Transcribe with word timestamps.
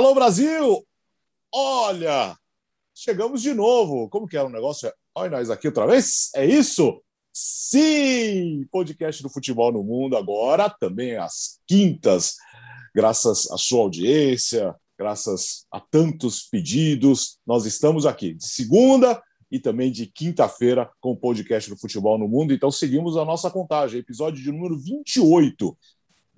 Alô, 0.00 0.14
Brasil! 0.14 0.82
Olha, 1.52 2.34
chegamos 2.94 3.42
de 3.42 3.52
novo. 3.52 4.08
Como 4.08 4.26
que 4.26 4.34
era 4.34 4.46
o 4.46 4.50
negócio? 4.50 4.90
Olha 5.14 5.32
nós 5.32 5.50
aqui 5.50 5.66
outra 5.66 5.86
vez? 5.86 6.30
É 6.34 6.46
isso? 6.46 7.02
Sim! 7.30 8.66
Podcast 8.70 9.22
do 9.22 9.28
Futebol 9.28 9.70
no 9.70 9.84
Mundo 9.84 10.16
agora, 10.16 10.70
também 10.70 11.18
às 11.18 11.60
quintas, 11.68 12.36
graças 12.94 13.50
à 13.50 13.58
sua 13.58 13.82
audiência, 13.82 14.74
graças 14.98 15.66
a 15.70 15.78
tantos 15.78 16.44
pedidos. 16.44 17.38
Nós 17.46 17.66
estamos 17.66 18.06
aqui 18.06 18.32
de 18.32 18.46
segunda 18.46 19.22
e 19.50 19.60
também 19.60 19.92
de 19.92 20.06
quinta-feira 20.06 20.90
com 20.98 21.10
o 21.10 21.16
podcast 21.16 21.68
do 21.68 21.76
Futebol 21.76 22.18
no 22.18 22.26
Mundo. 22.26 22.54
Então 22.54 22.70
seguimos 22.70 23.18
a 23.18 23.24
nossa 23.26 23.50
contagem, 23.50 24.00
episódio 24.00 24.42
de 24.42 24.50
número 24.50 24.78
28 24.78 25.76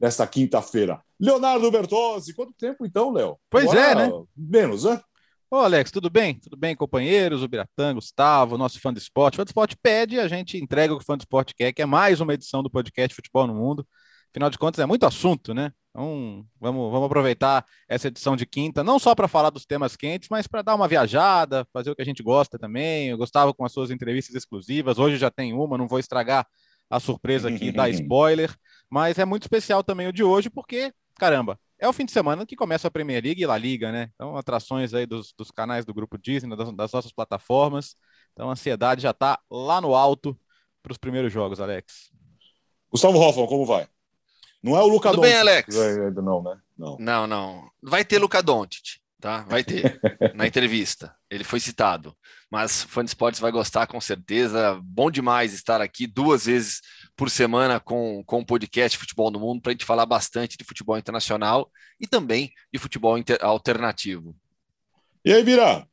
desta 0.02 0.27
quinta-feira. 0.27 1.01
Leonardo 1.20 1.70
Bertozzi, 1.70 2.34
quanto 2.34 2.52
tempo 2.55 2.84
então, 2.84 3.12
Léo? 3.12 3.38
Pois 3.48 3.66
Agora, 3.66 3.80
é, 3.80 3.95
né? 3.95 4.11
Menos, 4.37 4.83
né? 4.83 5.01
Ô, 5.48 5.59
Alex, 5.59 5.92
tudo 5.92 6.11
bem? 6.11 6.41
Tudo 6.41 6.56
bem, 6.56 6.75
companheiros? 6.75 7.41
O 7.41 7.47
Biratã, 7.47 7.95
Gustavo, 7.95 8.59
nosso 8.59 8.80
fã 8.80 8.92
do 8.92 8.98
esporte. 8.98 9.34
O 9.34 9.37
fã 9.37 9.45
do 9.45 9.48
esporte 9.48 9.77
pede, 9.80 10.19
a 10.19 10.27
gente 10.27 10.59
entrega 10.59 10.92
o 10.92 10.97
que 10.97 11.05
o 11.05 11.06
fã 11.06 11.16
do 11.16 11.20
esporte 11.20 11.55
quer, 11.55 11.73
que 11.73 11.80
é 11.80 11.87
mais 11.87 12.20
uma 12.20 12.34
edição 12.34 12.65
do 12.65 12.70
podcast 12.70 13.15
Futebol 13.15 13.47
no 13.47 13.55
Mundo. 13.55 13.87
Afinal 14.33 14.51
de 14.51 14.59
contas, 14.59 14.80
é 14.80 14.87
muito 14.87 15.06
assunto, 15.06 15.55
né? 15.55 15.70
Então, 15.91 16.45
vamos, 16.59 16.91
vamos 16.91 17.06
aproveitar 17.06 17.64
essa 17.89 18.09
edição 18.09 18.34
de 18.34 18.44
quinta, 18.44 18.83
não 18.83 18.98
só 18.98 19.14
para 19.14 19.28
falar 19.28 19.50
dos 19.50 19.64
temas 19.64 19.94
quentes, 19.94 20.28
mas 20.28 20.48
para 20.48 20.62
dar 20.62 20.75
uma 20.75 20.89
viajada, 20.89 21.64
fazer 21.72 21.92
o 21.92 21.94
que 21.94 22.03
a 22.03 22.05
gente 22.05 22.25
gosta 22.25 22.59
também. 22.59 23.11
Eu 23.11 23.19
gostava 23.19 23.55
com 23.55 23.64
as 23.64 23.70
suas 23.70 23.92
entrevistas 23.92 24.34
exclusivas. 24.34 24.98
Hoje 24.98 25.16
já 25.16 25.31
tem 25.31 25.53
uma, 25.53 25.78
não 25.78 25.87
vou 25.87 26.00
estragar 26.00 26.44
a 26.91 26.98
surpresa 26.98 27.48
aqui 27.48 27.70
da 27.70 27.89
spoiler. 27.91 28.53
Mas 28.92 29.18
é 29.18 29.24
muito 29.24 29.44
especial 29.44 29.82
também 29.82 30.06
o 30.06 30.12
de 30.12 30.22
hoje, 30.22 30.50
porque, 30.50 30.92
caramba, 31.18 31.58
é 31.78 31.88
o 31.88 31.94
fim 31.94 32.04
de 32.04 32.12
semana 32.12 32.44
que 32.44 32.54
começa 32.54 32.88
a 32.88 32.90
Premier 32.90 33.24
League 33.24 33.40
e 33.40 33.46
La 33.46 33.56
Liga, 33.56 33.90
né? 33.90 34.10
Então, 34.14 34.36
atrações 34.36 34.92
aí 34.92 35.06
dos, 35.06 35.32
dos 35.32 35.50
canais 35.50 35.86
do 35.86 35.94
Grupo 35.94 36.18
Disney, 36.18 36.54
das, 36.54 36.70
das 36.76 36.92
nossas 36.92 37.10
plataformas. 37.10 37.96
Então, 38.34 38.50
a 38.50 38.52
ansiedade 38.52 39.00
já 39.00 39.12
está 39.12 39.40
lá 39.50 39.80
no 39.80 39.94
alto 39.94 40.38
para 40.82 40.92
os 40.92 40.98
primeiros 40.98 41.32
jogos, 41.32 41.58
Alex. 41.58 42.10
Gustavo 42.90 43.18
Hoffman, 43.18 43.46
como 43.46 43.64
vai? 43.64 43.88
Não 44.62 44.76
é 44.76 44.82
o 44.82 44.88
Luca 44.88 45.08
Tudo 45.08 45.22
bem, 45.22 45.36
Alex? 45.36 45.74
Não, 46.14 46.42
né? 46.42 46.60
Não. 46.76 46.96
não, 47.00 47.26
não. 47.26 47.70
Vai 47.82 48.04
ter 48.04 48.18
Luca 48.18 48.42
Doncic, 48.42 49.00
tá? 49.18 49.38
Vai 49.44 49.64
ter, 49.64 49.98
na 50.36 50.46
entrevista. 50.46 51.16
Ele 51.30 51.44
foi 51.44 51.60
citado. 51.60 52.14
Mas 52.50 52.84
o 52.84 52.88
Fã 52.88 53.02
de 53.02 53.08
Esportes 53.08 53.40
vai 53.40 53.50
gostar 53.50 53.86
com 53.86 53.98
certeza. 54.02 54.78
Bom 54.84 55.10
demais 55.10 55.54
estar 55.54 55.80
aqui 55.80 56.06
duas 56.06 56.44
vezes 56.44 56.82
por 57.16 57.30
semana 57.30 57.78
com, 57.78 58.22
com 58.24 58.41
o 58.41 58.46
podcast 58.46 58.96
Futebol 58.98 59.30
no 59.30 59.41
Mundo 59.41 59.60
para 59.60 59.70
a 59.70 59.74
gente 59.74 59.84
falar 59.84 60.06
bastante 60.06 60.56
de 60.56 60.64
futebol 60.64 60.96
internacional 60.98 61.70
e 62.00 62.06
também 62.06 62.52
de 62.72 62.78
futebol 62.78 63.16
alternativo. 63.41 64.36
E 65.24 65.32
aí, 65.32 65.42
Bira? 65.42 65.86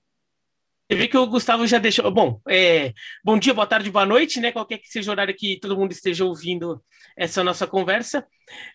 Eu 0.89 0.97
vi 0.97 1.07
que 1.07 1.17
o 1.17 1.27
Gustavo 1.27 1.67
já 1.67 1.77
deixou. 1.77 2.09
Bom, 2.09 2.41
é... 2.49 2.93
bom 3.23 3.37
dia, 3.37 3.53
boa 3.53 3.67
tarde, 3.67 3.91
boa 3.91 4.07
noite, 4.07 4.39
né? 4.39 4.51
Qualquer 4.51 4.79
que 4.79 4.89
seja 4.89 5.11
o 5.11 5.13
horário 5.13 5.35
que 5.35 5.59
todo 5.59 5.77
mundo 5.77 5.91
esteja 5.91 6.25
ouvindo 6.25 6.81
essa 7.15 7.43
nossa 7.43 7.67
conversa. 7.67 8.25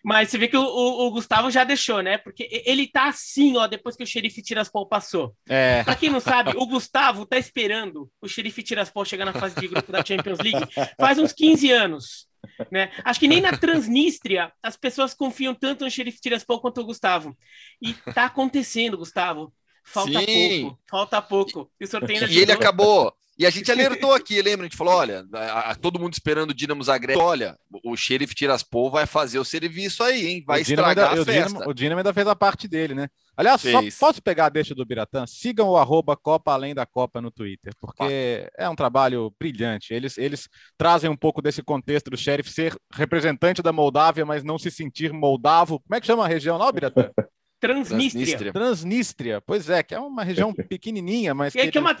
Mas 0.01 0.29
você 0.29 0.37
vê 0.37 0.47
que 0.47 0.55
o, 0.55 0.63
o, 0.63 1.07
o 1.07 1.11
Gustavo 1.11 1.51
já 1.51 1.65
deixou, 1.65 2.01
né? 2.01 2.17
Porque 2.17 2.47
ele 2.65 2.87
tá 2.87 3.09
assim, 3.09 3.57
ó, 3.57 3.67
depois 3.67 3.97
que 3.97 4.03
o 4.03 4.07
xerife 4.07 4.41
Tiraspol 4.41 4.87
passou. 4.87 5.35
É. 5.45 5.83
Pra 5.83 5.93
quem 5.93 6.09
não 6.09 6.21
sabe, 6.21 6.53
o 6.55 6.65
Gustavo 6.65 7.25
tá 7.25 7.37
esperando 7.37 8.09
o 8.21 8.29
xerife 8.29 8.63
Tiraspol 8.63 9.03
chegar 9.03 9.25
na 9.25 9.33
fase 9.33 9.59
de 9.59 9.67
grupo 9.67 9.91
da 9.91 10.05
Champions 10.05 10.39
League 10.39 10.65
faz 10.97 11.19
uns 11.19 11.33
15 11.33 11.69
anos. 11.69 12.29
Né? 12.71 12.91
Acho 13.03 13.19
que 13.19 13.27
nem 13.27 13.41
na 13.41 13.57
Transnistria 13.57 14.51
as 14.61 14.75
pessoas 14.77 15.13
confiam 15.13 15.53
tanto 15.53 15.83
no 15.83 15.91
xerife 15.91 16.21
Tiraspol 16.21 16.59
quanto 16.61 16.81
o 16.81 16.85
Gustavo. 16.85 17.35
E 17.81 17.93
tá 18.13 18.25
acontecendo, 18.25 18.97
Gustavo. 18.97 19.53
Falta 19.83 20.19
Sim. 20.19 20.61
pouco, 20.61 20.79
falta 20.89 21.21
pouco. 21.21 21.71
E, 21.79 21.85
e 22.33 22.39
ele 22.39 22.51
acabou. 22.51 23.13
E 23.37 23.45
a 23.45 23.49
gente 23.49 23.69
alertou 23.71 24.13
aqui, 24.13 24.39
lembra? 24.41 24.65
A 24.65 24.69
gente 24.69 24.77
falou: 24.77 24.93
olha, 24.93 25.25
a, 25.33 25.71
a, 25.71 25.75
todo 25.75 25.99
mundo 25.99 26.13
esperando 26.13 26.51
o 26.51 26.53
Dinamo 26.53 26.83
Zagreb. 26.83 27.19
Olha, 27.19 27.57
o 27.83 27.95
xerife 27.97 28.33
Tiraspol 28.33 28.89
vai 28.89 29.05
fazer 29.05 29.39
o 29.39 29.45
serviço 29.45 30.03
aí, 30.03 30.25
hein? 30.25 30.43
Vai 30.45 30.61
estragar 30.61 31.09
ainda, 31.09 31.21
a 31.21 31.25
festa. 31.25 31.41
O 31.41 31.47
Dinamo, 31.47 31.69
o 31.69 31.73
Dinamo 31.73 31.99
ainda 31.99 32.13
fez 32.13 32.27
a 32.27 32.35
parte 32.35 32.67
dele, 32.67 32.93
né? 32.93 33.09
Aliás, 33.37 33.61
Fez. 33.61 33.93
só 33.93 34.07
posso 34.07 34.21
pegar 34.21 34.45
a 34.45 34.49
deixa 34.49 34.73
do 34.73 34.85
Biratã? 34.85 35.25
Sigam 35.27 35.67
o 35.67 35.75
arroba 35.75 36.15
Copa 36.15 36.53
Além 36.53 36.73
da 36.73 36.85
Copa 36.85 37.21
no 37.21 37.29
Twitter, 37.29 37.73
porque 37.81 38.47
ah. 38.57 38.63
é 38.63 38.69
um 38.69 38.75
trabalho 38.75 39.33
brilhante. 39.37 39.93
Eles, 39.93 40.17
eles 40.17 40.47
trazem 40.77 41.09
um 41.09 41.17
pouco 41.17 41.41
desse 41.41 41.61
contexto 41.61 42.09
do 42.09 42.15
sheriff 42.15 42.49
ser 42.49 42.73
representante 42.93 43.61
da 43.61 43.73
Moldávia, 43.73 44.25
mas 44.25 44.43
não 44.43 44.57
se 44.57 44.71
sentir 44.71 45.11
moldavo. 45.11 45.81
Como 45.81 45.95
é 45.95 45.99
que 45.99 46.07
chama 46.07 46.23
a 46.23 46.29
região 46.29 46.57
lá, 46.57 46.71
Biratã? 46.71 47.11
Transnistria. 47.59 48.53
Transnistria. 48.53 49.41
Pois 49.41 49.69
é, 49.69 49.83
que 49.83 49.93
é 49.93 49.99
uma 49.99 50.23
região 50.23 50.53
pequenininha, 50.69 51.33
mas... 51.33 51.51
Que, 51.51 51.69
que 51.69 51.77
é 51.77 51.81
uma... 51.81 51.95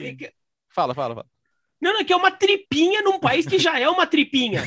Fala, 0.75 0.93
fala, 0.93 1.15
fala. 1.15 1.27
Não, 1.81 1.93
não, 1.93 2.03
que 2.03 2.11
é 2.11 2.15
uma 2.15 2.31
tripinha 2.31 3.01
num 3.01 3.19
país 3.19 3.45
que 3.45 3.59
já 3.59 3.79
é 3.79 3.87
uma 3.87 4.05
tripinha. 4.07 4.63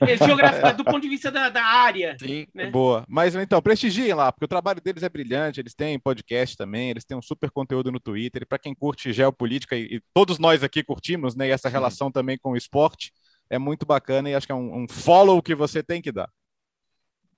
é, 0.00 0.16
geografia, 0.16 0.72
do 0.72 0.84
ponto 0.84 1.00
de 1.00 1.08
vista 1.08 1.30
da, 1.30 1.48
da 1.48 1.62
área. 1.62 2.16
Sim, 2.18 2.46
né? 2.54 2.70
boa. 2.70 3.04
Mas 3.08 3.34
então, 3.34 3.60
prestigiem 3.60 4.14
lá, 4.14 4.32
porque 4.32 4.44
o 4.44 4.48
trabalho 4.48 4.80
deles 4.80 5.02
é 5.02 5.08
brilhante, 5.08 5.60
eles 5.60 5.74
têm 5.74 5.98
podcast 5.98 6.56
também, 6.56 6.90
eles 6.90 7.04
têm 7.04 7.16
um 7.16 7.22
super 7.22 7.50
conteúdo 7.50 7.92
no 7.92 8.00
Twitter, 8.00 8.42
e 8.42 8.46
para 8.46 8.58
quem 8.58 8.74
curte 8.74 9.12
geopolítica, 9.12 9.76
e, 9.76 9.96
e, 9.96 10.02
todos 10.14 10.38
nós 10.38 10.62
aqui 10.64 10.82
curtimos, 10.82 11.36
né, 11.36 11.48
e 11.48 11.50
essa 11.50 11.68
relação 11.68 12.10
também 12.10 12.38
com 12.38 12.52
o 12.52 12.56
esporte, 12.56 13.12
é 13.50 13.58
muito 13.58 13.84
bacana 13.84 14.30
e 14.30 14.34
acho 14.34 14.46
que 14.46 14.52
é 14.52 14.56
um, 14.56 14.84
um 14.84 14.88
follow 14.88 15.42
que 15.42 15.54
você 15.54 15.82
tem 15.82 16.00
que 16.02 16.12
dar. 16.12 16.30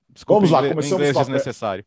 Desculpa, 0.09 0.47
Vamos 0.47 0.50
lá, 0.50 0.69
começamos 0.69 0.93
inglês 0.93 1.12
com 1.12 1.20
a... 1.20 1.25
desnecessário. 1.25 1.84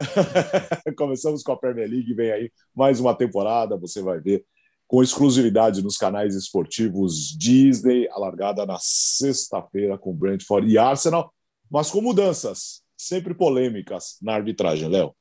começamos 0.96 1.42
com 1.42 1.52
a 1.52 1.56
Premier 1.58 1.88
League, 1.88 2.14
vem 2.14 2.32
aí 2.32 2.52
mais 2.74 3.00
uma 3.00 3.14
temporada, 3.14 3.76
você 3.76 4.00
vai 4.02 4.18
ver 4.18 4.44
com 4.92 5.02
exclusividade 5.02 5.82
nos 5.82 5.96
canais 5.96 6.34
esportivos 6.34 7.34
Disney, 7.38 8.06
alargada 8.10 8.66
na 8.66 8.76
sexta-feira 8.78 9.96
com 9.96 10.12
Brentford 10.12 10.70
e 10.70 10.76
Arsenal, 10.76 11.32
mas 11.70 11.90
com 11.90 12.02
mudanças 12.02 12.82
sempre 12.94 13.32
polêmicas 13.32 14.18
na 14.20 14.34
arbitragem, 14.34 14.90
Léo. 14.90 15.14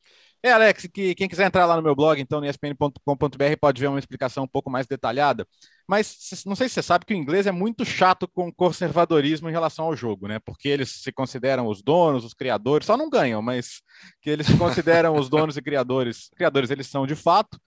É, 0.43 0.51
Alex, 0.51 0.87
que 0.93 1.15
quem 1.15 1.25
quiser 1.25 1.47
entrar 1.47 1.65
lá 1.65 1.77
no 1.77 1.81
meu 1.81 1.95
blog, 1.95 2.19
então, 2.19 2.41
no 2.41 2.47
espn.com.br, 2.47 3.57
pode 3.61 3.79
ver 3.79 3.87
uma 3.87 3.99
explicação 3.99 4.43
um 4.43 4.47
pouco 4.47 4.69
mais 4.69 4.87
detalhada. 4.87 5.47
Mas 5.87 6.17
não 6.45 6.55
sei 6.55 6.67
se 6.67 6.73
você 6.73 6.83
sabe 6.83 7.05
que 7.05 7.13
o 7.13 7.17
inglês 7.17 7.47
é 7.47 7.51
muito 7.51 7.85
chato 7.85 8.27
com 8.27 8.51
conservadorismo 8.51 9.47
em 9.47 9.53
relação 9.53 9.85
ao 9.85 9.95
jogo, 9.95 10.27
né? 10.27 10.37
Porque 10.39 10.67
eles 10.67 11.01
se 11.01 11.13
consideram 11.13 11.67
os 11.67 11.81
donos, 11.81 12.25
os 12.25 12.33
criadores, 12.33 12.87
só 12.87 12.97
não 12.97 13.09
ganham, 13.09 13.41
mas 13.41 13.81
que 14.21 14.29
eles 14.31 14.47
se 14.47 14.57
consideram 14.57 15.15
os 15.15 15.29
donos 15.29 15.55
e 15.55 15.61
criadores. 15.61 16.29
Criadores 16.35 16.71
eles 16.71 16.87
são 16.87 17.07
de 17.07 17.15
fato, 17.15 17.57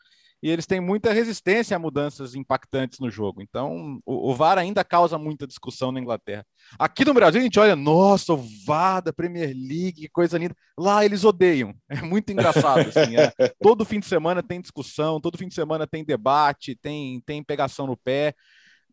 e 0.44 0.50
eles 0.50 0.66
têm 0.66 0.78
muita 0.78 1.10
resistência 1.10 1.75
a 1.75 1.78
mudanças 1.78 2.34
impactantes 2.34 2.99
no 2.99 3.10
jogo. 3.10 3.41
Então, 3.41 3.99
o, 4.05 4.31
o, 4.31 4.34
VAR 4.34 4.59
ainda 4.59 4.84
causa 4.84 5.16
muita 5.16 5.47
discussão 5.47 5.91
na 5.91 5.99
Inglaterra. 5.99 6.44
Aqui 6.78 7.03
no 7.03 7.15
Brasil, 7.15 7.41
a 7.41 7.44
gente 7.44 7.59
olha, 7.59 7.75
nossa, 7.75 8.34
o 8.34 8.47
VAR 8.66 9.00
da 9.00 9.10
Premier 9.10 9.55
League, 9.56 10.03
que 10.03 10.09
coisa 10.10 10.37
linda. 10.37 10.55
Lá 10.78 11.03
eles 11.03 11.25
odeiam. 11.25 11.75
É 11.88 12.03
muito 12.03 12.31
engraçado. 12.31 12.91
Assim, 12.91 13.16
é. 13.16 13.32
Todo 13.62 13.87
fim 13.87 13.99
de 13.99 14.05
semana 14.05 14.43
tem 14.43 14.60
discussão, 14.60 15.19
todo 15.19 15.38
fim 15.38 15.49
de 15.49 15.55
semana 15.55 15.87
tem 15.87 16.05
debate, 16.05 16.76
tem, 16.76 17.22
tem 17.25 17.43
pegação 17.43 17.87
no 17.87 17.97
pé. 17.97 18.34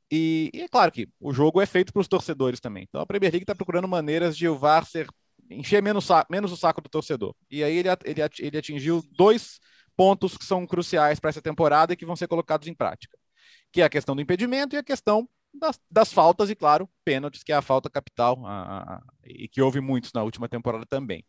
E, 0.09 0.49
e 0.53 0.61
é 0.61 0.69
claro 0.69 0.89
que 0.89 1.09
o 1.19 1.33
jogo 1.33 1.59
é 1.59 1.65
feito 1.65 1.91
para 1.91 1.99
os 1.99 2.07
torcedores 2.07 2.61
também. 2.61 2.85
Então, 2.87 3.01
a 3.01 3.05
Premier 3.05 3.29
League 3.29 3.43
está 3.43 3.53
procurando 3.53 3.89
maneiras 3.89 4.37
de 4.37 4.47
o 4.47 4.57
VAR 4.57 4.85
ser 4.85 5.05
encher 5.49 5.83
menos, 5.83 6.07
menos 6.29 6.49
o 6.53 6.55
saco 6.55 6.79
do 6.79 6.89
torcedor. 6.89 7.35
E 7.49 7.61
aí 7.61 7.75
ele, 7.75 7.89
ele, 8.05 8.21
ele 8.39 8.57
atingiu 8.57 9.03
dois 9.11 9.59
pontos 9.95 10.37
que 10.37 10.45
são 10.45 10.65
cruciais 10.65 11.19
para 11.19 11.29
essa 11.29 11.41
temporada 11.41 11.93
e 11.93 11.95
que 11.95 12.05
vão 12.05 12.15
ser 12.15 12.27
colocados 12.27 12.67
em 12.67 12.73
prática, 12.73 13.17
que 13.71 13.81
é 13.81 13.85
a 13.85 13.89
questão 13.89 14.15
do 14.15 14.21
impedimento 14.21 14.75
e 14.75 14.79
a 14.79 14.83
questão 14.83 15.27
das, 15.53 15.79
das 15.89 16.13
faltas 16.13 16.49
e, 16.49 16.55
claro, 16.55 16.89
pênaltis, 17.03 17.43
que 17.43 17.51
é 17.51 17.55
a 17.55 17.61
falta 17.61 17.89
capital 17.89 18.45
a, 18.45 18.95
a, 18.95 19.01
e 19.25 19.47
que 19.47 19.61
houve 19.61 19.81
muitos 19.81 20.13
na 20.13 20.23
última 20.23 20.47
temporada 20.47 20.85
também. 20.85 21.25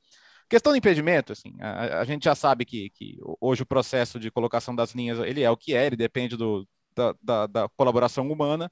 Questão 0.49 0.73
do 0.73 0.77
impedimento, 0.77 1.33
assim, 1.33 1.55
a, 1.61 2.01
a 2.01 2.05
gente 2.05 2.25
já 2.25 2.35
sabe 2.35 2.65
que, 2.65 2.91
que, 2.91 3.19
hoje 3.41 3.63
o 3.63 3.67
processo 3.67 4.21
de 4.21 4.31
colocação 4.31 4.75
das 4.75 4.93
linhas 4.93 5.19
ele 5.21 5.43
é 5.43 5.51
o 5.51 5.57
que 5.57 5.75
é, 5.75 5.87
ele 5.87 5.97
depende 5.97 6.37
do, 6.37 6.69
da, 6.95 7.15
da, 7.23 7.47
da 7.47 7.69
colaboração 7.71 8.31
humana 8.31 8.71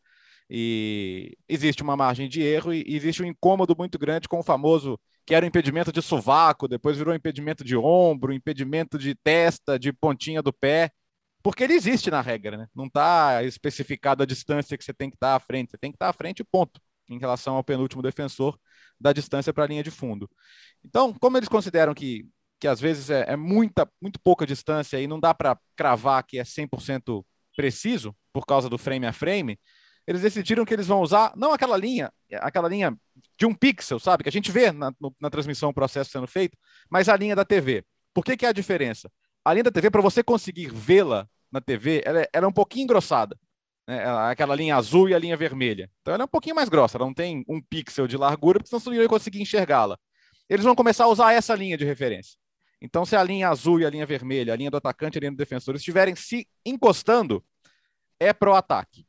e 0.51 1.37
existe 1.49 1.81
uma 1.81 1.97
margem 1.97 2.29
de 2.29 2.43
erro 2.43 2.75
e 2.75 2.85
existe 2.89 3.23
um 3.23 3.27
incômodo 3.27 3.77
muito 3.79 3.97
grande 3.97 4.29
com 4.29 4.41
o 4.41 4.43
famoso 4.43 4.99
que 5.25 5.35
era 5.35 5.45
o 5.45 5.49
impedimento 5.49 5.93
de 5.93 6.03
sovaco, 6.03 6.67
depois 6.67 6.99
virou 6.99 7.15
impedimento 7.15 7.63
de 7.63 7.77
ombro, 7.77 8.33
impedimento 8.33 8.99
de 8.99 9.15
testa, 9.15 9.79
de 9.79 9.93
pontinha 9.93 10.43
do 10.43 10.53
pé, 10.53 10.91
porque 11.41 11.63
ele 11.63 11.75
existe 11.75 12.11
na 12.11 12.21
regra, 12.21 12.57
né? 12.57 12.67
Não 12.75 12.87
está 12.87 13.45
especificado 13.45 14.25
a 14.25 14.27
distância 14.27 14.77
que 14.77 14.85
você 14.85 14.93
tem 14.93 15.09
que 15.09 15.17
estar 15.17 15.31
tá 15.31 15.37
à 15.37 15.41
frente, 15.41 15.71
você 15.71 15.79
tem 15.79 15.93
que 15.93 15.97
estar 15.97 16.07
tá 16.07 16.11
à 16.11 16.13
frente, 16.13 16.43
ponto, 16.43 16.81
em 17.09 17.19
relação 17.19 17.55
ao 17.55 17.63
penúltimo 17.63 18.03
defensor 18.03 18.59
da 18.99 19.13
distância 19.13 19.53
para 19.53 19.65
a 19.65 19.67
linha 19.69 19.85
de 19.85 19.91
fundo. 19.91 20.29
Então, 20.85 21.15
como 21.15 21.37
eles 21.37 21.49
consideram 21.49 21.95
que, 21.95 22.27
que 22.59 22.67
às 22.67 22.81
vezes 22.81 23.09
é, 23.09 23.25
é 23.29 23.37
muita, 23.37 23.89
muito 24.03 24.19
pouca 24.21 24.45
distância 24.45 25.01
e 25.01 25.07
não 25.07 25.21
dá 25.21 25.33
para 25.33 25.57
cravar 25.77 26.25
que 26.25 26.39
é 26.39 26.45
100% 26.45 27.25
preciso 27.57 28.17
por 28.33 28.45
causa 28.45 28.69
do 28.69 28.77
frame 28.77 29.07
a 29.07 29.13
frame, 29.13 29.59
eles 30.11 30.23
decidiram 30.23 30.65
que 30.65 30.75
eles 30.75 30.87
vão 30.87 31.01
usar 31.01 31.33
não 31.37 31.53
aquela 31.53 31.77
linha, 31.77 32.13
aquela 32.35 32.69
linha 32.69 32.97
de 33.39 33.47
um 33.47 33.55
pixel, 33.55 33.99
sabe? 33.99 34.23
Que 34.23 34.29
a 34.29 34.33
gente 34.33 34.51
vê 34.51 34.73
na, 34.73 34.93
no, 35.01 35.15
na 35.21 35.31
transmissão 35.31 35.71
o 35.71 35.75
processo 35.75 36.11
sendo 36.11 36.27
feito, 36.27 36.57
mas 36.91 37.09
a 37.09 37.17
linha 37.17 37.37
da 37.37 37.45
TV. 37.45 37.85
Por 38.13 38.25
que, 38.25 38.37
que 38.37 38.45
é 38.45 38.49
a 38.49 38.53
diferença? 38.53 39.11
a 39.45 39.53
linha 39.53 39.65
da 39.65 39.71
TV, 39.71 39.91
para 39.91 40.03
você 40.03 40.23
conseguir 40.23 40.69
vê-la 40.73 41.29
na 41.51 41.61
TV, 41.61 42.03
ela, 42.05 42.21
é, 42.21 42.29
ela, 42.33 42.47
é 42.47 42.49
um 42.49 42.53
pouquinho 42.53 42.85
engrossada. 42.85 43.39
Né? 43.87 44.03
É 44.03 44.07
aquela 44.07 44.55
linha 44.55 44.77
azul 44.77 45.09
e 45.09 45.15
a 45.15 45.19
linha 45.19 45.37
vermelha. 45.37 45.91
Então 46.01 46.15
ela 46.15 46.25
é 46.25 46.27
um 46.27 46.29
pouquinho 46.29 46.55
mais 46.55 46.69
grossa, 46.69 46.97
ela 46.97 47.07
não 47.07 47.15
tem 47.15 47.45
um 47.49 47.61
pixel 47.61 48.07
de 48.07 48.17
largura, 48.17 48.59
porque 48.59 48.69
senão 48.69 48.81
você 48.81 48.91
não 48.91 48.97
ia 48.97 49.09
conseguir 49.09 49.41
enxergá-la. 49.41 49.99
Eles 50.49 50.65
vão 50.65 50.75
começar 50.75 51.05
a 51.05 51.09
usar 51.09 51.33
essa 51.33 51.55
linha 51.55 51.77
de 51.77 51.85
referência. 51.85 52.39
Então, 52.83 53.05
se 53.05 53.15
a 53.15 53.23
linha 53.23 53.49
azul 53.49 53.81
e 53.81 53.85
a 53.85 53.91
linha 53.91 54.07
vermelha, 54.07 54.53
a 54.53 54.57
linha 54.57 54.71
do 54.71 54.77
atacante 54.77 55.17
e 55.17 55.19
a 55.19 55.21
linha 55.21 55.33
do 55.33 55.37
defensor 55.37 55.75
estiverem 55.75 56.17
se 56.17 56.49
encostando, 56.65 57.45
é 58.19 58.33
pro 58.33 58.55
ataque. 58.55 59.07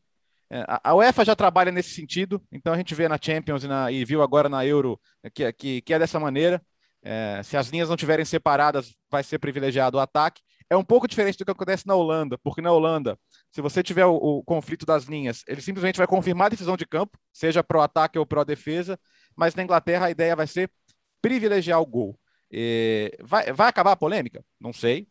É, 0.53 0.65
a 0.83 0.93
UEFA 0.93 1.23
já 1.23 1.33
trabalha 1.33 1.71
nesse 1.71 1.91
sentido, 1.91 2.43
então 2.51 2.73
a 2.73 2.77
gente 2.77 2.93
vê 2.93 3.07
na 3.07 3.17
Champions 3.19 3.63
e, 3.63 3.69
na, 3.69 3.89
e 3.89 4.03
viu 4.03 4.21
agora 4.21 4.49
na 4.49 4.65
Euro 4.65 4.99
que, 5.33 5.49
que, 5.53 5.81
que 5.81 5.93
é 5.93 5.99
dessa 5.99 6.19
maneira. 6.19 6.61
É, 7.01 7.41
se 7.41 7.55
as 7.55 7.69
linhas 7.69 7.87
não 7.87 7.95
estiverem 7.95 8.25
separadas, 8.25 8.93
vai 9.09 9.23
ser 9.23 9.39
privilegiado 9.39 9.97
o 9.97 9.99
ataque. 10.01 10.41
É 10.69 10.75
um 10.75 10.83
pouco 10.83 11.07
diferente 11.07 11.37
do 11.37 11.45
que 11.45 11.51
acontece 11.51 11.87
na 11.87 11.95
Holanda, 11.95 12.37
porque 12.37 12.61
na 12.61 12.71
Holanda, 12.71 13.17
se 13.49 13.61
você 13.61 13.81
tiver 13.81 14.05
o, 14.05 14.13
o 14.13 14.43
conflito 14.43 14.85
das 14.85 15.05
linhas, 15.05 15.41
ele 15.47 15.61
simplesmente 15.61 15.97
vai 15.97 16.05
confirmar 16.05 16.47
a 16.47 16.49
decisão 16.49 16.75
de 16.75 16.85
campo, 16.85 17.17
seja 17.31 17.63
pro 17.63 17.81
ataque 17.81 18.19
ou 18.19 18.25
pro 18.25 18.43
defesa, 18.43 18.99
mas 19.35 19.55
na 19.55 19.63
Inglaterra 19.63 20.07
a 20.07 20.11
ideia 20.11 20.35
vai 20.35 20.47
ser 20.47 20.69
privilegiar 21.21 21.79
o 21.81 21.85
gol. 21.85 22.19
E 22.51 23.17
vai, 23.21 23.53
vai 23.53 23.69
acabar 23.69 23.93
a 23.93 23.97
polêmica? 23.97 24.43
Não 24.59 24.73
sei. 24.73 25.07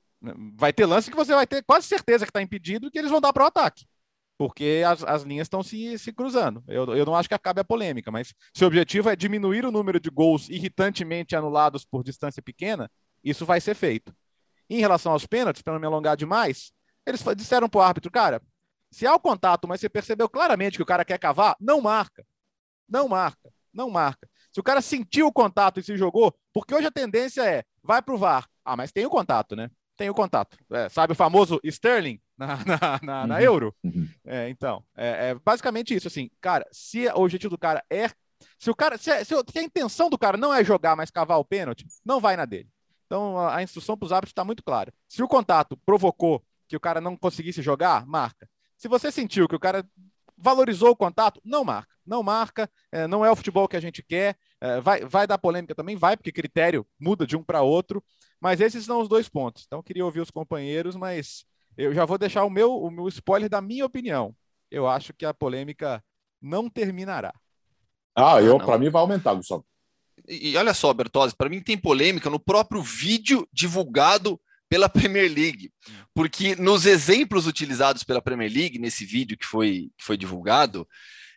Vai 0.54 0.70
ter 0.70 0.84
lance 0.84 1.10
que 1.10 1.16
você 1.16 1.34
vai 1.34 1.46
ter 1.46 1.62
quase 1.62 1.86
certeza 1.86 2.26
que 2.26 2.30
está 2.30 2.42
impedido 2.42 2.90
que 2.90 2.98
eles 2.98 3.10
vão 3.10 3.22
dar 3.22 3.32
para 3.32 3.44
o 3.44 3.46
ataque 3.46 3.86
porque 4.40 4.82
as, 4.86 5.04
as 5.04 5.22
linhas 5.22 5.44
estão 5.44 5.62
se, 5.62 5.98
se 5.98 6.14
cruzando. 6.14 6.64
Eu, 6.66 6.96
eu 6.96 7.04
não 7.04 7.14
acho 7.14 7.28
que 7.28 7.34
acabe 7.34 7.60
a 7.60 7.64
polêmica, 7.64 8.10
mas 8.10 8.32
se 8.54 8.64
o 8.64 8.66
objetivo 8.66 9.10
é 9.10 9.14
diminuir 9.14 9.66
o 9.66 9.70
número 9.70 10.00
de 10.00 10.08
gols 10.08 10.48
irritantemente 10.48 11.36
anulados 11.36 11.84
por 11.84 12.02
distância 12.02 12.40
pequena, 12.40 12.90
isso 13.22 13.44
vai 13.44 13.60
ser 13.60 13.74
feito. 13.74 14.16
Em 14.70 14.80
relação 14.80 15.12
aos 15.12 15.26
pênaltis, 15.26 15.60
para 15.60 15.74
não 15.74 15.80
me 15.80 15.86
alongar 15.86 16.16
demais, 16.16 16.72
eles 17.04 17.22
disseram 17.36 17.68
para 17.68 17.78
o 17.80 17.82
árbitro, 17.82 18.10
cara, 18.10 18.40
se 18.90 19.06
há 19.06 19.14
o 19.14 19.20
contato, 19.20 19.68
mas 19.68 19.78
você 19.78 19.90
percebeu 19.90 20.26
claramente 20.26 20.78
que 20.78 20.82
o 20.82 20.86
cara 20.86 21.04
quer 21.04 21.18
cavar, 21.18 21.54
não 21.60 21.82
marca. 21.82 22.24
Não 22.88 23.08
marca. 23.08 23.52
Não 23.70 23.90
marca. 23.90 24.26
Se 24.50 24.58
o 24.58 24.62
cara 24.62 24.80
sentiu 24.80 25.26
o 25.26 25.32
contato 25.32 25.80
e 25.80 25.82
se 25.82 25.98
jogou, 25.98 26.34
porque 26.50 26.74
hoje 26.74 26.86
a 26.86 26.90
tendência 26.90 27.42
é, 27.42 27.62
vai 27.82 28.00
para 28.00 28.14
o 28.14 28.18
VAR. 28.18 28.48
Ah, 28.64 28.74
mas 28.74 28.90
tem 28.90 29.04
o 29.04 29.10
contato, 29.10 29.54
né? 29.54 29.70
Tem 30.00 30.08
o 30.08 30.14
contato. 30.14 30.56
É, 30.72 30.88
sabe 30.88 31.12
o 31.12 31.14
famoso 31.14 31.60
Sterling? 31.62 32.18
na, 32.38 32.56
na, 32.64 33.00
na, 33.02 33.26
na 33.26 33.34
uhum. 33.34 33.40
euro. 33.42 33.76
Uhum. 33.84 34.08
É, 34.24 34.48
então, 34.48 34.82
é, 34.96 35.28
é, 35.28 35.34
basicamente 35.34 35.94
isso, 35.94 36.08
assim, 36.08 36.30
cara, 36.40 36.66
se 36.72 37.06
o 37.08 37.20
objetivo 37.20 37.50
do 37.50 37.58
cara 37.58 37.84
é. 37.90 38.08
Se 38.58 38.70
o 38.70 38.74
cara. 38.74 38.96
Se, 38.96 39.10
se, 39.26 39.34
a 39.34 39.62
intenção 39.62 40.08
do 40.08 40.16
cara 40.16 40.38
não 40.38 40.54
é 40.54 40.64
jogar, 40.64 40.96
mas 40.96 41.10
cavar 41.10 41.38
o 41.38 41.44
pênalti, 41.44 41.84
não 42.02 42.18
vai 42.18 42.34
na 42.34 42.46
dele. 42.46 42.70
Então 43.04 43.36
a, 43.36 43.56
a 43.56 43.62
instrução 43.62 43.94
para 43.94 44.06
os 44.06 44.12
árbitros 44.12 44.30
está 44.30 44.42
muito 44.42 44.62
clara. 44.62 44.90
Se 45.06 45.22
o 45.22 45.28
contato 45.28 45.76
provocou 45.84 46.42
que 46.66 46.76
o 46.76 46.80
cara 46.80 46.98
não 46.98 47.14
conseguisse 47.14 47.60
jogar, 47.60 48.06
marca. 48.06 48.48
Se 48.78 48.88
você 48.88 49.12
sentiu 49.12 49.46
que 49.46 49.56
o 49.56 49.60
cara 49.60 49.86
valorizou 50.34 50.92
o 50.92 50.96
contato, 50.96 51.42
não 51.44 51.62
marca. 51.62 51.94
Não 52.06 52.22
marca, 52.22 52.70
é, 52.90 53.06
não 53.06 53.22
é 53.22 53.30
o 53.30 53.36
futebol 53.36 53.68
que 53.68 53.76
a 53.76 53.80
gente 53.80 54.02
quer. 54.02 54.34
É, 54.60 54.80
vai, 54.80 55.04
vai 55.04 55.26
dar 55.26 55.38
polêmica 55.38 55.74
também? 55.74 55.96
Vai, 55.96 56.16
porque 56.16 56.32
critério 56.32 56.86
muda 56.98 57.26
de 57.26 57.36
um 57.36 57.42
para 57.42 57.62
outro. 57.62 58.02
Mas 58.40 58.60
esses 58.60 58.84
são 58.84 59.00
os 59.00 59.08
dois 59.08 59.28
pontos. 59.28 59.64
Então, 59.66 59.82
queria 59.82 60.04
ouvir 60.04 60.20
os 60.20 60.30
companheiros, 60.30 60.96
mas 60.96 61.44
eu 61.76 61.94
já 61.94 62.04
vou 62.04 62.18
deixar 62.18 62.44
o 62.44 62.50
meu, 62.50 62.74
o 62.74 62.90
meu 62.90 63.08
spoiler 63.08 63.48
da 63.48 63.60
minha 63.60 63.84
opinião. 63.84 64.34
Eu 64.70 64.86
acho 64.86 65.12
que 65.12 65.26
a 65.26 65.34
polêmica 65.34 66.02
não 66.40 66.68
terminará. 66.68 67.32
Ah, 68.16 68.40
eu, 68.40 68.56
ah, 68.56 68.64
para 68.64 68.78
mim, 68.78 68.90
vai 68.90 69.00
aumentar, 69.00 69.34
Gustavo. 69.34 69.64
E, 70.28 70.50
e 70.50 70.56
olha 70.56 70.74
só, 70.74 70.92
Bertozzi, 70.92 71.34
para 71.36 71.48
mim 71.48 71.60
tem 71.60 71.76
polêmica 71.76 72.28
no 72.30 72.40
próprio 72.40 72.82
vídeo 72.82 73.46
divulgado 73.52 74.40
pela 74.68 74.88
Premier 74.88 75.30
League. 75.30 75.72
Porque 76.14 76.54
nos 76.56 76.86
exemplos 76.86 77.46
utilizados 77.46 78.04
pela 78.04 78.22
Premier 78.22 78.50
League, 78.52 78.78
nesse 78.78 79.04
vídeo 79.04 79.36
que 79.36 79.46
foi, 79.46 79.90
que 79.98 80.04
foi 80.04 80.16
divulgado, 80.16 80.86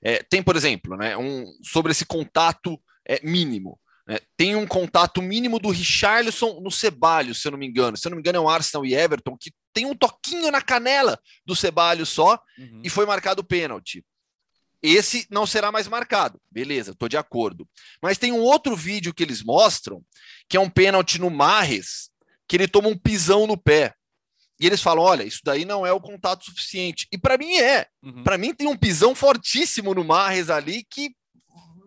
é, 0.04 0.22
tem, 0.24 0.44
por 0.44 0.56
exemplo, 0.56 0.96
né, 0.98 1.18
um, 1.18 1.46
sobre 1.64 1.92
esse 1.92 2.06
contato 2.06 2.80
é, 3.08 3.20
mínimo. 3.24 3.80
É, 4.08 4.22
tem 4.36 4.56
um 4.56 4.68
contato 4.68 5.22
mínimo 5.22 5.60
do 5.60 5.70
Richarlison 5.70 6.60
no 6.60 6.70
Ceballos, 6.70 7.42
se 7.42 7.48
eu 7.48 7.52
não 7.52 7.60
me 7.60 7.66
engano. 7.66 7.96
Se 7.96 8.06
eu 8.06 8.10
não 8.10 8.18
me 8.18 8.22
engano, 8.22 8.38
é 8.38 8.42
um 8.42 8.50
Arsenal 8.50 8.86
e 8.86 8.94
Everton, 8.94 9.38
que 9.40 9.52
tem 9.74 9.86
um 9.86 9.96
toquinho 9.96 10.52
na 10.52 10.62
canela 10.62 11.18
do 11.46 11.56
Ceballos 11.56 12.10
só 12.10 12.40
uhum. 12.58 12.82
e 12.84 12.90
foi 12.90 13.06
marcado 13.06 13.42
o 13.42 13.46
pênalti. 13.46 14.04
Esse 14.82 15.26
não 15.30 15.48
será 15.48 15.72
mais 15.72 15.88
marcado. 15.88 16.42
Beleza, 16.52 16.92
estou 16.92 17.08
de 17.08 17.16
acordo. 17.16 17.66
Mas 18.02 18.18
tem 18.18 18.34
um 18.34 18.42
outro 18.42 18.76
vídeo 18.76 19.14
que 19.14 19.24
eles 19.24 19.42
mostram, 19.42 20.04
que 20.50 20.58
é 20.58 20.60
um 20.60 20.70
pênalti 20.70 21.20
no 21.20 21.30
Marres, 21.30 22.10
que 22.46 22.58
ele 22.58 22.68
toma 22.68 22.90
um 22.90 22.98
pisão 22.98 23.48
no 23.48 23.56
pé. 23.56 23.94
E 24.60 24.68
eles 24.68 24.82
falam: 24.82 25.04
olha, 25.04 25.24
isso 25.24 25.40
daí 25.46 25.64
não 25.64 25.86
é 25.86 25.94
o 25.94 26.02
contato 26.02 26.44
suficiente. 26.44 27.08
E 27.12 27.18
para 27.18 27.38
mim 27.38 27.56
é. 27.56 27.88
Uhum. 28.04 28.24
Para 28.24 28.38
mim 28.38 28.54
tem 28.54 28.68
um 28.68 28.78
pisão 28.78 29.16
fortíssimo 29.16 29.94
no 29.94 30.04
Marres 30.04 30.50
ali 30.50 30.86
que 30.90 31.16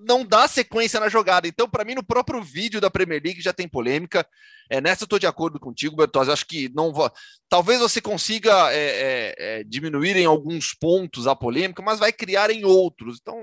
não 0.07 0.25
dá 0.25 0.47
sequência 0.47 1.01
na 1.01 1.09
jogada. 1.09 1.49
Então, 1.49 1.69
para 1.69 1.85
mim, 1.85 1.95
no 1.95 2.03
próprio 2.03 2.41
vídeo 2.41 2.81
da 2.81 2.89
Premier 2.89 3.21
League 3.23 3.43
já 3.43 3.53
tem 3.53 3.69
polêmica. 3.69 4.27
É, 4.71 4.81
nessa 4.81 5.03
eu 5.03 5.07
estou 5.07 5.19
de 5.19 5.27
acordo 5.27 5.59
contigo, 5.59 5.97
Bertozzi. 5.97 6.31
Acho 6.31 6.47
que 6.47 6.71
não 6.75 6.93
vou... 6.93 7.11
talvez 7.49 7.81
você 7.81 8.01
consiga 8.01 8.73
é, 8.73 8.79
é, 8.79 9.35
é, 9.39 9.65
diminuir 9.65 10.17
em 10.17 10.25
alguns 10.25 10.73
pontos 10.73 11.27
a 11.27 11.35
polêmica, 11.35 11.83
mas 11.83 11.99
vai 11.99 12.13
criar 12.13 12.51
em 12.51 12.65
outros. 12.65 13.19
Então, 13.21 13.37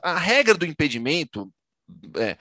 a 0.00 0.16
regra 0.16 0.54
do 0.54 0.64
impedimento, 0.64 1.52
é, 2.16 2.36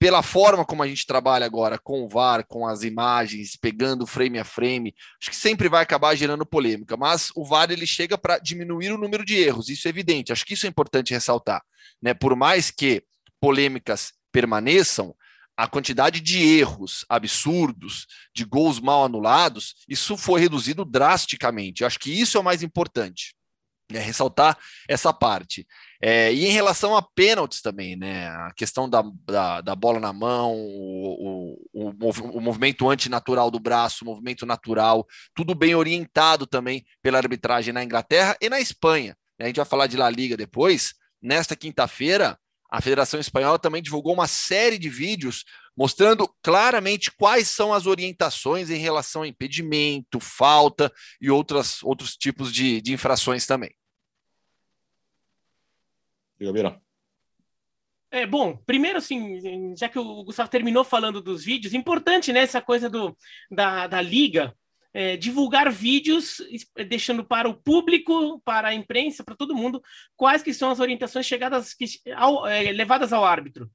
pela 0.00 0.22
forma 0.22 0.64
como 0.64 0.82
a 0.82 0.88
gente 0.88 1.06
trabalha 1.06 1.46
agora 1.46 1.78
com 1.78 2.02
o 2.02 2.08
VAR, 2.08 2.44
com 2.48 2.66
as 2.66 2.82
imagens, 2.82 3.54
pegando 3.54 4.06
frame 4.06 4.38
a 4.38 4.44
frame, 4.44 4.92
acho 5.20 5.30
que 5.30 5.36
sempre 5.36 5.68
vai 5.68 5.82
acabar 5.82 6.16
gerando 6.16 6.44
polêmica. 6.44 6.96
Mas 6.96 7.30
o 7.36 7.44
VAR 7.44 7.70
ele 7.70 7.86
chega 7.86 8.18
para 8.18 8.38
diminuir 8.38 8.90
o 8.90 8.98
número 8.98 9.24
de 9.24 9.36
erros. 9.36 9.68
Isso 9.68 9.86
é 9.86 9.90
evidente. 9.90 10.32
Acho 10.32 10.44
que 10.44 10.54
isso 10.54 10.66
é 10.66 10.68
importante 10.68 11.12
ressaltar 11.12 11.62
né, 12.00 12.14
por 12.14 12.34
mais 12.34 12.70
que 12.70 13.04
polêmicas 13.40 14.12
permaneçam, 14.32 15.14
a 15.56 15.66
quantidade 15.68 16.20
de 16.20 16.38
erros 16.38 17.04
absurdos, 17.06 18.06
de 18.34 18.44
gols 18.44 18.80
mal 18.80 19.04
anulados, 19.04 19.74
isso 19.86 20.16
foi 20.16 20.40
reduzido 20.40 20.86
drasticamente. 20.86 21.82
Eu 21.82 21.86
acho 21.86 21.98
que 21.98 22.10
isso 22.10 22.38
é 22.38 22.40
o 22.40 22.44
mais 22.44 22.62
importante, 22.62 23.34
né, 23.90 24.00
ressaltar 24.00 24.56
essa 24.88 25.12
parte. 25.12 25.66
É, 26.02 26.32
e 26.32 26.46
em 26.46 26.50
relação 26.50 26.96
a 26.96 27.02
pênaltis 27.02 27.60
também, 27.60 27.94
né, 27.94 28.26
a 28.28 28.52
questão 28.56 28.88
da, 28.88 29.02
da, 29.26 29.60
da 29.60 29.74
bola 29.74 30.00
na 30.00 30.14
mão, 30.14 30.54
o, 30.56 31.58
o, 31.74 31.90
o, 31.92 32.40
movimento 32.40 32.88
antinatural 32.88 33.50
do 33.50 33.60
braço, 33.60 34.02
o 34.02 34.06
movimento 34.06 34.46
natural, 34.46 35.06
tudo 35.34 35.54
bem 35.54 35.74
orientado 35.74 36.46
também 36.46 36.84
pela 37.02 37.18
arbitragem 37.18 37.74
na 37.74 37.84
Inglaterra 37.84 38.34
e 38.40 38.48
na 38.48 38.58
Espanha. 38.58 39.14
A 39.38 39.46
gente 39.46 39.56
vai 39.56 39.66
falar 39.66 39.86
de 39.88 39.98
La 39.98 40.08
Liga 40.08 40.38
depois, 40.38 40.94
nesta 41.20 41.54
quinta-feira, 41.54 42.38
a 42.70 42.80
Federação 42.80 43.20
Espanhola 43.20 43.58
também 43.58 43.82
divulgou 43.82 44.14
uma 44.14 44.28
série 44.28 44.78
de 44.78 44.88
vídeos 44.88 45.44
mostrando 45.76 46.28
claramente 46.42 47.10
quais 47.10 47.48
são 47.48 47.74
as 47.74 47.86
orientações 47.86 48.70
em 48.70 48.78
relação 48.78 49.22
a 49.22 49.28
impedimento, 49.28 50.20
falta 50.20 50.90
e 51.20 51.30
outras, 51.30 51.82
outros 51.82 52.16
tipos 52.16 52.52
de, 52.52 52.80
de 52.80 52.92
infrações 52.92 53.44
também. 53.44 53.70
Diga, 56.40 56.52
É, 58.10 58.26
bom, 58.26 58.56
primeiro, 58.66 58.98
assim, 58.98 59.40
já 59.76 59.88
que 59.88 59.98
o 59.98 60.24
Gustavo 60.24 60.50
terminou 60.50 60.82
falando 60.82 61.20
dos 61.20 61.44
vídeos, 61.44 61.74
importante, 61.74 62.32
né, 62.32 62.40
essa 62.40 62.60
coisa 62.60 62.90
do, 62.90 63.16
da, 63.48 63.86
da 63.86 64.00
liga, 64.00 64.52
é, 64.92 65.16
divulgar 65.16 65.70
vídeos, 65.70 66.38
deixando 66.88 67.24
para 67.24 67.48
o 67.48 67.54
público, 67.54 68.40
para 68.40 68.68
a 68.68 68.74
imprensa, 68.74 69.22
para 69.22 69.36
todo 69.36 69.54
mundo, 69.54 69.80
quais 70.16 70.42
que 70.42 70.52
são 70.52 70.70
as 70.70 70.80
orientações 70.80 71.26
chegadas 71.26 71.72
que, 71.72 71.84
ao, 72.16 72.46
é, 72.46 72.72
levadas 72.72 73.12
ao 73.12 73.24
árbitro. 73.24 73.70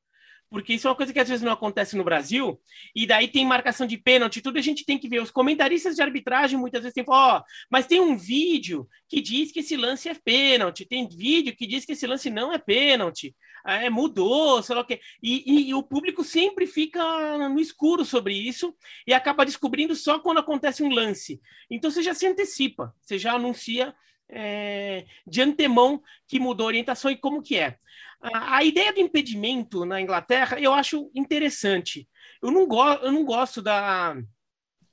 Porque 0.56 0.74
isso 0.74 0.88
é 0.88 0.90
uma 0.90 0.96
coisa 0.96 1.12
que 1.12 1.20
às 1.20 1.28
vezes 1.28 1.44
não 1.44 1.52
acontece 1.52 1.98
no 1.98 2.04
Brasil, 2.06 2.58
e 2.96 3.06
daí 3.06 3.28
tem 3.28 3.46
marcação 3.46 3.86
de 3.86 3.98
pênalti, 3.98 4.42
tudo 4.42 4.58
a 4.58 4.62
gente 4.62 4.86
tem 4.86 4.98
que 4.98 5.10
ver. 5.10 5.22
Os 5.22 5.30
comentaristas 5.30 5.98
de 5.98 6.02
arbitragem 6.02 6.58
muitas 6.58 6.82
vezes 6.82 6.94
tem 6.94 7.04
ó, 7.06 7.40
oh, 7.40 7.44
mas 7.70 7.88
tem 7.88 8.00
um 8.00 8.16
vídeo 8.16 8.88
que 9.10 9.20
diz 9.20 9.52
que 9.52 9.60
esse 9.60 9.76
lance 9.76 10.08
é 10.08 10.14
pênalti, 10.14 10.86
tem 10.86 11.10
vídeo 11.10 11.54
que 11.54 11.68
diz 11.68 11.84
que 11.84 11.92
esse 11.92 12.08
lance 12.08 12.30
não 12.30 12.54
é 12.54 12.58
pênalti 12.58 13.36
é, 13.66 13.90
mudou, 13.90 14.64
sei 14.64 14.76
lá 14.76 14.82
o 14.82 14.86
quê. 14.86 15.02
E, 15.22 15.44
e, 15.46 15.70
e, 15.70 15.74
o 15.74 15.84
público 15.84 16.24
sempre 16.24 16.66
fica 16.66 17.04
no 17.50 17.60
escuro 17.60 18.06
sobre 18.06 18.34
isso 18.34 18.74
e 19.06 19.14
acaba 19.14 19.46
descobrindo 19.46 19.94
só 19.94 20.20
quando 20.20 20.38
acontece 20.38 20.84
um 20.84 20.90
lance. 20.90 21.42
Então 21.70 21.92
você 21.92 22.02
já 22.02 22.14
se 22.14 22.26
antecipa, 22.26 22.96
você 23.02 23.18
já 23.18 23.34
anuncia 23.34 23.94
é, 24.30 25.06
de 25.26 25.42
antemão 25.42 26.02
que 26.28 26.40
mudou 26.40 26.66
a 26.66 26.68
orientação 26.68 27.12
e 27.12 27.18
como 27.18 27.42
que 27.42 27.58
é. 27.58 27.78
A, 28.22 28.58
a 28.58 28.64
ideia 28.64 28.94
do 28.94 29.00
impedimento 29.00 29.86
na 29.86 30.02
Inglaterra 30.02 30.60
eu 30.60 30.74
acho 30.74 31.10
interessante. 31.14 32.08
Eu 32.42 32.52
não, 32.52 32.68
go 32.68 32.84
eu 32.84 33.12
não 33.12 33.24
gosto 33.24 33.62
da 33.62 34.16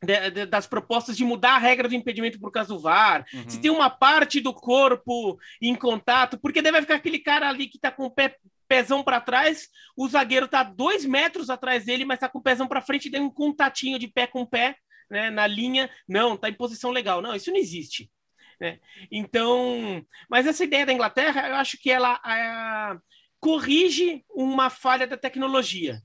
de, 0.02 0.30
de, 0.30 0.46
das 0.46 0.66
propostas 0.66 1.16
de 1.16 1.24
mudar 1.24 1.54
a 1.54 1.58
regra 1.58 1.88
do 1.88 1.94
impedimento 1.94 2.38
por 2.40 2.50
causa 2.50 2.70
do 2.70 2.80
VAR, 2.80 3.24
uhum. 3.32 3.48
se 3.48 3.60
tem 3.60 3.70
uma 3.70 3.88
parte 3.88 4.40
do 4.40 4.52
corpo 4.52 5.38
em 5.60 5.74
contato, 5.76 6.38
porque 6.38 6.60
deve 6.60 6.80
ficar 6.80 6.96
aquele 6.96 7.20
cara 7.20 7.48
ali 7.48 7.68
que 7.68 7.76
está 7.76 7.90
com 7.90 8.06
o 8.06 8.10
pé 8.10 8.36
pezão 8.66 9.02
para 9.04 9.20
trás, 9.20 9.68
o 9.96 10.08
zagueiro 10.08 10.48
tá 10.48 10.62
dois 10.62 11.04
metros 11.04 11.50
atrás 11.50 11.84
dele, 11.84 12.06
mas 12.06 12.18
tá 12.18 12.28
com 12.28 12.38
o 12.38 12.42
pezão 12.42 12.66
para 12.66 12.80
frente, 12.80 13.10
tem 13.10 13.20
um 13.20 13.30
contatinho 13.30 13.98
de 13.98 14.08
pé 14.08 14.26
com 14.26 14.46
pé, 14.46 14.76
né, 15.10 15.30
na 15.30 15.46
linha, 15.46 15.90
não, 16.08 16.34
está 16.34 16.48
em 16.48 16.54
posição 16.54 16.90
legal. 16.90 17.20
Não, 17.20 17.34
isso 17.34 17.50
não 17.50 17.58
existe. 17.58 18.10
Né? 18.62 18.78
Então, 19.10 20.06
mas 20.30 20.46
essa 20.46 20.62
ideia 20.62 20.86
da 20.86 20.92
Inglaterra, 20.92 21.48
eu 21.48 21.56
acho 21.56 21.76
que 21.78 21.90
ela 21.90 22.20
a, 22.22 22.96
corrige 23.40 24.24
uma 24.30 24.70
falha 24.70 25.04
da 25.04 25.16
tecnologia. 25.16 26.00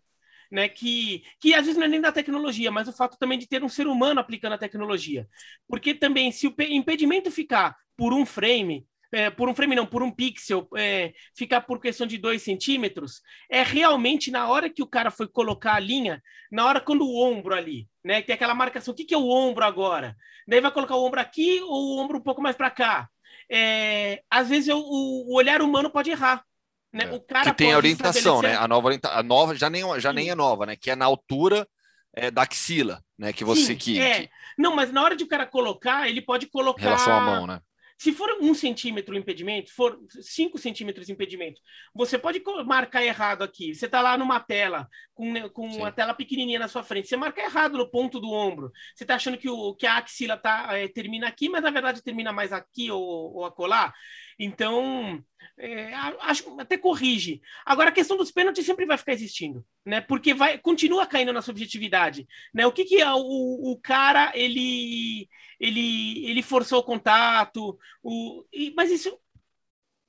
Né, 0.50 0.70
que, 0.70 1.24
que 1.42 1.54
às 1.54 1.66
vezes 1.66 1.76
não 1.76 1.84
é 1.86 1.90
nem 1.90 2.00
da 2.00 2.10
tecnologia, 2.10 2.72
mas 2.72 2.88
o 2.88 2.94
fato 2.94 3.18
também 3.20 3.38
de 3.38 3.50
ter 3.50 3.66
um 3.66 3.68
ser 3.68 3.86
humano 3.86 4.22
aplicando 4.22 4.54
a 4.54 4.58
tecnologia. 4.58 5.28
Porque 5.68 5.94
também, 5.94 6.32
se 6.32 6.48
o 6.48 6.56
impedimento 6.58 7.30
ficar 7.30 7.76
por 7.98 8.14
um 8.14 8.26
frame, 8.26 8.88
é, 9.12 9.30
por 9.30 9.50
um 9.50 9.56
frame 9.56 9.76
não, 9.76 9.86
por 9.86 10.04
um 10.04 10.12
pixel, 10.12 10.68
é, 10.76 11.14
ficar 11.36 11.62
por 11.62 11.80
questão 11.80 12.06
de 12.06 12.18
dois 12.18 12.42
centímetros, 12.42 13.22
é 13.50 13.64
realmente 13.64 14.32
na 14.32 14.48
hora 14.48 14.70
que 14.70 14.84
o 14.84 14.88
cara 14.88 15.12
foi 15.12 15.28
colocar 15.28 15.76
a 15.76 15.80
linha, 15.80 16.22
na 16.52 16.66
hora 16.66 16.82
quando 16.82 17.06
o 17.06 17.22
ombro 17.22 17.56
ali, 17.56 17.88
né? 18.04 18.22
Tem 18.22 18.36
aquela 18.36 18.54
marcação, 18.54 18.94
o 18.94 18.98
que, 18.98 19.06
que 19.06 19.14
é 19.14 19.18
o 19.18 19.30
ombro 19.30 19.64
agora? 19.64 20.16
Daí 20.48 20.62
vai 20.62 20.72
colocar 20.72 20.96
o 20.96 21.06
ombro 21.06 21.20
aqui 21.20 21.62
ou 21.62 21.98
o 21.98 22.00
ombro 22.00 22.18
um 22.18 22.24
pouco 22.24 22.42
mais 22.42 22.56
para 22.56 22.70
cá? 22.70 23.10
É, 23.50 24.22
às 24.30 24.50
vezes 24.50 24.68
eu, 24.68 24.80
o, 24.80 25.32
o, 25.32 25.36
olhar 25.36 25.62
humano 25.62 25.90
pode 25.90 26.10
errar. 26.10 26.44
Né? 26.92 27.06
É. 27.06 27.12
O 27.12 27.22
cara 27.22 27.52
que 27.52 27.58
tem 27.58 27.74
a 27.74 27.78
orientação, 27.78 28.36
estabelecer... 28.36 28.60
né? 28.60 28.64
A 28.64 28.68
nova, 28.68 28.90
a 29.04 29.24
nova 29.24 29.56
já 29.56 29.70
nem, 29.70 30.00
já 30.00 30.12
nem 30.12 30.30
é 30.30 30.36
nova, 30.36 30.66
né? 30.66 30.76
Que 30.76 30.92
é 30.92 30.96
na 30.96 31.06
altura 31.06 31.68
é, 32.14 32.32
da 32.32 32.44
axila, 32.44 33.02
né? 33.18 33.32
Que 33.32 33.44
você 33.44 33.68
Sim, 33.68 33.78
que, 33.78 34.00
é. 34.00 34.22
que... 34.22 34.30
Não, 34.58 34.76
mas 34.76 34.92
na 34.92 35.04
hora 35.04 35.16
de 35.16 35.24
o 35.24 35.28
cara 35.28 35.46
colocar, 35.46 36.10
ele 36.10 36.22
pode 36.22 36.48
colocar. 36.48 36.82
Em 36.82 36.86
relação 36.86 37.14
à 37.14 37.22
mão, 37.22 37.48
né? 37.48 37.62
Se 37.98 38.14
for 38.14 38.30
um 38.40 38.54
centímetro 38.54 39.16
o 39.16 39.18
impedimento, 39.18 39.74
for 39.74 40.00
cinco 40.22 40.60
centímetros 40.60 41.08
de 41.08 41.14
impedimento, 41.14 41.60
você 41.94 42.18
pode 42.18 42.42
marcar 42.64 43.04
errado 43.04 43.42
aqui. 43.42 43.74
Você 43.74 43.88
está 43.88 44.02
lá 44.02 44.16
numa 44.16 44.40
tela, 44.40 44.88
com, 45.16 45.50
com 45.50 45.68
uma 45.68 45.92
tela 45.92 46.14
pequenininha 46.14 46.60
na 46.60 46.68
sua 46.68 46.84
frente. 46.84 47.08
Você 47.08 47.18
marca 47.18 47.42
errado 47.42 47.76
no 47.76 47.90
ponto 47.90 48.20
do 48.20 48.32
ombro. 48.32 48.72
Você 48.94 49.04
está 49.04 49.16
achando 49.16 49.38
que, 49.38 49.50
o, 49.50 49.74
que 49.74 49.88
a 49.88 49.98
axila 49.98 50.38
tá, 50.38 50.78
é, 50.78 50.88
termina 50.88 51.28
aqui, 51.28 51.50
mas 51.50 51.64
na 51.64 51.72
verdade 51.72 52.04
termina 52.04 52.32
mais 52.32 52.54
aqui 52.54 52.92
ou, 52.92 53.02
ou 53.02 53.46
acolá. 53.46 53.92
Então, 54.40 55.24
é, 55.58 55.94
acho 55.94 56.60
até 56.60 56.78
corrige. 56.78 57.42
Agora, 57.66 57.90
a 57.90 57.94
questão 57.94 58.16
dos 58.16 58.32
pênaltis 58.32 58.66
sempre 58.66 58.86
vai 58.86 58.98
ficar 58.98 59.14
existindo, 59.14 59.66
né? 59.86 60.02
Porque 60.02 60.34
vai 60.34 60.58
continua 60.58 61.06
caindo 61.06 61.34
na 61.34 61.42
subjetividade, 61.42 62.28
né? 62.54 62.68
O 62.68 62.72
que 62.72 62.86
que 62.86 63.02
é 63.02 63.12
o, 63.12 63.72
o 63.72 63.80
cara 63.82 64.32
ele 64.36 65.28
ele 65.60 66.26
ele 66.30 66.44
forçou 66.44 66.80
o 66.80 66.84
contato, 66.84 67.78
o, 68.04 68.46
e, 68.54 68.72
mas 68.76 68.92
isso 68.92 69.20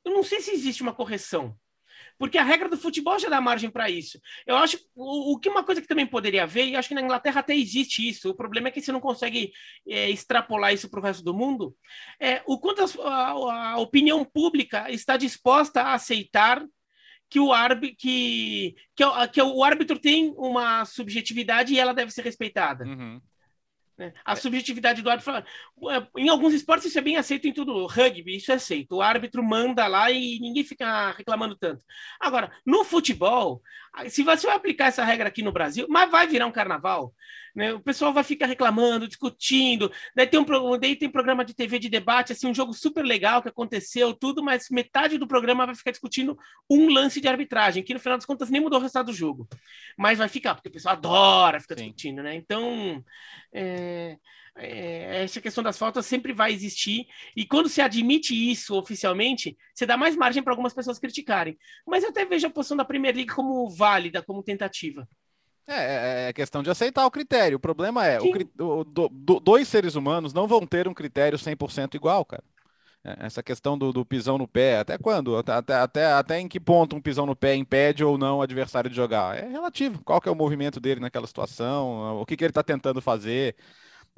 eu 0.05 0.13
não 0.13 0.23
sei 0.23 0.41
se 0.41 0.51
existe 0.53 0.83
uma 0.83 0.95
correção 0.95 1.57
porque 2.19 2.37
a 2.37 2.43
regra 2.43 2.69
do 2.69 2.77
futebol 2.77 3.19
já 3.19 3.29
dá 3.29 3.41
margem 3.41 3.71
para 3.71 3.89
isso. 3.89 4.21
Eu 4.47 4.57
acho 4.57 4.79
o, 4.95 5.33
o, 5.33 5.39
que 5.39 5.49
uma 5.49 5.63
coisa 5.63 5.81
que 5.81 5.87
também 5.87 6.07
poderia 6.07 6.43
haver, 6.43 6.67
e 6.67 6.77
acho 6.77 6.89
que 6.89 6.95
na 6.95 7.03
Inglaterra 7.03 7.41
até 7.41 7.55
existe 7.55 8.07
isso, 8.07 8.31
o 8.31 8.35
problema 8.35 8.69
é 8.69 8.71
que 8.71 8.81
você 8.81 8.91
não 8.91 9.01
consegue 9.01 9.53
é, 9.87 10.11
extrapolar 10.11 10.75
isso 10.75 10.91
para 10.91 11.01
o 11.01 11.03
resto 11.03 11.23
do 11.23 11.33
mundo, 11.33 11.75
é 12.21 12.43
o 12.47 12.59
quanto 12.59 12.83
a, 13.03 13.31
a, 13.31 13.79
opinião 13.79 14.25
pública 14.25 14.91
está 14.91 15.17
disposta 15.17 15.81
a 15.83 15.95
aceitar 15.95 16.65
que 17.31 17.39
o 17.39 17.53
árbitro 17.53 17.97
que, 17.99 18.75
que, 18.97 19.05
que, 19.33 19.43
o 19.43 19.63
árbitro 19.63 19.99
tem 19.99 20.35
uma 20.37 20.85
subjetividade 20.87 21.75
e 21.75 21.79
ela 21.79 21.93
deve 21.93 22.11
ser 22.11 22.23
respeitada. 22.23 22.85
Uhum. 22.85 23.21
Né? 23.99 24.13
A 24.25 24.37
subjetividade 24.37 25.03
do 25.03 25.11
árbitro. 25.11 25.33
Em 26.17 26.29
alguns 26.29 26.55
esportes 26.55 26.87
isso 26.87 26.99
é 26.99 27.03
bem 27.03 27.17
aceito 27.17 27.49
em 27.49 27.53
tudo. 27.53 27.87
Rugby, 27.87 28.37
isso 28.37 28.53
é 28.53 28.55
aceito. 28.55 28.97
O 28.97 29.03
árbitro 29.03 29.43
manda 29.43 29.87
lá 29.89 30.11
e 30.11 30.39
ninguém 30.39 30.63
fica 30.63 31.11
reclamando 31.11 31.57
tanto. 31.57 31.85
Agora, 32.21 32.53
no 32.65 32.85
futebol, 32.85 33.61
se 34.09 34.23
você 34.23 34.47
vai 34.47 34.57
aplicar 34.57 34.87
essa 34.87 35.05
regra 35.05 35.29
aqui 35.29 35.43
no 35.43 35.53
Brasil, 35.53 35.87
mas 35.89 36.11
vai 36.11 36.27
virar 36.27 36.47
um 36.47 36.53
carnaval. 36.53 37.15
Né? 37.55 37.73
O 37.73 37.81
pessoal 37.81 38.13
vai 38.13 38.23
ficar 38.23 38.47
reclamando, 38.47 39.09
discutindo. 39.09 39.91
Daí 40.15 40.27
tem, 40.27 40.39
um, 40.39 40.79
daí 40.79 40.95
tem 40.95 41.11
programa 41.11 41.45
de 41.45 41.55
TV 41.55 41.79
de 41.79 41.89
debate, 41.89 42.33
assim, 42.33 42.47
um 42.47 42.55
jogo 42.55 42.73
super 42.73 43.05
legal 43.05 43.43
que 43.43 43.49
aconteceu, 43.49 44.15
tudo, 44.15 44.43
mas 44.43 44.69
metade 44.71 45.19
do 45.19 45.27
programa 45.27 45.67
vai 45.67 45.75
ficar 45.75 45.91
discutindo 45.91 46.39
um 46.71 46.89
lance 46.93 47.21
de 47.21 47.29
arbitragem, 47.29 47.83
que 47.83 47.95
no 47.95 48.01
final 48.01 48.17
das 48.17 48.27
contas 48.27 48.51
nem 48.51 48.61
mudou 48.61 48.79
o 48.79 48.83
resultado 48.83 49.07
do 49.07 49.13
jogo. 49.13 49.49
Mas 49.97 50.19
vai 50.19 50.29
ficar, 50.29 50.55
porque 50.55 50.69
o 50.69 50.73
pessoal 50.73 50.95
adora 50.95 51.61
ficar 51.61 51.77
Sim. 51.77 51.85
discutindo, 51.85 52.23
né? 52.23 52.35
Então, 52.35 53.05
é, 53.53 54.17
é, 54.59 55.23
essa 55.25 55.41
questão 55.41 55.63
das 55.63 55.79
faltas 55.79 56.05
sempre 56.07 56.33
vai 56.33 56.53
existir. 56.53 57.07
E 57.37 57.47
quando 57.47 57.69
se 57.69 57.81
admite 57.81 58.35
isso 58.35 58.77
oficialmente, 58.77 59.57
você 59.75 59.87
dá 59.87 59.97
mais 59.97 60.17
margem 60.17 60.43
para 60.43 60.53
algumas 60.53 60.75
pessoas 60.75 60.99
criticarem. 60.99 61.57
Mas 61.87 62.03
eu 62.03 62.11
até 62.11 62.25
vejo 62.25 62.47
a 62.47 62.51
posição 62.51 62.77
da 62.77 62.85
Premier 62.85 63.15
League 63.15 63.33
como 63.33 63.69
válida, 63.71 64.23
como 64.23 64.43
tentativa. 64.43 65.09
É, 65.67 65.75
é, 65.75 66.29
é 66.29 66.33
questão 66.33 66.63
de 66.63 66.71
aceitar 66.71 67.07
o 67.07 67.11
critério. 67.11 67.59
O 67.59 67.61
problema 67.61 68.07
é, 68.07 68.19
o, 68.21 68.85
do, 68.85 69.09
do, 69.09 69.39
dois 69.39 69.69
seres 69.69 69.95
humanos 69.95 70.33
não 70.33 70.47
vão 70.47 70.67
ter 70.67 70.89
um 70.89 70.95
critério 70.95 71.39
100% 71.39 71.95
igual, 71.95 72.25
cara. 72.25 72.43
É, 73.05 73.27
essa 73.27 73.43
questão 73.43 73.79
do, 73.79 73.93
do, 73.93 74.05
pisão 74.05 74.39
no 74.39 74.49
pé, 74.49 74.79
até 74.79 74.99
quando? 74.99 75.37
Até, 75.37 75.75
até, 75.75 76.07
até 76.07 76.41
em 76.41 76.49
que 76.49 76.59
ponto 76.59 76.97
um 76.97 77.01
pisão 77.01 77.27
no 77.27 77.37
pé 77.37 77.55
impede 77.55 78.03
ou 78.03 78.19
não 78.19 78.39
o 78.39 78.43
adversário 78.43 78.91
de 78.91 78.97
jogar? 78.97 79.37
É 79.37 79.47
relativo. 79.47 80.03
Qual 80.03 80.21
que 80.21 80.29
é 80.29 80.33
o 80.33 80.35
movimento 80.35 80.81
dele 80.81 81.01
naquela 81.01 81.27
situação? 81.27 82.19
O 82.21 82.27
que, 82.27 82.37
que 82.37 82.45
ele 82.45 82.51
está 82.51 82.63
tentando 82.63 83.01
fazer? 83.01 83.55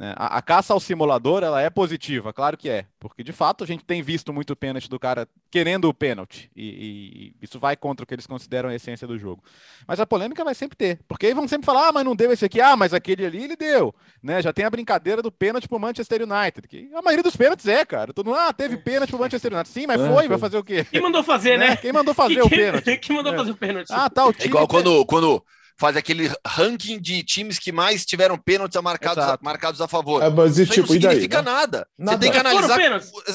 Né? 0.00 0.14
A, 0.16 0.38
a, 0.38 0.42
caça 0.42 0.72
ao 0.72 0.80
simulador 0.80 1.42
ela 1.42 1.60
é 1.60 1.68
positiva, 1.68 2.32
claro 2.32 2.56
que 2.56 2.70
é, 2.70 2.86
porque 2.98 3.22
de 3.22 3.32
fato 3.32 3.62
a 3.62 3.66
gente 3.66 3.84
tem 3.84 4.00
visto 4.00 4.32
muito 4.32 4.56
pênalti 4.56 4.88
do 4.88 4.98
cara 4.98 5.28
querendo 5.50 5.90
o 5.90 5.92
pênalti, 5.92 6.50
e, 6.56 7.34
e, 7.38 7.44
isso 7.44 7.60
vai 7.60 7.76
contra 7.76 8.02
o 8.02 8.06
que 8.06 8.14
eles 8.14 8.26
consideram 8.26 8.70
a 8.70 8.74
essência 8.74 9.06
do 9.06 9.18
jogo. 9.18 9.44
Mas 9.86 10.00
a 10.00 10.06
polêmica 10.06 10.42
vai 10.42 10.54
sempre 10.54 10.74
ter, 10.74 11.00
porque 11.06 11.26
aí 11.26 11.34
vão 11.34 11.46
sempre 11.46 11.66
falar, 11.66 11.88
ah, 11.88 11.92
mas 11.92 12.02
não 12.06 12.16
deu 12.16 12.32
esse 12.32 12.46
aqui, 12.46 12.62
ah, 12.62 12.74
mas 12.76 12.94
aquele 12.94 13.26
ali 13.26 13.44
ele 13.44 13.56
deu, 13.56 13.94
né? 14.22 14.40
Já 14.40 14.54
tem 14.54 14.64
a 14.64 14.70
brincadeira 14.70 15.20
do 15.20 15.30
pênalti 15.30 15.68
pro 15.68 15.78
Manchester 15.78 16.22
United, 16.22 16.66
que 16.66 16.88
a 16.94 17.02
maioria 17.02 17.22
dos 17.22 17.36
pênaltis 17.36 17.66
é, 17.66 17.84
cara. 17.84 18.14
Todo 18.14 18.28
mundo, 18.28 18.38
ah, 18.38 18.54
teve 18.54 18.78
pênalti 18.78 19.10
pro 19.10 19.18
Manchester 19.18 19.52
United, 19.52 19.68
sim, 19.68 19.86
mas 19.86 20.00
foi, 20.00 20.26
vai 20.28 20.38
fazer 20.38 20.56
o 20.56 20.64
quê? 20.64 20.82
Quem 20.90 21.02
mandou 21.02 21.22
fazer, 21.22 21.58
né? 21.58 21.76
Quem 21.76 21.92
mandou 21.92 22.14
fazer 22.14 22.40
o 22.40 22.48
pênalti? 22.48 22.96
Quem 22.96 23.16
mandou 23.16 23.34
é. 23.34 23.36
fazer 23.36 23.50
o 23.50 23.56
pênalti? 23.56 23.90
Ah, 23.90 24.08
tá, 24.08 24.24
o 24.24 24.32
time. 24.32 24.44
É 24.44 24.46
igual 24.46 24.66
quando, 24.66 25.04
quando 25.04 25.44
faz 25.80 25.96
aquele 25.96 26.30
ranking 26.46 27.00
de 27.00 27.22
times 27.22 27.58
que 27.58 27.72
mais 27.72 28.04
tiveram 28.04 28.36
pênaltis 28.36 28.78
marcados, 28.82 29.24
a, 29.24 29.38
marcados 29.40 29.80
a 29.80 29.88
favor. 29.88 30.22
É, 30.22 30.28
mas, 30.28 30.58
e, 30.58 30.66
tipo, 30.66 30.92
não 30.92 31.00
significa 31.00 31.40
nada. 31.40 31.86
nada. 31.98 32.12
Você 32.12 32.18
tem 32.18 32.30
que 32.30 32.38
analisar. 32.38 32.78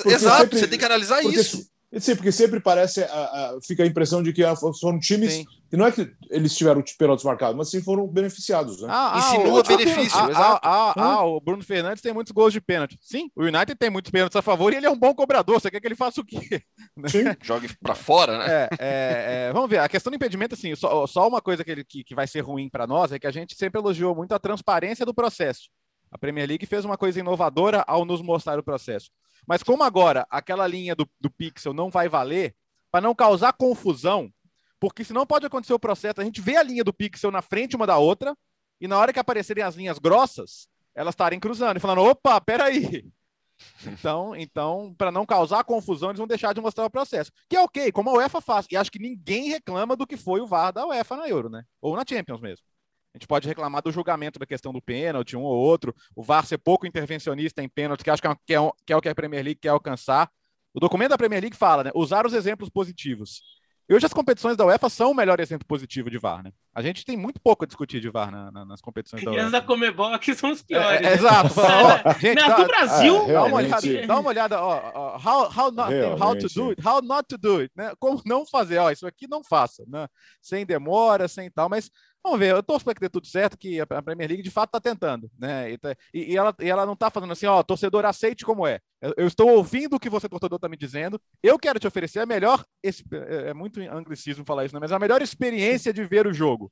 Exato, 0.05 0.41
sempre, 0.41 0.59
você 0.59 0.67
tem 0.67 0.77
que 0.77 0.85
analisar 0.85 1.23
isso. 1.25 1.65
Sim, 1.99 2.15
porque 2.15 2.31
sempre 2.31 2.59
parece, 2.59 3.03
a, 3.03 3.07
a, 3.07 3.59
fica 3.61 3.83
a 3.83 3.85
impressão 3.87 4.21
de 4.21 4.33
que 4.33 4.43
foram 4.79 4.99
times. 4.99 5.33
Sim. 5.33 5.45
E 5.71 5.77
não 5.77 5.85
é 5.85 5.91
que 5.91 6.09
eles 6.29 6.55
tiveram 6.55 6.83
pênaltis 6.97 7.25
marcados, 7.25 7.57
mas 7.57 7.69
sim 7.69 7.81
foram 7.81 8.07
beneficiados. 8.07 8.81
Né? 8.81 8.87
Ah, 8.89 9.15
ah 9.15 9.19
Insinua 9.19 9.63
benefício. 9.63 10.17
Ah, 10.17 10.29
ah, 10.33 10.59
ah, 10.63 10.93
ah, 10.95 11.25
o 11.25 11.41
Bruno 11.41 11.63
Fernandes 11.63 12.01
tem 12.01 12.13
muitos 12.13 12.31
gols 12.31 12.53
de 12.53 12.61
pênalti. 12.61 12.97
Sim, 13.01 13.29
o 13.35 13.43
United 13.43 13.75
tem 13.75 13.89
muitos 13.89 14.11
pênaltis 14.11 14.35
a 14.35 14.41
favor 14.41 14.71
e 14.71 14.77
ele 14.77 14.85
é 14.85 14.89
um 14.89 14.97
bom 14.97 15.13
cobrador. 15.13 15.59
Você 15.59 15.71
quer 15.71 15.79
que 15.79 15.87
ele 15.87 15.95
faça 15.95 16.21
o 16.21 16.25
quê? 16.25 16.61
Sim. 17.07 17.25
Jogue 17.41 17.75
para 17.81 17.95
fora, 17.95 18.37
né? 18.37 18.45
É, 18.47 18.69
é, 18.79 19.47
é, 19.49 19.53
vamos 19.53 19.69
ver. 19.69 19.79
A 19.79 19.89
questão 19.89 20.11
do 20.11 20.15
impedimento, 20.15 20.55
assim, 20.55 20.73
só, 20.75 21.05
só 21.07 21.27
uma 21.27 21.41
coisa 21.41 21.63
que, 21.63 21.71
ele, 21.71 21.83
que, 21.83 22.03
que 22.03 22.15
vai 22.15 22.27
ser 22.27 22.41
ruim 22.41 22.69
para 22.69 22.87
nós 22.87 23.11
é 23.11 23.19
que 23.19 23.27
a 23.27 23.31
gente 23.31 23.55
sempre 23.55 23.81
elogiou 23.81 24.15
muito 24.15 24.33
a 24.33 24.39
transparência 24.39 25.05
do 25.05 25.13
processo. 25.13 25.69
A 26.15 26.17
Premier 26.17 26.48
League 26.48 26.65
fez 26.65 26.86
uma 26.86 26.98
coisa 26.98 27.19
inovadora 27.19 27.84
ao 27.86 28.05
nos 28.05 28.22
mostrar 28.22 28.57
o 28.57 28.63
processo. 28.63 29.12
Mas 29.45 29.62
como 29.62 29.84
agora 29.84 30.25
aquela 30.29 30.65
linha 30.65 30.95
do, 30.95 31.05
do 31.19 31.29
pixel 31.29 31.74
não 31.74 31.89
vai 31.89 32.07
valer, 32.07 32.55
para 32.89 33.01
não 33.01 33.13
causar 33.13 33.51
confusão, 33.51 34.31
porque 34.79 35.03
senão 35.03 35.25
pode 35.25 35.45
acontecer 35.45 35.74
o 35.74 35.79
processo, 35.79 36.22
a 36.22 36.24
gente 36.24 36.39
vê 36.39 36.55
a 36.55 36.63
linha 36.63 36.86
do 36.86 36.93
pixel 36.93 37.31
na 37.31 37.41
frente 37.41 37.75
uma 37.75 37.86
da 37.86 37.98
outra, 37.98 38.34
e 38.79 38.88
na 38.88 38.98
hora 38.98 39.12
que 39.12 39.19
aparecerem 39.19 39.62
as 39.62 39.75
linhas 39.75 40.00
grossas, 40.00 40.69
elas 40.95 41.12
estarem 41.12 41.38
cruzando 41.38 41.75
e 41.75 41.81
falando: 41.81 42.03
opa, 42.03 42.39
peraí. 42.39 43.05
Então, 43.86 44.34
então 44.38 44.95
para 44.98 45.12
não 45.12 45.25
causar 45.25 45.65
confusão, 45.65 46.12
eles 46.12 46.17
vão 46.17 46.27
deixar 46.27 46.53
de 46.53 46.62
mostrar 46.62 46.86
o 46.86 46.89
processo. 46.89 47.29
Que 47.50 47.57
é 47.57 47.62
ok, 47.62 47.91
como 47.91 48.10
a 48.10 48.13
UEFA 48.13 48.39
faz. 48.39 48.65
E 48.72 48.77
acho 48.77 48.91
que 48.91 49.00
ninguém 49.00 49.50
reclama 49.50 49.98
do 49.98 50.07
que 50.07 50.15
foi 50.15 50.39
o 50.39 50.48
VAR 50.48 50.72
da 50.72 50.88
UEFA 50.88 51.17
na 51.17 51.27
Euro, 51.27 51.50
né? 51.50 51.65
Ou 51.81 51.93
na 51.93 52.05
Champions 52.07 52.39
mesmo. 52.39 52.65
A 53.15 53.17
gente 53.17 53.27
pode 53.27 53.48
reclamar 53.48 53.81
do 53.81 53.93
julgamento 53.93 54.38
da 54.38 54.45
questão 54.45 54.74
do 54.74 54.81
pênalti, 54.81 55.38
um 55.38 55.41
ou 55.41 55.55
outro, 55.55 55.95
o 56.13 56.22
VAR 56.22 56.45
ser 56.45 56.57
pouco 56.57 56.86
intervencionista 56.86 57.63
em 57.63 57.69
pênalti, 57.69 58.03
que 58.03 58.10
acho 58.10 58.22
que 58.22 58.27
é, 58.27 58.36
que, 58.45 58.53
é, 58.53 58.72
que 58.86 58.91
é 58.91 58.98
o 58.98 59.01
que 59.01 59.07
a 59.07 59.15
Premier 59.15 59.41
League 59.41 59.62
quer 59.62 59.69
alcançar. 59.69 60.29
O 60.74 60.81
documento 60.81 61.12
da 61.12 61.17
Premier 61.17 61.39
League 61.39 61.55
fala, 61.55 61.86
né? 61.86 61.91
Usar 61.95 62.25
os 62.25 62.34
exemplos 62.34 62.69
positivos. 62.69 63.41
E 63.88 63.95
hoje 63.95 64.05
as 64.05 64.12
competições 64.12 64.57
da 64.57 64.65
UEFA 64.65 64.89
são 64.89 65.12
o 65.12 65.15
melhor 65.15 65.39
exemplo 65.39 65.65
positivo 65.65 66.10
de 66.10 66.17
VAR, 66.17 66.43
né? 66.43 66.51
A 66.75 66.82
gente 66.82 67.05
tem 67.05 67.15
muito 67.15 67.39
pouco 67.39 67.63
a 67.63 67.67
discutir 67.67 68.01
de 68.01 68.10
VAR 68.10 68.29
na, 68.29 68.51
na, 68.51 68.65
nas 68.65 68.82
competições 68.82 69.24
da 69.24 69.32
UEFA. 69.32 69.44
E 69.44 69.46
as 69.46 69.51
da 69.53 69.62
Comebol 69.62 70.13
aqui 70.13 70.36
são 70.36 70.51
os 70.51 70.62
piores. 70.62 71.08
É, 71.08 71.12
é, 71.12 71.13
exato. 71.13 71.53
ó, 71.58 72.12
gente, 72.20 72.36
Nas 72.36 72.58
do 72.58 72.65
Brasil... 72.65 73.15
É, 73.29 73.34
dá 73.34 73.44
uma 73.46 73.58
olhada, 73.58 74.08
dá 74.08 74.20
uma 74.20 74.29
olhada 74.29 74.62
ó, 74.62 74.91
ó, 74.94 75.17
how, 75.17 75.51
how, 75.58 75.72
not, 75.72 75.94
how 76.22 76.38
to 76.38 76.48
do 76.53 76.70
it, 76.72 76.86
how 76.86 77.01
not 77.01 77.25
to 77.29 77.38
do 77.38 77.60
it, 77.62 77.72
né? 77.74 77.94
Como 77.98 78.22
não 78.25 78.46
fazer, 78.46 78.77
ó, 78.77 78.91
isso 78.91 79.08
aqui 79.08 79.25
não 79.25 79.41
faça, 79.41 79.86
né? 79.88 80.05
Sem 80.41 80.65
demora, 80.65 81.29
sem 81.29 81.50
tal, 81.50 81.70
mas 81.70 81.89
Vamos 82.25 82.39
ver, 82.39 82.55
eu 82.55 82.63
torço 82.63 82.84
para 82.84 82.96
que 82.96 83.01
dê 83.01 83.08
tudo 83.08 83.27
certo, 83.27 83.55
que 83.55 83.79
a 83.79 83.86
Premier 83.86 84.27
League 84.27 84.41
de 84.41 84.50
fato 84.50 84.70
está 84.70 84.82
tentando, 84.82 85.29
né? 85.38 85.70
E, 85.70 85.77
tá, 85.77 85.96
e, 86.12 86.34
e, 86.34 86.36
ela, 86.36 86.55
e 86.60 86.67
ela 86.67 86.84
não 86.84 86.94
está 86.94 87.12
falando 87.12 87.34
assim, 87.34 87.46
ó, 87.46 87.62
torcedor, 87.62 88.03
aceite 88.03 88.44
como 88.44 88.65
é. 88.65 88.79
Eu, 89.00 89.13
eu 89.15 89.27
estou 89.27 89.48
ouvindo 89.48 89.96
o 89.96 90.00
que 90.00 90.10
você, 90.10 90.27
torcedor, 90.27 90.55
está 90.55 90.67
me 90.67 90.75
dizendo. 90.75 91.22
Eu 91.44 91.60
quero 91.60 91.79
te 91.79 91.86
oferecer 91.86 92.22
a 92.22 92.25
melhor. 92.25 92.65
É, 92.84 93.50
é 93.50 93.53
muito 93.53 93.79
anglicismo 93.79 94.44
falar 94.44 94.65
isso, 94.65 94.74
né? 94.74 94.79
mas 94.82 94.91
a 94.91 94.98
melhor 94.98 95.22
experiência 95.22 95.94
de 95.94 96.03
ver 96.03 96.25
o 96.25 96.34
jogo. 96.34 96.64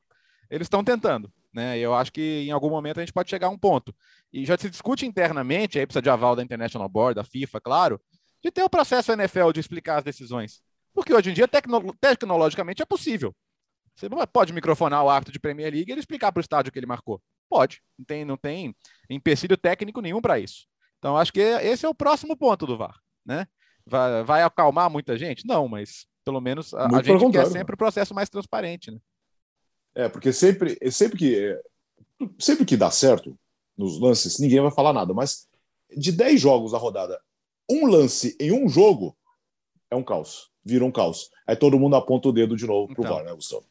Eles 0.54 0.66
estão 0.66 0.84
tentando. 0.84 1.34
Né? 1.52 1.80
Eu 1.80 1.96
acho 1.96 2.14
que 2.14 2.46
em 2.48 2.52
algum 2.52 2.70
momento 2.70 3.00
a 3.00 3.02
gente 3.02 3.12
pode 3.12 3.28
chegar 3.28 3.48
a 3.48 3.50
um 3.50 3.58
ponto. 3.58 3.94
E 4.32 4.46
já 4.46 4.56
se 4.56 4.70
discute 4.70 5.04
internamente, 5.04 5.80
aí 5.80 5.86
precisa 5.88 6.02
de 6.02 6.12
aval 6.12 6.36
da 6.36 6.44
International 6.44 6.88
Board, 6.88 7.16
da 7.16 7.24
FIFA, 7.24 7.60
claro, 7.60 8.02
de 8.44 8.52
ter 8.52 8.62
o 8.62 8.70
processo 8.70 9.12
NFL 9.12 9.52
de 9.52 9.60
explicar 9.60 9.98
as 9.98 10.04
decisões. 10.04 10.62
Porque 10.94 11.12
hoje 11.12 11.32
em 11.32 11.34
dia, 11.34 11.48
tecno 11.48 11.92
tecnologicamente, 12.00 12.84
é 12.84 12.86
possível. 12.86 13.36
Você 13.96 14.08
pode 14.32 14.54
microfonar 14.54 15.04
o 15.04 15.10
árbitro 15.10 15.34
de 15.34 15.40
Premier 15.40 15.74
League 15.74 15.90
e 15.90 15.92
ele 15.92 16.00
explicar 16.00 16.32
para 16.32 16.40
o 16.40 16.42
estádio 16.42 16.72
que 16.72 16.78
ele 16.78 16.86
marcou. 16.86 17.20
Pode. 17.50 17.82
Não 17.98 18.06
tem, 18.06 18.24
não 18.24 18.38
tem 18.38 18.76
empecilho 19.10 19.58
técnico 19.58 20.02
nenhum 20.02 20.22
para 20.22 20.38
isso. 20.38 20.68
Então, 21.00 21.18
acho 21.18 21.34
que 21.34 21.42
esse 21.42 21.84
é 21.84 21.90
o 21.90 21.96
próximo 21.96 22.38
ponto 22.38 22.68
do 22.68 22.78
VAR. 22.78 22.96
Né? 23.26 23.48
Vai, 23.88 24.24
vai 24.24 24.44
acalmar 24.44 24.88
muita 24.88 25.18
gente? 25.18 25.48
Não, 25.48 25.68
mas 25.68 26.06
pelo 26.24 26.40
menos 26.40 26.76
a, 26.76 26.86
a 26.86 27.02
gente 27.02 27.32
quer 27.32 27.48
sempre 27.48 27.74
o 27.74 27.78
processo 27.78 28.14
mais 28.14 28.30
transparente. 28.30 28.92
Né? 28.92 29.00
É, 29.96 30.10
porque 30.10 30.34
sempre, 30.34 30.78
sempre 30.92 31.18
que 31.18 31.60
sempre 32.40 32.66
que 32.66 32.78
dá 32.78 32.90
certo 32.90 33.38
nos 33.78 34.00
lances, 34.00 34.40
ninguém 34.40 34.62
vai 34.62 34.72
falar 34.72 34.94
nada, 34.94 35.14
mas 35.14 35.48
de 35.96 36.12
10 36.12 36.40
jogos 36.40 36.72
da 36.72 36.78
rodada, 36.78 37.20
um 37.70 37.88
lance 37.88 38.36
em 38.40 38.52
um 38.52 38.68
jogo 38.68 39.16
é 39.90 39.96
um 39.96 40.04
caos, 40.04 40.50
vira 40.64 40.86
um 40.86 40.92
caos. 40.92 41.30
Aí 41.46 41.56
todo 41.56 41.80
mundo 41.80 41.96
aponta 41.96 42.30
o 42.30 42.32
dedo 42.32 42.56
de 42.56 42.66
novo 42.66 42.94
pro 42.94 43.04
então. 43.04 43.16
VAR, 43.16 43.26
né, 43.26 43.34
Gustavo? 43.34 43.66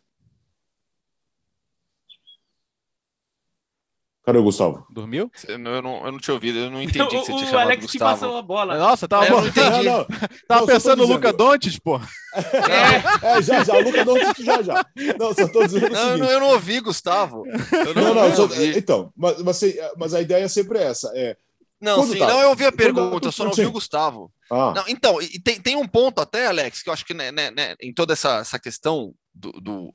Cadê 4.25 4.38
o 4.38 4.43
Gustavo? 4.45 4.87
Dormiu? 4.88 5.31
Eu 5.49 5.59
não, 5.59 6.07
eu 6.07 6.12
não 6.12 6.19
tinha 6.21 6.35
ouvido, 6.35 6.57
eu 6.57 6.71
não 6.71 6.81
entendi 6.81 7.07
que 7.11 7.17
você 7.17 7.33
tinha 7.33 7.45
o 7.45 7.50
chamado 7.50 7.67
Alex 7.67 7.87
Gustavo. 7.87 8.14
te 8.14 8.21
passou 8.21 8.37
a 8.37 8.43
bola. 8.43 8.79
Nossa, 8.79 9.09
tava, 9.09 9.26
eu 9.26 9.41
não 9.41 9.49
entendi. 9.49 9.83
Não, 9.83 9.99
não. 9.99 10.05
tava 10.47 10.61
não, 10.61 10.67
pensando 10.67 11.07
no 11.07 11.12
Luca 11.12 11.33
Dontes, 11.33 11.79
pô. 11.79 12.00
É. 12.37 13.37
é, 13.37 13.43
já, 13.43 13.64
já, 13.64 13.75
o 13.75 13.83
Luca 13.83 14.05
Dontes 14.05 14.45
já, 14.45 14.62
já. 14.62 14.87
Não, 15.19 15.35
só 15.35 15.49
tô 15.49 15.64
dizendo 15.64 15.87
o 15.87 15.91
não, 15.91 16.12
seguinte. 16.12 16.33
Eu 16.33 16.41
não 16.41 16.49
ouvi, 16.50 16.81
Gustavo. 16.81 17.45
Eu 17.47 17.95
não, 17.95 18.14
não, 18.14 18.29
não 18.29 18.37
só, 18.37 18.49
então, 18.76 19.12
mas, 19.17 19.43
mas, 19.43 19.61
mas, 19.97 20.14
a 20.14 20.21
ideia 20.21 20.45
é 20.45 20.49
sempre 20.49 20.79
essa, 20.79 21.11
é... 21.17 21.37
Não, 21.81 22.05
sim, 22.07 22.17
tá? 22.17 22.29
não, 22.29 22.41
eu 22.41 22.50
ouvi 22.50 22.64
a 22.64 22.71
pergunta, 22.71 23.11
quando, 23.11 23.25
eu 23.25 23.33
só 23.33 23.43
não 23.43 23.50
ouvi 23.50 23.67
o 23.67 23.73
Gustavo. 23.73 24.31
Ah. 24.49 24.73
Não, 24.76 24.85
então, 24.87 25.21
e 25.21 25.41
tem, 25.41 25.61
tem 25.61 25.75
um 25.75 25.88
ponto 25.88 26.21
até, 26.21 26.47
Alex, 26.47 26.81
que 26.81 26.88
eu 26.88 26.93
acho 26.93 27.05
que 27.05 27.12
né, 27.12 27.33
né, 27.33 27.50
né 27.50 27.75
em 27.81 27.93
toda 27.93 28.12
essa, 28.12 28.37
essa 28.37 28.59
questão 28.59 29.12
do, 29.35 29.50
do 29.52 29.93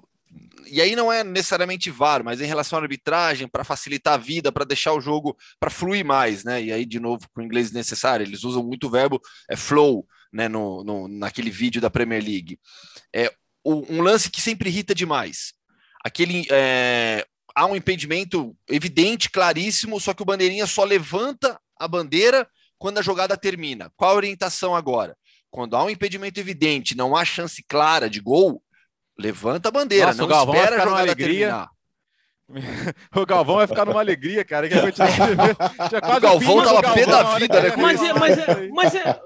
e 0.66 0.82
aí 0.82 0.96
não 0.96 1.12
é 1.12 1.24
necessariamente 1.24 1.92
VAR, 1.92 2.24
mas 2.24 2.42
em 2.42 2.46
relação 2.46 2.80
à 2.80 2.82
arbitragem, 2.82 3.48
para 3.48 3.64
facilitar 3.64 4.16
a 4.16 4.18
vida, 4.18 4.52
para 4.52 4.66
deixar 4.66 4.94
o 4.94 5.02
jogo, 5.02 5.38
para 5.60 5.70
fluir 5.70 6.06
mais, 6.06 6.44
né? 6.44 6.62
E 6.62 6.72
aí, 6.72 6.86
de 6.86 7.00
novo, 7.00 7.28
com 7.34 7.42
o 7.42 7.44
inglês 7.44 7.72
necessário, 7.72 8.26
eles 8.26 8.44
usam 8.44 8.64
muito 8.64 8.88
o 8.88 8.90
verbo 8.90 9.22
é, 9.50 9.56
flow, 9.56 10.06
né? 10.32 10.48
No, 10.48 10.84
no, 10.84 11.08
naquele 11.08 11.50
vídeo 11.50 11.82
da 11.82 11.90
Premier 11.90 12.24
League. 12.24 12.60
É 13.14 13.32
um 13.66 14.02
lance 14.02 14.30
que 14.32 14.42
sempre 14.42 14.70
irrita 14.70 14.96
demais. 14.96 15.54
Aquele. 16.04 16.46
É, 16.50 17.26
há 17.54 17.66
um 17.66 17.76
impedimento 17.76 18.56
evidente, 18.70 19.30
claríssimo, 19.30 20.00
só 20.00 20.14
que 20.14 20.22
o 20.22 20.26
bandeirinha 20.26 20.68
só 20.68 20.84
levanta 20.84 21.60
a 21.80 21.88
bandeira 21.88 22.48
quando 22.78 23.00
a 23.00 23.02
jogada 23.02 23.36
termina. 23.36 23.92
Qual 23.96 24.12
a 24.12 24.16
orientação 24.16 24.76
agora? 24.76 25.18
Quando 25.50 25.76
há 25.76 25.84
um 25.84 25.90
impedimento 25.90 26.40
evidente, 26.40 26.96
não 26.96 27.16
há 27.16 27.26
chance 27.26 27.64
clara 27.68 28.10
de 28.10 28.20
gol, 28.20 28.62
Levanta 29.20 29.70
a 29.70 29.72
bandeira, 29.72 30.08
Nossa, 30.08 30.28
não 30.28 30.56
espera 30.56 30.76
a 30.76 30.80
jogada 30.86 31.02
alegria. 31.02 31.28
terminar. 31.48 31.77
O 33.14 33.26
Galvão 33.26 33.58
vai 33.58 33.68
ficar 33.68 33.86
numa 33.86 34.00
alegria, 34.00 34.44
cara. 34.46 34.70
Que 34.70 34.74
a 34.74 34.86
gente 34.86 35.02
o 35.02 36.20
Galvão 36.20 36.64
tava 36.64 36.94
pé 36.94 37.06
da 37.06 37.38
vida, 37.38 37.62
né? 37.62 37.74
Mas, 37.78 38.02
é, 38.02 38.14
mas, 38.14 38.38
é, 38.38 38.70
mas, 38.70 38.96
é, 38.96 39.22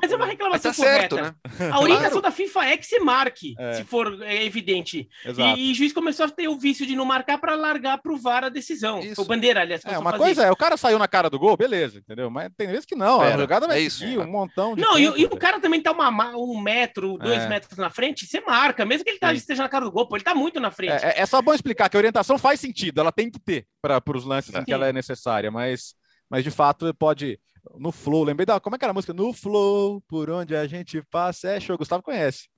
mas 0.00 0.12
é 0.12 0.16
uma 0.16 0.24
reclamação 0.24 0.70
tá 0.70 0.74
certo, 0.74 1.16
correta. 1.16 1.36
Né? 1.60 1.70
A 1.70 1.80
orientação 1.80 2.20
claro. 2.20 2.22
da 2.22 2.30
FIFA 2.30 2.64
é 2.64 2.76
que 2.78 2.86
se 2.86 2.98
marque, 3.00 3.54
é. 3.58 3.74
se 3.74 3.84
for 3.84 4.22
é, 4.22 4.44
evidente. 4.44 5.06
E, 5.26 5.72
o 5.72 5.74
juiz 5.74 5.92
começou 5.92 6.24
a 6.24 6.30
ter 6.30 6.48
o 6.48 6.58
vício 6.58 6.86
de 6.86 6.96
não 6.96 7.04
marcar 7.04 7.36
para 7.36 7.54
largar 7.54 7.98
para 7.98 8.12
o 8.12 8.16
VAR 8.16 8.44
a 8.44 8.48
decisão. 8.48 9.00
Isso. 9.00 9.20
O 9.20 9.26
bandeira, 9.26 9.60
aliás. 9.60 9.82
É, 9.84 9.98
uma 9.98 10.14
coisa 10.14 10.44
é, 10.44 10.50
o 10.50 10.56
cara 10.56 10.78
saiu 10.78 10.98
na 10.98 11.06
cara 11.06 11.28
do 11.28 11.38
gol, 11.38 11.58
beleza, 11.58 11.98
entendeu? 11.98 12.30
Mas 12.30 12.50
tem 12.56 12.66
vezes 12.68 12.86
que 12.86 12.94
não. 12.94 13.18
Pera, 13.18 13.34
a 13.34 13.38
jogada 13.38 13.66
vai 13.66 13.78
é 13.78 13.82
isso, 13.82 13.98
seguir 13.98 14.18
um 14.18 14.26
montão 14.26 14.74
de. 14.74 14.80
Não, 14.80 14.94
tempo, 14.94 15.18
e, 15.18 15.22
e, 15.22 15.24
o 15.26 15.36
cara 15.36 15.60
também 15.60 15.82
tá 15.82 15.92
uma, 15.92 16.34
um 16.34 16.58
metro, 16.58 17.18
dois 17.18 17.42
é. 17.42 17.48
metros 17.48 17.76
na 17.76 17.90
frente, 17.90 18.26
você 18.26 18.40
marca, 18.40 18.86
mesmo 18.86 19.04
que 19.04 19.10
ele 19.10 19.18
tá, 19.18 19.34
esteja 19.34 19.62
na 19.62 19.68
cara 19.68 19.84
do 19.84 19.92
gol, 19.92 20.08
pô, 20.08 20.16
ele 20.16 20.24
tá 20.24 20.34
muito 20.34 20.58
na 20.60 20.70
frente. 20.70 21.04
É, 21.04 21.20
é 21.20 21.26
só 21.26 21.42
bom 21.42 21.52
explicar 21.52 21.90
que 21.90 21.96
a 21.96 22.00
orientação 22.00 22.38
faz 22.38 22.53
sentido, 22.60 23.00
ela 23.00 23.12
tem 23.12 23.30
que 23.30 23.38
ter 23.38 23.66
para 23.80 24.02
os 24.14 24.24
lances 24.24 24.54
em 24.54 24.64
que 24.64 24.72
ela 24.72 24.86
é 24.86 24.92
necessária, 24.92 25.50
mas, 25.50 25.94
mas 26.30 26.44
de 26.44 26.50
fato 26.50 26.92
pode. 26.94 27.38
No 27.76 27.90
Flow, 27.90 28.24
lembrei 28.24 28.44
da. 28.44 28.60
Como 28.60 28.76
é 28.76 28.78
que 28.78 28.84
era 28.84 28.92
a 28.92 28.94
música? 28.94 29.14
No 29.14 29.32
Flow, 29.32 30.02
por 30.06 30.28
onde 30.28 30.54
a 30.54 30.66
gente 30.66 31.02
passa. 31.10 31.48
É 31.48 31.60
show, 31.60 31.78
Gustavo 31.78 32.02
conhece. 32.02 32.48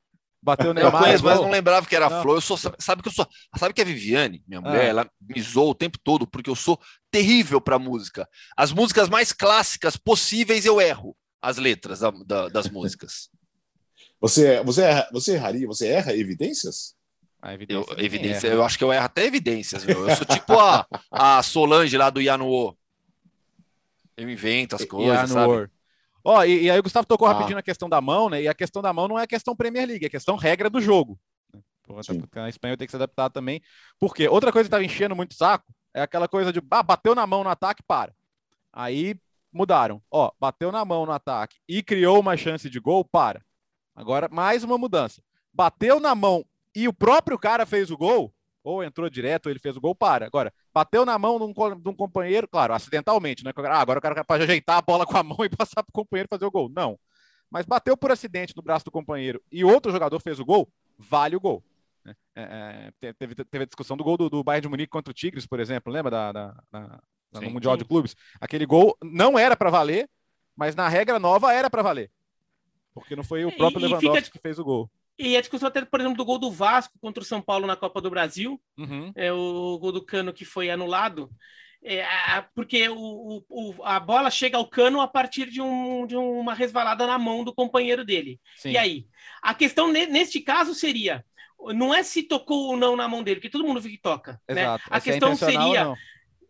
Bateu 0.43 0.75
no 0.75 0.81
Eu 0.81 0.93
conheço, 0.93 1.25
mas 1.25 1.41
não 1.41 1.51
lembrava 1.51 1.87
que 1.87 1.97
era 1.97 2.11
não. 2.11 2.23
Flow. 2.23 2.37
Eu 2.37 2.41
sou, 2.41 2.57
sabe 2.57 3.03
que 3.03 3.09
eu 3.09 3.13
sou. 3.13 3.27
Sabe 3.57 3.73
que 3.73 3.81
a 3.81 3.85
Viviane, 3.85 4.43
minha 4.47 4.61
mulher, 4.61 4.87
ah. 4.87 4.89
ela 4.89 5.11
me 5.21 5.41
zoou 5.41 5.71
o 5.71 5.75
tempo 5.75 5.99
todo, 6.03 6.27
porque 6.27 6.51
eu 6.51 6.57
sou 6.57 6.81
terrível 7.11 7.61
para 7.61 7.79
música. 7.79 8.29
As 8.57 8.73
músicas 8.73 9.09
mais 9.09 9.33
clássicas 9.33 9.97
possíveis 9.97 10.65
eu 10.65 10.81
erro 10.81 11.17
as 11.41 11.57
letras 11.59 12.01
da, 12.01 12.11
da, 12.11 12.49
das 12.49 12.69
músicas. 12.71 13.29
Você, 14.21 14.63
você, 14.63 14.83
erra, 14.83 15.09
você 15.13 15.35
erraria, 15.35 15.67
você 15.67 15.89
erra 15.89 16.15
evidências? 16.15 16.95
A 17.40 17.55
evidência, 17.55 17.92
eu, 17.92 17.99
evidência 17.99 18.49
eu 18.49 18.64
acho 18.64 18.79
que 18.79 18.85
eu 18.85 18.92
erro 18.92 19.05
até 19.05 19.25
evidências, 19.25 19.85
meu. 19.85 20.09
Eu 20.09 20.16
sou 20.16 20.27
tipo 20.27 20.59
a, 20.59 20.87
a 21.11 21.42
Solange 21.42 21.96
lá 21.96 22.11
do 22.11 22.20
Yanuo. 22.20 22.77
Eu 24.16 24.29
invento 24.29 24.75
as 24.75 24.85
coisas, 24.85 25.31
sabe? 25.31 25.70
Ó, 26.25 26.42
e, 26.44 26.64
e, 26.64 26.70
aí 26.70 26.79
o 26.79 26.83
Gustavo 26.83 27.07
tocou 27.07 27.29
ah. 27.29 27.33
rapidinho 27.33 27.57
na 27.57 27.62
questão 27.62 27.88
da 27.88 28.01
mão, 28.01 28.29
né? 28.29 28.42
E 28.42 28.49
a 28.49 28.55
questão 28.55 28.83
da 28.83 28.92
mão 28.92 29.07
não 29.07 29.18
é 29.18 29.22
a 29.22 29.29
questão 29.29 29.55
Premier 29.55 29.87
League, 29.87 30.05
é 30.05 30.09
a 30.09 30.11
questão 30.11 30.35
regra 30.35 30.68
do 30.68 30.81
jogo. 30.81 31.16
Porra, 31.85 32.03
tá, 32.03 32.44
a 32.44 32.49
Espanha 32.49 32.77
tem 32.77 32.87
que 32.87 32.90
se 32.90 32.96
adaptar 32.96 33.31
também. 33.31 33.62
Porque 33.99 34.27
outra 34.27 34.51
coisa 34.51 34.64
que 34.64 34.68
estava 34.68 34.85
enchendo 34.85 35.14
muito 35.14 35.35
saco 35.35 35.72
é 35.94 36.03
aquela 36.03 36.27
coisa 36.27 36.53
de 36.53 36.61
ah, 36.70 36.83
bateu 36.83 37.14
na 37.14 37.27
mão 37.27 37.44
no 37.44 37.51
ataque, 37.51 37.83
para. 37.87 38.12
Aí 38.72 39.14
mudaram. 39.53 40.03
Ó, 40.11 40.33
bateu 40.40 40.72
na 40.72 40.85
mão 40.85 41.07
no 41.07 41.12
ataque 41.12 41.57
e 41.68 41.83
criou 41.83 42.18
uma 42.18 42.37
chance 42.37 42.68
de 42.68 42.81
gol, 42.81 43.05
para. 43.05 43.40
Agora, 43.94 44.29
mais 44.29 44.64
uma 44.64 44.77
mudança. 44.77 45.22
Bateu 45.55 46.01
na 46.01 46.14
mão 46.14 46.44
e 46.77 46.87
o 46.87 46.93
próprio 46.93 47.39
cara 47.39 47.65
fez 47.65 47.91
o 47.91 47.97
gol, 47.97 48.31
ou 48.62 48.85
entrou 48.85 49.09
direto, 49.09 49.47
ou 49.47 49.51
ele 49.51 49.59
fez 49.59 49.79
o 49.79 49.81
gol, 49.81 49.95
para. 49.95 50.27
Agora, 50.27 50.53
bateu 50.75 51.07
na 51.07 51.19
mão 51.19 51.39
de 51.39 51.45
um, 51.45 51.81
de 51.81 51.89
um 51.89 51.95
companheiro, 51.95 52.47
claro, 52.47 52.75
acidentalmente, 52.75 53.43
né? 53.43 53.51
Ah, 53.57 53.81
agora 53.81 53.99
o 53.99 54.03
cara 54.03 54.23
pode 54.23 54.43
ajeitar 54.43 54.77
a 54.77 54.83
bola 54.83 55.07
com 55.07 55.17
a 55.17 55.23
mão 55.23 55.39
e 55.43 55.49
passar 55.49 55.83
para 55.83 55.89
o 55.89 55.93
companheiro 55.93 56.29
fazer 56.29 56.45
o 56.45 56.51
gol. 56.51 56.69
Não. 56.69 56.99
Mas 57.51 57.65
bateu 57.65 57.97
por 57.97 58.12
acidente 58.12 58.55
no 58.55 58.62
braço 58.62 58.85
do 58.85 58.91
companheiro 58.91 59.43
e 59.51 59.65
outro 59.65 59.91
jogador 59.91 60.21
fez 60.21 60.39
o 60.39 60.45
gol, 60.45 60.69
vale 60.99 61.35
o 61.35 61.41
gol. 61.41 61.65
Né? 62.05 62.15
É, 62.35 62.93
é, 63.01 63.12
teve, 63.15 63.35
teve 63.35 63.65
a 63.65 63.67
discussão 63.67 63.97
do 63.97 64.05
gol 64.05 64.19
do, 64.19 64.29
do 64.29 64.45
Bayern 64.45 64.62
de 64.62 64.69
Munique 64.69 64.91
contra 64.91 65.11
o 65.11 65.15
Tigres, 65.15 65.47
por 65.47 65.61
exemplo, 65.61 65.91
lembra 65.91 66.11
da, 66.11 66.33
da, 66.33 66.62
da 66.71 67.41
no 67.41 67.51
Mundial 67.51 67.75
sim. 67.75 67.79
de 67.79 67.85
Clubes? 67.87 68.15
Aquele 68.39 68.67
gol 68.67 68.99
não 69.03 69.39
era 69.39 69.57
para 69.57 69.71
valer, 69.71 70.11
mas 70.55 70.75
na 70.75 70.89
regra 70.89 71.19
nova 71.19 71.55
era 71.55 71.71
para 71.71 71.83
valer. 71.83 72.11
Porque 72.93 73.17
não 73.17 73.25
foi 73.25 73.47
o 73.47 73.57
próprio 73.57 73.81
e, 73.81 73.89
Lewandowski 73.89 74.25
fica... 74.25 74.31
que 74.33 74.39
fez 74.39 74.59
o 74.59 74.65
gol. 74.65 74.91
E 75.19 75.37
a 75.37 75.41
discussão 75.41 75.69
até, 75.69 75.85
por 75.85 76.01
exemplo, 76.01 76.17
do 76.17 76.25
gol 76.25 76.39
do 76.39 76.51
Vasco 76.51 76.99
contra 77.01 77.23
o 77.23 77.27
São 77.27 77.41
Paulo 77.41 77.67
na 77.67 77.77
Copa 77.77 78.01
do 78.01 78.11
Brasil, 78.11 78.61
uhum. 78.77 79.13
é 79.15 79.33
o 79.33 79.79
gol 79.79 79.93
do 79.93 80.05
Cano 80.05 80.33
que 80.33 80.45
foi 80.45 80.71
anulado, 80.71 81.31
é, 81.83 82.05
porque 82.55 82.89
o, 82.89 83.43
o, 83.49 83.75
a 83.85 84.01
bola 84.01 84.31
chega 84.31 84.57
ao 84.59 84.67
Cano 84.67 85.01
a 85.01 85.09
partir 85.09 85.49
de, 85.49 85.61
um, 85.61 86.07
de 86.07 86.17
uma 86.17 86.53
resvalada 86.53 87.07
na 87.07 87.19
mão 87.19 87.45
do 87.45 87.55
companheiro 87.55 88.05
dele. 88.05 88.41
Sim. 88.57 88.73
E 88.73 88.77
aí? 88.77 89.07
A 89.41 89.55
questão 89.55 89.91
neste 89.91 90.41
caso 90.41 90.75
seria, 90.75 91.25
não 91.75 91.95
é 91.95 92.03
se 92.03 92.23
tocou 92.23 92.71
ou 92.71 92.77
não 92.77 92.97
na 92.97 93.09
mão 93.09 93.23
dele, 93.23 93.37
porque 93.37 93.51
todo 93.51 93.65
mundo 93.65 93.81
que 93.81 93.99
toca. 93.99 94.41
Né? 94.49 94.63
Exato. 94.63 94.85
Né? 94.85 94.91
A 94.91 94.99
é 94.99 95.01
questão 95.01 95.37
seria 95.37 95.95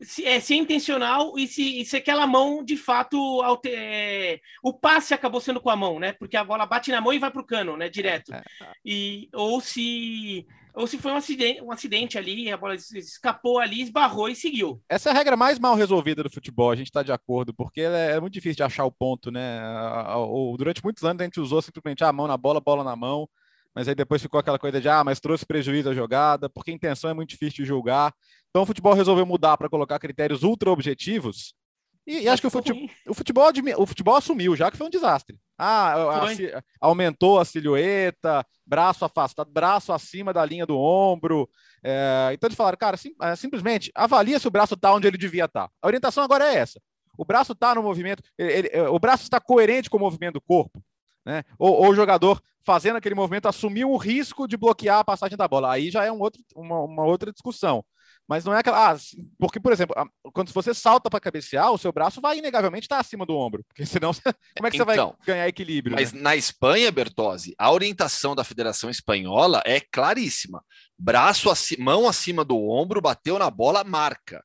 se 0.01 0.25
é, 0.25 0.41
se 0.41 0.55
é 0.55 0.57
intencional 0.57 1.39
e 1.39 1.47
se, 1.47 1.85
se 1.85 1.97
aquela 1.97 2.27
mão 2.27 2.65
de 2.65 2.77
fato 2.77 3.17
alter, 3.43 3.73
é, 3.75 4.41
o 4.63 4.73
passe 4.73 5.15
acabou 5.15 5.41
sendo 5.41 5.61
com 5.61 5.71
a 5.71 5.77
mão, 5.77 5.99
né? 5.99 6.13
Porque 6.13 6.37
a 6.37 6.45
bola 6.45 6.67
bate 6.67 6.91
na 6.91 7.01
mão 7.01 7.13
e 7.13 7.19
vai 7.19 7.31
para 7.31 7.41
o 7.41 7.47
cano, 7.47 7.77
né? 7.77 7.89
Direto. 7.89 8.33
É, 8.33 8.39
é. 8.39 8.73
E 8.85 9.29
ou 9.33 9.61
se 9.61 10.47
ou 10.75 10.87
se 10.87 10.99
foi 10.99 11.11
um 11.11 11.17
acidente, 11.17 11.63
um 11.63 11.73
acidente 11.73 12.19
ali, 12.19 12.51
a 12.51 12.57
bola 12.57 12.75
escapou 12.75 13.59
ali, 13.59 13.81
esbarrou 13.81 14.29
e 14.29 14.37
seguiu. 14.37 14.83
Essa 14.89 15.09
é 15.09 15.13
a 15.13 15.15
regra 15.15 15.35
mais 15.35 15.59
mal 15.59 15.75
resolvida 15.75 16.23
do 16.23 16.31
futebol, 16.31 16.71
a 16.71 16.77
gente 16.77 16.89
está 16.89 17.03
de 17.03 17.13
acordo, 17.13 17.55
porque 17.55 17.81
é, 17.81 18.13
é 18.13 18.21
muito 18.21 18.35
difícil 18.35 18.57
de 18.57 18.63
achar 18.63 18.85
o 18.85 18.93
ponto, 18.93 19.31
né? 19.31 19.63
Durante 20.59 20.85
muitos 20.85 21.03
anos 21.03 21.21
a 21.23 21.25
gente 21.25 21.41
usou 21.41 21.63
simplesmente 21.63 22.05
a 22.05 22.13
mão 22.13 22.27
na 22.27 22.37
bola, 22.37 22.61
bola 22.61 22.85
na 22.85 22.95
mão 22.95 23.27
mas 23.77 23.87
aí 23.89 23.95
depois 23.95 24.23
ficou 24.23 24.41
aquela 24.41 24.59
coisa 24.59 24.81
de, 24.81 24.89
ah, 24.89 25.05
mas 25.05 25.21
trouxe 25.21 25.45
prejuízo 25.45 25.91
à 25.91 25.95
jogada, 25.95 26.49
porque 26.49 26.71
a 26.71 26.75
intenção 26.75 27.11
é 27.11 27.15
muito 27.15 27.29
difícil 27.29 27.63
de 27.63 27.67
julgar. 27.67 28.11
Então 28.57 28.63
o 28.63 28.67
futebol 28.67 28.95
resolveu 28.95 29.27
mudar 29.27 29.59
para 29.59 29.69
colocar 29.69 29.99
critérios 29.99 30.43
ultra 30.43 30.71
objetivos. 30.71 31.55
E, 32.07 32.21
e 32.21 32.29
acho 32.29 32.41
que 32.41 32.47
o 32.47 32.51
futebol, 32.51 32.89
o 33.07 33.13
futebol, 33.13 33.53
o 33.77 33.87
futebol 33.87 34.17
assumiu, 34.17 34.57
já 34.57 34.71
que 34.71 34.79
foi 34.79 34.87
um 34.87 34.91
desastre. 34.91 35.39
Ah, 35.59 35.93
a, 35.93 36.25
a, 36.25 36.63
aumentou 36.81 37.39
a 37.39 37.45
silhueta, 37.45 38.47
braço 38.65 39.05
afastado, 39.05 39.53
braço 39.53 39.93
acima 39.93 40.33
da 40.33 40.43
linha 40.43 40.65
do 40.65 40.79
ombro. 40.79 41.47
É, 41.85 42.31
então 42.33 42.49
eles 42.49 42.57
falaram, 42.57 42.79
cara, 42.79 42.97
sim, 42.97 43.11
é, 43.21 43.37
simplesmente 43.37 43.93
avalia 43.95 44.39
se 44.39 44.49
o 44.49 44.51
braço 44.51 44.73
está 44.73 44.91
onde 44.95 45.07
ele 45.07 45.19
devia 45.19 45.45
estar. 45.45 45.67
Tá. 45.67 45.73
A 45.83 45.87
orientação 45.87 46.25
agora 46.25 46.47
é 46.47 46.57
essa. 46.57 46.81
O 47.19 47.27
braço 47.27 47.53
está 47.53 47.75
no 47.75 47.83
movimento, 47.83 48.23
ele, 48.39 48.71
ele, 48.73 48.81
o 48.89 48.99
braço 48.99 49.25
está 49.25 49.39
coerente 49.39 49.91
com 49.91 49.99
o 49.99 50.01
movimento 50.01 50.35
do 50.35 50.41
corpo. 50.41 50.83
Né? 51.27 51.45
Ou, 51.59 51.75
ou, 51.75 51.91
o 51.91 51.95
jogador 51.95 52.41
fazendo 52.65 52.97
aquele 52.97 53.15
movimento 53.15 53.49
assumiu 53.49 53.91
o 53.91 53.99
risco 53.99 54.49
de 54.49 54.57
bloquear 54.57 55.01
a 55.01 55.05
passagem 55.05 55.37
da 55.37 55.47
bola. 55.47 55.73
Aí 55.73 55.91
já 55.91 56.07
é 56.07 56.11
um 56.11 56.21
outro, 56.21 56.41
uma, 56.55 56.81
uma 56.81 57.05
outra 57.05 57.31
discussão. 57.31 57.85
Mas 58.29 58.45
não 58.45 58.53
é 58.53 58.59
aquela. 58.59 58.93
Ah, 58.93 58.97
porque, 59.39 59.61
por 59.61 59.73
exemplo, 59.73 59.95
quando 60.33 60.53
você 60.53 60.75
salta 60.75 61.09
para 61.09 61.21
cabecear, 61.21 61.71
o 61.71 61.79
seu 61.79 61.93
braço 61.93 62.21
vai 62.21 62.39
inegavelmente 62.39 62.87
estar 62.87 62.99
acima 62.99 63.25
do 63.25 63.37
ombro. 63.37 63.65
Porque 63.69 63.87
senão, 63.87 64.13
como 64.57 64.67
é 64.67 64.71
que 64.71 64.77
você 64.77 64.83
então, 64.83 65.15
vai 65.19 65.27
ganhar 65.27 65.49
equilíbrio? 65.49 65.95
Mas 65.95 66.13
né? 66.13 66.21
na 66.21 66.37
Espanha, 66.37 66.91
Bertozzi, 66.91 67.55
a 67.57 67.71
orientação 67.71 68.35
da 68.35 68.43
Federação 68.43 68.91
Espanhola 68.91 69.63
é 69.65 69.81
claríssima. 69.81 70.63
Braço 70.99 71.51
acima, 71.51 71.85
mão 71.85 72.09
acima 72.09 72.45
do 72.45 72.59
ombro, 72.59 73.01
bateu 73.01 73.39
na 73.39 73.51
bola, 73.51 73.85
marca. 73.85 74.43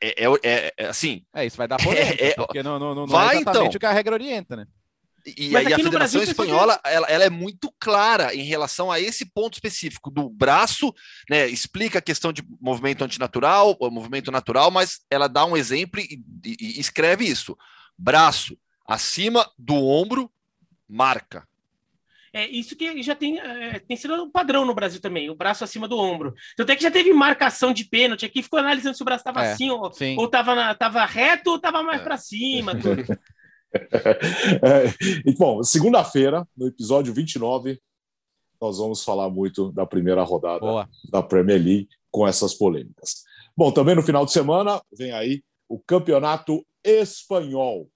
É, 0.00 0.24
é, 0.24 0.28
é, 0.42 0.72
é 0.78 0.86
assim. 0.86 1.24
É, 1.34 1.44
isso 1.44 1.56
vai 1.56 1.68
dar 1.68 1.76
polêmica, 1.82 2.24
é, 2.24 2.34
porque 2.34 2.62
não, 2.62 2.78
não, 2.78 2.94
não 2.94 3.06
vai, 3.06 3.36
é 3.36 3.40
exatamente 3.40 3.68
então. 3.68 3.76
o 3.76 3.80
que 3.80 3.86
a 3.86 3.92
regra 3.92 4.14
orienta, 4.14 4.56
né? 4.56 4.66
E, 5.26 5.50
e 5.50 5.56
a 5.56 5.78
Federação 5.78 6.22
Espanhola 6.22 6.80
ela, 6.84 7.06
ela, 7.06 7.24
é 7.24 7.30
muito 7.30 7.72
clara 7.78 8.34
em 8.34 8.42
relação 8.42 8.90
a 8.90 9.00
esse 9.00 9.24
ponto 9.26 9.54
específico 9.54 10.10
do 10.10 10.28
braço, 10.28 10.92
né? 11.28 11.46
Explica 11.48 11.98
a 11.98 12.02
questão 12.02 12.32
de 12.32 12.42
movimento 12.60 13.04
antinatural, 13.04 13.76
movimento 13.90 14.30
natural, 14.30 14.70
mas 14.70 15.00
ela 15.10 15.28
dá 15.28 15.44
um 15.44 15.56
exemplo 15.56 16.00
e, 16.00 16.22
e, 16.44 16.56
e 16.60 16.80
escreve 16.80 17.24
isso: 17.24 17.56
braço 17.96 18.56
acima 18.86 19.48
do 19.58 19.74
ombro, 19.74 20.30
marca. 20.88 21.48
É 22.32 22.48
isso 22.48 22.76
que 22.76 23.02
já 23.02 23.14
tem, 23.14 23.40
é, 23.40 23.80
tem 23.80 23.96
sido 23.96 24.14
um 24.14 24.30
padrão 24.30 24.64
no 24.64 24.74
Brasil 24.74 25.00
também, 25.00 25.28
o 25.28 25.34
braço 25.34 25.64
acima 25.64 25.88
do 25.88 25.98
ombro. 25.98 26.32
Então 26.52 26.62
até 26.62 26.76
que 26.76 26.82
já 26.82 26.90
teve 26.90 27.12
marcação 27.12 27.72
de 27.72 27.84
pênalti 27.84 28.24
aqui, 28.24 28.42
ficou 28.42 28.60
analisando 28.60 28.96
se 28.96 29.02
o 29.02 29.04
braço 29.04 29.22
estava 29.22 29.44
é, 29.44 29.52
assim, 29.52 29.68
ou, 29.70 29.90
ou 30.16 30.28
tava, 30.28 30.74
tava 30.76 31.04
reto, 31.04 31.50
ou 31.50 31.56
estava 31.56 31.82
mais 31.82 32.00
é. 32.00 32.04
para 32.04 32.16
cima. 32.16 32.76
Tudo. 32.76 33.02
é, 33.72 35.32
bom, 35.38 35.62
segunda-feira, 35.62 36.46
no 36.56 36.66
episódio 36.66 37.12
29, 37.12 37.80
nós 38.60 38.78
vamos 38.78 39.02
falar 39.02 39.30
muito 39.30 39.72
da 39.72 39.86
primeira 39.86 40.22
rodada 40.22 40.60
Boa. 40.60 40.88
da 41.10 41.22
Premier 41.22 41.62
League 41.62 41.88
com 42.10 42.26
essas 42.26 42.54
polêmicas. 42.54 43.22
Bom, 43.56 43.72
também 43.72 43.94
no 43.94 44.02
final 44.02 44.26
de 44.26 44.32
semana 44.32 44.82
vem 44.96 45.12
aí 45.12 45.42
o 45.68 45.78
Campeonato 45.78 46.64
Espanhol. 46.84 47.88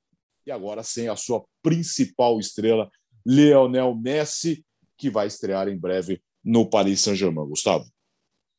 E 0.46 0.50
agora 0.50 0.82
sem 0.82 1.08
a 1.08 1.16
sua 1.16 1.44
principal 1.62 2.38
estrela, 2.38 2.90
Lionel 3.26 3.94
Messi, 3.94 4.64
que 4.96 5.10
vai 5.10 5.26
estrear 5.26 5.68
em 5.68 5.78
breve 5.78 6.22
no 6.44 6.68
Paris 6.68 7.00
Saint-Germain. 7.00 7.48
Gustavo. 7.48 7.86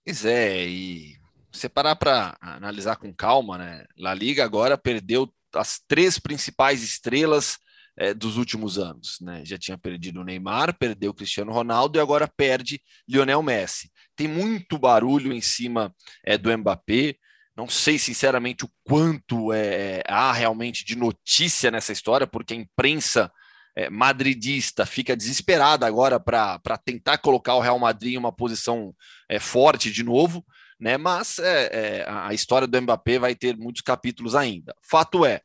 Pois 0.04 0.26
é, 0.26 0.68
e 0.68 1.16
você 1.52 1.70
parar 1.70 1.96
para 1.96 2.36
analisar 2.42 2.98
com 2.98 3.14
calma, 3.14 3.58
né? 3.58 3.86
La 3.98 4.14
Liga 4.14 4.44
agora 4.44 4.78
perdeu 4.78 5.32
as 5.56 5.80
três 5.88 6.20
principais 6.20 6.84
estrelas 6.84 7.58
é, 7.98 8.14
dos 8.14 8.38
últimos 8.38 8.78
anos. 8.78 9.18
Né? 9.22 9.44
Já 9.46 9.58
tinha 9.58 9.78
perdido 9.78 10.22
o 10.22 10.24
Neymar, 10.24 10.78
perdeu 10.78 11.12
o 11.12 11.14
Cristiano 11.14 11.52
Ronaldo 11.52 11.98
e 11.98 12.02
agora 12.02 12.28
perde 12.28 12.82
Lionel 13.08 13.42
Messi. 13.42 13.92
Tem 14.16 14.28
muito 14.28 14.78
barulho 14.78 15.34
em 15.34 15.42
cima 15.42 15.94
é, 16.24 16.38
do 16.38 16.56
Mbappé. 16.56 17.16
Não 17.56 17.70
sei, 17.70 17.98
sinceramente, 17.98 18.66
o 18.66 18.70
quanto 18.84 19.54
é, 19.54 20.04
há 20.08 20.34
realmente 20.34 20.84
de 20.84 20.96
notícia 20.96 21.72
nessa 21.72 21.94
história, 21.94 22.28
porque 22.28 22.54
a 22.54 22.58
imprensa 22.58 23.32
é, 23.78 23.90
madridista 23.90 24.86
fica 24.86 25.16
desesperada 25.16 25.86
agora 25.86 26.20
para 26.20 26.78
tentar 26.84 27.18
colocar 27.18 27.56
o 27.56 27.62
Real 27.62 27.80
Madrid 27.80 28.14
em 28.14 28.18
uma 28.18 28.32
posição 28.32 28.94
é, 29.30 29.40
forte 29.40 29.92
de 29.92 30.04
novo 30.04 30.46
né? 30.80 30.98
Mas 30.98 31.40
é, 31.40 31.70
é, 32.02 32.06
a 32.08 32.34
história 32.34 32.68
do 32.68 32.82
Mbappé 32.82 33.20
vai 33.20 33.36
ter 33.36 33.58
muitos 33.58 33.82
capítulos 33.82 34.36
ainda. 34.36 34.76
Fato 34.82 35.26
é, 35.26 35.42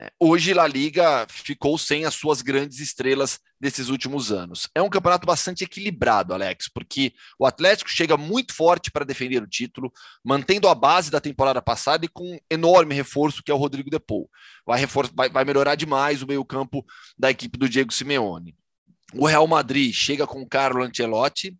é, 0.00 0.12
hoje 0.20 0.54
La 0.54 0.66
Liga 0.66 1.26
ficou 1.28 1.76
sem 1.76 2.04
as 2.04 2.14
suas 2.14 2.40
grandes 2.40 2.78
estrelas 2.78 3.40
desses 3.60 3.88
últimos 3.88 4.30
anos. 4.30 4.68
É 4.72 4.80
um 4.80 4.88
campeonato 4.88 5.26
bastante 5.26 5.64
equilibrado, 5.64 6.32
Alex, 6.32 6.68
porque 6.68 7.12
o 7.36 7.44
Atlético 7.44 7.90
chega 7.90 8.16
muito 8.16 8.54
forte 8.54 8.92
para 8.92 9.04
defender 9.04 9.42
o 9.42 9.48
título, 9.48 9.92
mantendo 10.24 10.68
a 10.68 10.74
base 10.74 11.10
da 11.10 11.20
temporada 11.20 11.60
passada 11.60 12.04
e 12.04 12.08
com 12.08 12.24
um 12.24 12.38
enorme 12.48 12.94
reforço 12.94 13.42
que 13.42 13.50
é 13.50 13.54
o 13.54 13.58
Rodrigo 13.58 13.90
Depou. 13.90 14.30
Vai, 14.64 14.86
vai, 14.86 15.28
vai 15.28 15.44
melhorar 15.44 15.74
demais 15.74 16.22
o 16.22 16.28
meio-campo 16.28 16.86
da 17.18 17.30
equipe 17.30 17.58
do 17.58 17.68
Diego 17.68 17.92
Simeone. 17.92 18.54
O 19.14 19.26
Real 19.26 19.46
Madrid 19.48 19.92
chega 19.92 20.26
com 20.28 20.42
o 20.42 20.48
Carlo 20.48 20.84
Ancelotti, 20.84 21.56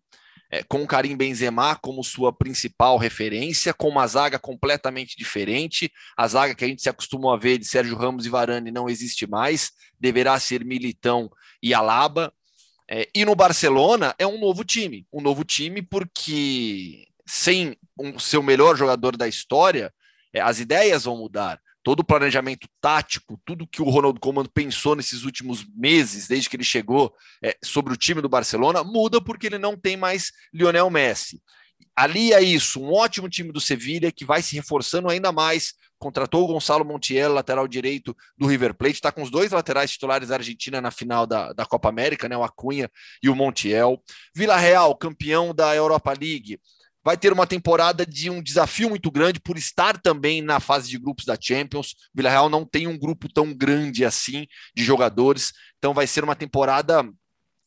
é, 0.51 0.63
com 0.63 0.85
Karim 0.87 1.15
Benzema 1.15 1.75
como 1.75 2.03
sua 2.03 2.33
principal 2.33 2.97
referência, 2.97 3.73
com 3.73 3.87
uma 3.87 4.07
zaga 4.07 4.39
completamente 4.39 5.15
diferente. 5.17 5.91
A 6.17 6.27
zaga 6.27 6.55
que 6.55 6.65
a 6.65 6.67
gente 6.67 6.81
se 6.81 6.89
acostumou 6.89 7.31
a 7.31 7.37
ver 7.37 7.57
de 7.57 7.65
Sérgio 7.65 7.95
Ramos 7.95 8.25
e 8.25 8.29
Varane 8.29 8.71
não 8.71 8.89
existe 8.89 9.27
mais, 9.27 9.71
deverá 9.99 10.39
ser 10.39 10.65
Militão 10.65 11.29
e 11.61 11.73
Alaba. 11.73 12.33
É, 12.89 13.07
e 13.13 13.23
no 13.23 13.35
Barcelona 13.35 14.15
é 14.17 14.25
um 14.25 14.39
novo 14.39 14.63
time, 14.63 15.05
um 15.13 15.21
novo 15.21 15.43
time 15.43 15.81
porque 15.81 17.07
sem 17.27 17.77
o 17.95 18.07
um, 18.07 18.17
seu 18.17 18.41
melhor 18.41 18.75
jogador 18.75 19.15
da 19.15 19.27
história, 19.27 19.93
é, 20.33 20.41
as 20.41 20.59
ideias 20.59 21.03
vão 21.03 21.17
mudar 21.17 21.61
todo 21.83 22.01
o 22.01 22.03
planejamento 22.03 22.67
tático, 22.81 23.39
tudo 23.45 23.67
que 23.67 23.81
o 23.81 23.89
Ronaldo 23.89 24.19
Comando 24.19 24.49
pensou 24.49 24.95
nesses 24.95 25.23
últimos 25.23 25.65
meses, 25.75 26.27
desde 26.27 26.49
que 26.49 26.55
ele 26.55 26.63
chegou 26.63 27.13
é, 27.43 27.57
sobre 27.63 27.93
o 27.93 27.97
time 27.97 28.21
do 28.21 28.29
Barcelona, 28.29 28.83
muda 28.83 29.21
porque 29.21 29.47
ele 29.47 29.57
não 29.57 29.77
tem 29.77 29.95
mais 29.95 30.31
Lionel 30.53 30.89
Messi. 30.89 31.41
Ali 31.95 32.33
é 32.33 32.41
isso, 32.41 32.81
um 32.81 32.93
ótimo 32.93 33.29
time 33.29 33.51
do 33.51 33.59
Sevilha 33.59 34.11
que 34.11 34.25
vai 34.25 34.41
se 34.41 34.55
reforçando 34.55 35.09
ainda 35.09 35.31
mais. 35.31 35.73
Contratou 35.97 36.45
o 36.45 36.47
Gonçalo 36.47 36.85
Montiel, 36.85 37.33
lateral 37.33 37.67
direito 37.67 38.15
do 38.37 38.47
River 38.47 38.73
Plate, 38.73 38.95
está 38.95 39.11
com 39.11 39.21
os 39.21 39.29
dois 39.29 39.51
laterais 39.51 39.91
titulares 39.91 40.29
da 40.29 40.35
Argentina 40.35 40.79
na 40.79 40.91
final 40.91 41.27
da, 41.27 41.51
da 41.51 41.65
Copa 41.65 41.89
América, 41.89 42.29
né? 42.29 42.37
O 42.37 42.43
Acunha 42.43 42.89
e 43.21 43.29
o 43.29 43.35
Montiel. 43.35 44.01
Vila 44.33 44.55
Real, 44.55 44.95
campeão 44.95 45.53
da 45.53 45.75
Europa 45.75 46.13
League, 46.17 46.57
vai 47.09 47.17
ter 47.17 47.33
uma 47.33 47.47
temporada 47.47 48.05
de 48.05 48.29
um 48.29 48.39
desafio 48.39 48.87
muito 48.87 49.09
grande 49.09 49.39
por 49.39 49.57
estar 49.57 49.99
também 49.99 50.43
na 50.43 50.59
fase 50.59 50.87
de 50.87 50.99
grupos 50.99 51.25
da 51.25 51.35
Champions. 51.41 51.95
Vila 52.13 52.29
Real 52.29 52.49
não 52.49 52.63
tem 52.63 52.85
um 52.85 52.95
grupo 52.95 53.27
tão 53.27 53.51
grande 53.51 54.05
assim 54.05 54.45
de 54.75 54.83
jogadores, 54.83 55.51
então 55.79 55.91
vai 55.91 56.05
ser 56.05 56.23
uma 56.23 56.35
temporada 56.35 57.03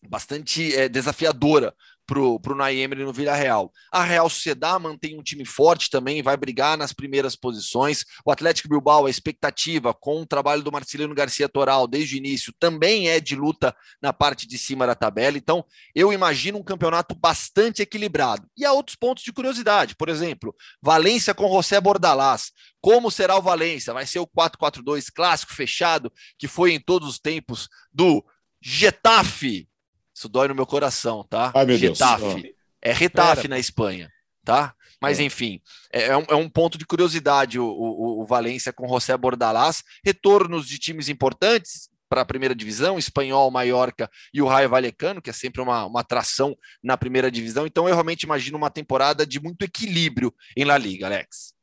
bastante 0.08 0.72
é, 0.76 0.88
desafiadora 0.88 1.74
pro, 2.12 2.38
pro 2.38 2.54
Naemery 2.54 3.04
no 3.04 3.12
Villarreal. 3.12 3.72
A 3.90 4.04
Real 4.04 4.28
Sociedad 4.28 4.78
mantém 4.78 5.18
um 5.18 5.22
time 5.22 5.46
forte 5.46 5.88
também, 5.88 6.22
vai 6.22 6.36
brigar 6.36 6.76
nas 6.76 6.92
primeiras 6.92 7.34
posições. 7.34 8.04
O 8.22 8.30
Atlético 8.30 8.68
Bilbao, 8.68 9.06
a 9.06 9.10
expectativa 9.10 9.94
com 9.94 10.20
o 10.20 10.26
trabalho 10.26 10.62
do 10.62 10.70
Marcelino 10.70 11.14
Garcia 11.14 11.48
Toral 11.48 11.86
desde 11.86 12.14
o 12.14 12.18
início, 12.18 12.52
também 12.60 13.08
é 13.08 13.18
de 13.18 13.34
luta 13.34 13.74
na 14.02 14.12
parte 14.12 14.46
de 14.46 14.58
cima 14.58 14.86
da 14.86 14.94
tabela. 14.94 15.38
Então, 15.38 15.64
eu 15.94 16.12
imagino 16.12 16.58
um 16.58 16.62
campeonato 16.62 17.14
bastante 17.14 17.80
equilibrado. 17.80 18.46
E 18.58 18.66
há 18.66 18.72
outros 18.74 18.94
pontos 18.94 19.24
de 19.24 19.32
curiosidade, 19.32 19.96
por 19.96 20.10
exemplo, 20.10 20.54
Valência 20.82 21.32
com 21.32 21.48
José 21.48 21.80
Bordalás. 21.80 22.52
Como 22.78 23.10
será 23.10 23.38
o 23.38 23.42
Valência? 23.42 23.94
Vai 23.94 24.04
ser 24.04 24.18
o 24.18 24.26
4-4-2 24.26 25.06
clássico 25.10 25.54
fechado 25.54 26.12
que 26.38 26.46
foi 26.46 26.74
em 26.74 26.80
todos 26.80 27.08
os 27.08 27.18
tempos 27.18 27.70
do 27.90 28.22
Getafe, 28.60 29.66
isso 30.14 30.28
dói 30.28 30.48
no 30.48 30.54
meu 30.54 30.66
coração, 30.66 31.24
tá? 31.28 31.52
Ai, 31.54 31.64
meu 31.64 31.78
Retafe. 31.78 32.42
Deus. 32.42 32.54
É 32.80 32.92
Retafe 32.92 33.48
na 33.48 33.58
Espanha, 33.58 34.10
tá? 34.44 34.74
Mas, 35.00 35.18
é. 35.18 35.24
enfim, 35.24 35.60
é, 35.92 36.04
é, 36.06 36.16
um, 36.16 36.24
é, 36.28 36.34
um, 36.34 36.48
ponto 36.48 36.78
de 36.78 36.86
curiosidade 36.86 37.58
o, 37.58 37.66
o, 37.66 38.22
o 38.22 38.26
Valência 38.26 38.72
com 38.72 38.88
José 38.88 39.16
Bordalás. 39.16 39.82
Retornos 40.04 40.68
de 40.68 40.78
times 40.78 41.08
importantes 41.08 41.90
para 42.08 42.20
a 42.20 42.26
primeira 42.26 42.54
divisão, 42.54 42.98
Espanhol, 42.98 43.50
Mallorca 43.50 44.10
e 44.34 44.42
o 44.42 44.46
Raio 44.46 44.68
Vallecano, 44.68 45.22
que 45.22 45.30
é 45.30 45.32
sempre 45.32 45.62
uma, 45.62 45.86
uma 45.86 46.00
atração 46.00 46.56
na 46.82 46.96
primeira 46.96 47.30
divisão. 47.30 47.66
Então, 47.66 47.88
eu 47.88 47.94
realmente 47.94 48.24
imagino 48.24 48.58
uma 48.58 48.70
temporada 48.70 49.26
de 49.26 49.40
muito 49.40 49.62
equilíbrio 49.62 50.32
em 50.56 50.64
La 50.64 50.76
Liga, 50.76 51.06
Alex. 51.06 51.54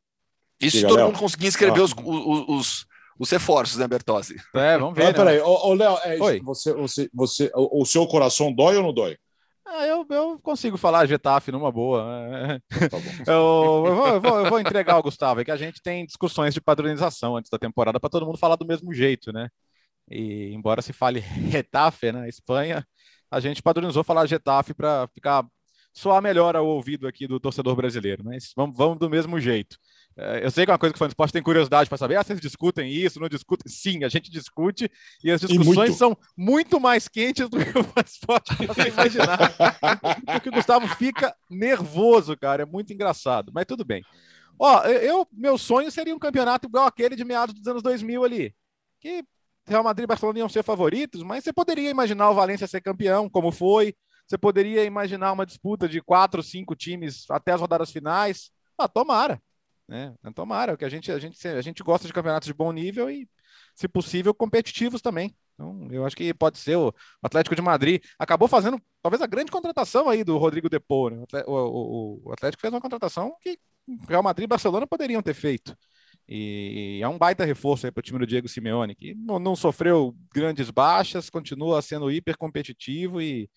Isso 0.60 0.80
se 0.80 0.88
todo 0.88 1.06
mundo 1.06 1.20
conseguir 1.20 1.48
escrever 1.48 1.80
ah. 1.80 1.84
os, 1.84 1.94
os, 1.94 2.50
os 2.50 2.88
os 3.20 3.30
reforços, 3.30 3.78
né, 3.78 3.88
Bertozzi? 3.88 4.38
É, 4.56 4.78
vamos 4.78 4.96
ver. 4.96 5.04
Ah, 5.04 5.08
né? 5.08 5.14
Peraí, 5.14 5.42
ô, 5.42 5.74
Léo, 5.74 5.98
é, 6.04 6.18
você, 6.40 6.74
você, 6.74 7.10
você, 7.14 7.52
o, 7.54 7.82
o, 7.82 7.86
seu 7.86 8.08
coração 8.08 8.54
dói 8.54 8.78
ou 8.78 8.84
não 8.84 8.94
dói? 8.94 9.18
Ah, 9.66 9.86
eu, 9.86 10.06
eu 10.10 10.40
consigo 10.40 10.78
falar 10.78 11.06
Getafe 11.06 11.52
numa 11.52 11.72
boa. 11.72 12.60
Tá 12.70 12.98
eu, 13.32 13.84
eu, 13.86 13.96
vou, 13.96 14.08
eu, 14.08 14.22
vou, 14.22 14.40
eu, 14.40 14.50
vou, 14.50 14.60
entregar 14.60 14.94
ao 14.94 15.04
Gustavo, 15.04 15.42
é 15.42 15.46
que 15.46 15.52
a 15.52 15.58
gente 15.58 15.82
tem 15.82 16.06
discussões 16.06 16.54
de 16.54 16.62
padronização 16.62 17.36
antes 17.36 17.52
da 17.52 17.60
temporada 17.60 18.00
para 18.00 18.10
todo 18.10 18.26
mundo 18.26 18.38
falar 18.38 18.56
do 18.56 18.66
mesmo 18.66 18.94
jeito, 18.94 19.34
né? 19.34 19.50
E 20.10 20.52
embora 20.54 20.82
se 20.82 20.94
fale 20.94 21.20
Retafe, 21.52 22.12
né, 22.12 22.28
Espanha, 22.30 22.88
a 23.30 23.40
gente 23.40 23.62
padronizou 23.62 24.04
falar 24.04 24.26
Getafe 24.26 24.74
para 24.74 25.08
ficar 25.14 25.46
soar 25.94 26.22
melhor 26.22 26.56
ao 26.56 26.66
ouvido 26.66 27.08
aqui 27.08 27.28
do 27.28 27.40
torcedor 27.40 27.76
brasileiro, 27.76 28.24
mas 28.24 28.54
vamos, 28.56 28.76
vamos 28.78 28.98
do 28.98 29.10
mesmo 29.10 29.40
jeito. 29.40 29.78
É, 30.22 30.46
eu 30.46 30.52
sei 30.52 30.66
que 30.66 30.72
é 30.72 30.74
uma 30.74 30.78
coisa 30.78 30.92
que 30.92 30.98
o 30.98 31.00
fã 31.00 31.08
de 31.08 31.14
esporte 31.14 31.32
tem 31.32 31.42
curiosidade 31.42 31.88
para 31.88 31.98
saber. 31.98 32.18
Ah, 32.18 32.24
vocês 32.24 32.42
discutem 32.42 32.92
isso, 32.92 33.22
não 33.22 33.30
discutem? 33.30 33.72
Sim, 33.72 34.04
a 34.04 34.10
gente 34.10 34.30
discute 34.30 34.92
e 35.24 35.32
as 35.32 35.40
discussões 35.40 35.92
e 35.92 35.98
são 35.98 36.18
muito 36.36 36.78
mais 36.78 37.08
quentes 37.08 37.48
do 37.48 37.58
que 37.58 37.78
o 37.78 37.84
fã 37.84 38.04
de 38.04 38.10
esporte 38.10 38.68
possa 38.68 38.86
imaginar. 38.86 39.56
Porque 40.26 40.50
o 40.50 40.52
Gustavo 40.52 40.88
fica 40.90 41.34
nervoso, 41.50 42.36
cara. 42.36 42.64
É 42.64 42.66
muito 42.66 42.92
engraçado, 42.92 43.50
mas 43.56 43.66
tudo 43.66 43.86
bem. 43.86 44.04
Ó, 44.60 44.84
eu, 44.84 45.26
meu 45.32 45.58
sonho 45.58 45.90
seria 45.90 46.14
um 46.14 46.20
campeonato 46.20 46.68
igual 46.68 46.86
aquele 46.86 47.16
de 47.16 47.24
meados 47.24 47.56
dos 47.56 47.66
anos 47.66 47.82
2000 47.82 48.26
ali. 48.26 48.54
Que 49.00 49.24
Real 49.66 49.86
Madrid 49.86 50.04
e 50.04 50.08
Barcelona 50.08 50.40
iam 50.40 50.50
ser 50.50 50.64
favoritos, 50.64 51.24
mas 51.24 51.46
você 51.46 51.54
poderia 51.54 51.90
imaginar 51.90 52.30
o 52.30 52.36
Valência 52.36 52.68
ser 52.68 52.82
campeão, 52.82 53.30
como 53.30 53.54
foi. 53.54 53.96
Você 54.28 54.38
poderia 54.38 54.84
imaginar 54.84 55.32
uma 55.32 55.46
disputa 55.46 55.88
de 55.88 56.02
quatro, 56.02 56.44
cinco 56.44 56.76
times 56.76 57.24
até 57.30 57.54
as 57.54 57.62
rodadas 57.62 57.90
finais 57.90 58.52
Ah, 58.78 58.88
tomara. 58.88 59.42
Né? 59.90 60.14
Tomara, 60.36 60.78
que 60.78 60.86
a 60.86 60.90
gente, 60.90 61.12
a, 61.12 61.18
gente, 61.18 61.48
a 61.48 61.62
gente 61.62 61.82
gosta 61.82 62.06
de 62.06 62.14
campeonatos 62.14 62.46
de 62.46 62.54
bom 62.54 62.72
nível 62.72 63.10
e, 63.10 63.28
se 63.76 63.88
possível, 63.88 64.36
competitivos 64.36 65.02
também. 65.02 65.36
Então, 65.56 65.88
eu 65.90 66.06
acho 66.06 66.16
que 66.16 66.32
pode 66.32 66.60
ser 66.60 66.78
o 66.78 66.94
Atlético 67.24 67.56
de 67.56 67.62
Madrid. 67.62 68.02
Acabou 68.20 68.48
fazendo 68.48 68.80
talvez 69.02 69.20
a 69.20 69.26
grande 69.26 69.52
contratação 69.52 70.08
aí 70.08 70.24
do 70.24 70.38
Rodrigo 70.38 70.70
Depô. 70.70 71.10
Né? 71.10 71.26
O, 71.48 71.54
o, 71.54 72.22
o, 72.26 72.32
Atlético 72.34 72.62
fez 72.62 72.72
uma 72.72 72.80
contratação 72.80 73.36
que 73.42 73.58
Real 74.08 74.22
Madrid 74.22 74.46
e 74.46 74.48
Barcelona 74.48 74.86
poderiam 74.86 75.24
ter 75.24 75.34
feito. 75.34 75.76
E 76.28 77.00
é 77.02 77.08
um 77.08 77.18
baita 77.18 77.44
reforço 77.44 77.88
aí 77.88 77.92
para 77.92 78.02
o 78.02 78.04
time 78.04 78.20
do 78.20 78.28
Diego 78.28 78.48
Simeone, 78.48 78.94
que 78.94 79.16
não, 79.16 79.40
não, 79.40 79.56
sofreu 79.56 80.16
grandes 80.32 80.70
baixas, 80.70 81.32
continua 81.32 81.82
sendo 81.82 82.12
hiper 82.12 82.38
competitivo 82.38 83.20
e, 83.20 83.50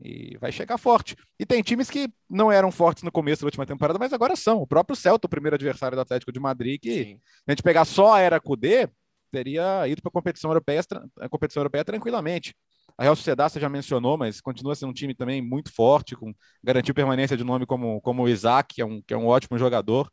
e 0.00 0.36
vai 0.38 0.50
chegar 0.50 0.78
forte. 0.78 1.16
E 1.38 1.46
tem 1.46 1.62
times 1.62 1.90
que 1.90 2.08
não 2.28 2.50
eram 2.50 2.70
fortes 2.70 3.02
no 3.02 3.12
começo 3.12 3.42
da 3.42 3.46
última 3.46 3.66
temporada, 3.66 3.98
mas 3.98 4.12
agora 4.12 4.36
são. 4.36 4.60
O 4.60 4.66
próprio 4.66 4.96
Celta, 4.96 5.26
o 5.26 5.30
primeiro 5.30 5.54
adversário 5.54 5.96
do 5.96 6.00
Atlético 6.00 6.32
de 6.32 6.40
Madrid, 6.40 6.80
que 6.80 7.04
Sim. 7.04 7.20
a 7.46 7.52
gente 7.52 7.62
pegar 7.62 7.84
só 7.84 8.14
a 8.14 8.20
era 8.20 8.40
Cudê, 8.40 8.88
teria 9.30 9.86
ido 9.88 10.02
para 10.02 10.10
a 10.10 10.12
competição 10.12 10.50
europeia, 10.50 10.82
a 11.20 11.28
competição 11.28 11.60
europeia 11.60 11.84
tranquilamente. 11.84 12.54
A 12.98 13.04
Real 13.04 13.16
Sociedade 13.16 13.54
você 13.54 13.60
já 13.60 13.68
mencionou, 13.68 14.18
mas 14.18 14.40
continua 14.40 14.74
sendo 14.74 14.90
um 14.90 14.94
time 14.94 15.14
também 15.14 15.40
muito 15.40 15.72
forte, 15.72 16.14
com 16.14 16.34
garantiu 16.62 16.94
permanência 16.94 17.36
de 17.36 17.44
nome 17.44 17.64
como, 17.64 18.00
como 18.02 18.22
o 18.22 18.28
Isaac, 18.28 18.74
que 18.74 18.82
é, 18.82 18.84
um, 18.84 19.00
que 19.00 19.14
é 19.14 19.16
um 19.16 19.26
ótimo 19.26 19.58
jogador. 19.58 20.10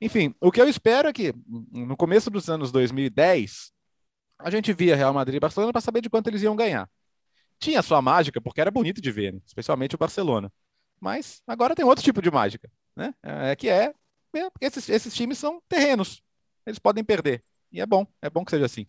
Enfim, 0.00 0.34
o 0.40 0.50
que 0.50 0.60
eu 0.60 0.68
espero 0.68 1.08
é 1.08 1.12
que 1.12 1.32
no 1.72 1.96
começo 1.96 2.30
dos 2.30 2.48
anos 2.48 2.72
2010, 2.72 3.72
a 4.38 4.50
gente 4.50 4.72
via 4.72 4.96
Real 4.96 5.12
Madrid 5.12 5.36
e 5.36 5.40
Barcelona 5.40 5.72
para 5.72 5.80
saber 5.80 6.00
de 6.00 6.10
quanto 6.10 6.28
eles 6.28 6.42
iam 6.42 6.56
ganhar. 6.56 6.88
Tinha 7.58 7.82
sua 7.82 8.00
mágica, 8.00 8.40
porque 8.40 8.60
era 8.60 8.70
bonito 8.70 9.00
de 9.00 9.10
ver, 9.10 9.34
né? 9.34 9.40
especialmente 9.46 9.94
o 9.94 9.98
Barcelona. 9.98 10.52
Mas 11.00 11.42
agora 11.46 11.74
tem 11.74 11.84
outro 11.84 12.04
tipo 12.04 12.22
de 12.22 12.30
mágica, 12.30 12.70
né? 12.96 13.14
É 13.22 13.56
que 13.56 13.68
é, 13.68 13.92
é 14.34 14.48
esses, 14.60 14.88
esses 14.88 15.14
times 15.14 15.38
são 15.38 15.60
terrenos, 15.68 16.22
eles 16.66 16.78
podem 16.78 17.04
perder. 17.04 17.42
E 17.70 17.80
é 17.80 17.86
bom, 17.86 18.06
é 18.22 18.30
bom 18.30 18.44
que 18.44 18.50
seja 18.50 18.66
assim. 18.66 18.86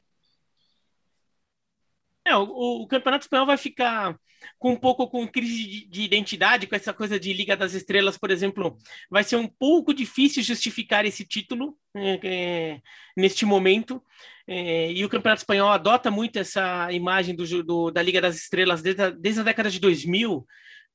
É, 2.29 2.35
o, 2.35 2.83
o, 2.83 2.87
Campeonato 2.87 3.23
Espanhol 3.23 3.47
vai 3.47 3.57
ficar 3.57 4.15
com 4.59 4.73
um 4.73 4.75
pouco 4.75 5.09
com 5.09 5.27
crise 5.27 5.65
de, 5.65 5.87
de, 5.87 6.01
identidade, 6.03 6.67
com 6.67 6.75
essa 6.75 6.93
coisa 6.93 7.19
de 7.19 7.33
Liga 7.33 7.57
das 7.57 7.73
Estrelas, 7.73 8.19
por 8.19 8.29
exemplo, 8.29 8.77
vai 9.09 9.23
ser 9.23 9.35
um 9.35 9.47
pouco 9.47 9.93
difícil 9.93 10.43
justificar 10.43 11.05
esse 11.05 11.25
título 11.25 11.75
é, 11.95 12.19
é, 12.23 12.81
neste 13.17 13.45
momento. 13.45 13.99
É, 14.45 14.91
e 14.91 15.03
o 15.03 15.09
Campeonato 15.09 15.41
Espanhol 15.41 15.69
adota 15.69 16.11
muito 16.11 16.37
essa 16.37 16.91
imagem 16.91 17.35
do, 17.35 17.63
do, 17.63 17.89
da 17.89 18.01
Liga 18.03 18.21
das 18.21 18.35
Estrelas 18.35 18.83
desde 18.83 19.01
a, 19.01 19.09
desde 19.09 19.41
a 19.41 19.43
década 19.43 19.71
de 19.71 19.79
2000, 19.79 20.45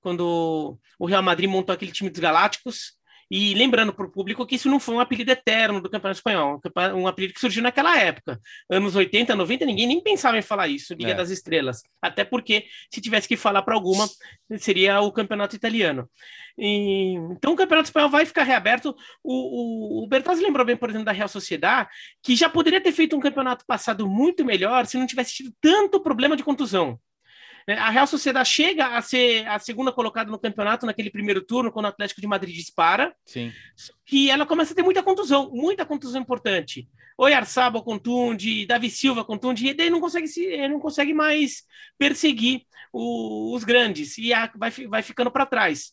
quando 0.01 0.79
o 0.99 1.07
Real 1.07 1.23
Madrid 1.23 1.51
montou 1.51 1.73
aquele 1.73 1.91
time 1.91 2.11
dos 2.11 2.21
Galácticos. 2.21 2.93
E 3.37 3.53
lembrando 3.53 3.93
para 3.93 4.07
o 4.07 4.09
público 4.09 4.47
que 4.47 4.55
isso 4.55 4.71
não 4.71 4.79
foi 4.79 4.95
um 4.95 5.01
apelido 5.01 5.29
eterno 5.33 5.81
do 5.81 5.91
Campeonato 5.91 6.19
Espanhol, 6.19 6.61
um 6.95 7.09
apelido 7.09 7.35
que 7.35 7.41
surgiu 7.41 7.65
naquela 7.65 7.99
época. 7.99 8.39
Anos 8.71 8.95
80, 8.95 9.35
90, 9.35 9.67
ninguém 9.67 9.89
nem 9.89 10.01
pensava 10.01 10.39
em 10.39 10.43
falar 10.43 10.69
isso, 10.69 10.95
Liga 10.95 11.11
é. 11.11 11.15
das 11.15 11.31
Estrelas. 11.31 11.83
Até 12.01 12.23
porque, 12.23 12.67
se 12.89 13.01
tivesse 13.01 13.27
que 13.27 13.37
falar 13.37 13.63
para 13.63 13.75
alguma, 13.75 14.09
seria 14.57 15.01
o 15.01 15.11
Campeonato 15.11 15.57
Italiano. 15.57 16.09
E, 16.57 17.15
então, 17.33 17.55
o 17.55 17.57
Campeonato 17.57 17.89
Espanhol 17.89 18.09
vai 18.09 18.25
ficar 18.25 18.45
reaberto. 18.45 18.95
O, 19.21 20.03
o, 20.03 20.05
o 20.05 20.07
Bertazzi 20.07 20.41
lembrou 20.41 20.65
bem, 20.65 20.77
por 20.77 20.89
exemplo, 20.89 21.07
da 21.07 21.11
Real 21.11 21.27
Sociedade, 21.27 21.89
que 22.23 22.37
já 22.37 22.49
poderia 22.49 22.81
ter 22.81 22.93
feito 22.93 23.17
um 23.17 23.21
campeonato 23.21 23.67
passado 23.67 24.09
muito 24.09 24.45
melhor 24.45 24.87
se 24.87 24.97
não 24.97 25.09
tivesse 25.09 25.35
tido 25.35 25.53
tanto 25.61 26.01
problema 26.01 26.37
de 26.37 26.45
contusão. 26.45 27.01
Né? 27.67 27.75
A 27.75 27.91
Real 27.91 28.07
Sociedade 28.07 28.49
chega 28.49 28.97
a 28.97 29.03
ser 29.03 29.47
a 29.49 29.59
segunda 29.59 29.93
colocada 29.93 30.31
no 30.31 30.39
campeonato 30.39 30.87
naquele 30.87 31.11
primeiro 31.11 31.43
turno, 31.43 31.73
quando 31.73 31.87
o 31.87 31.89
Atlético 31.89 32.21
de 32.21 32.27
Madrid 32.27 32.55
dispara. 32.55 33.15
Sim. 33.25 33.53
Que 34.05 34.31
ela 34.31 34.47
começa 34.47 34.73
a 34.73 34.77
ter 34.77 34.83
muita 34.83 35.03
contusão, 35.03 35.51
muita 35.53 35.85
contusão 35.85 36.21
importante. 36.21 36.89
Oyarzabal 37.17 37.83
contunde, 37.83 38.67
Davi 38.67 38.91
Silva 38.91 39.25
contunde, 39.25 39.69
e 39.69 39.75
daí 39.75 39.89
não 39.89 40.01
consegue, 40.01 40.27
se, 40.27 40.69
não 40.69 40.81
consegue 40.81 41.15
mais 41.15 41.63
perseguir 41.97 42.63
o, 42.93 43.55
os 43.55 43.63
grandes, 43.63 44.19
e 44.19 44.33
a, 44.33 44.51
vai, 44.57 44.71
vai 44.71 45.03
ficando 45.03 45.31
para 45.31 45.47
trás 45.47 45.93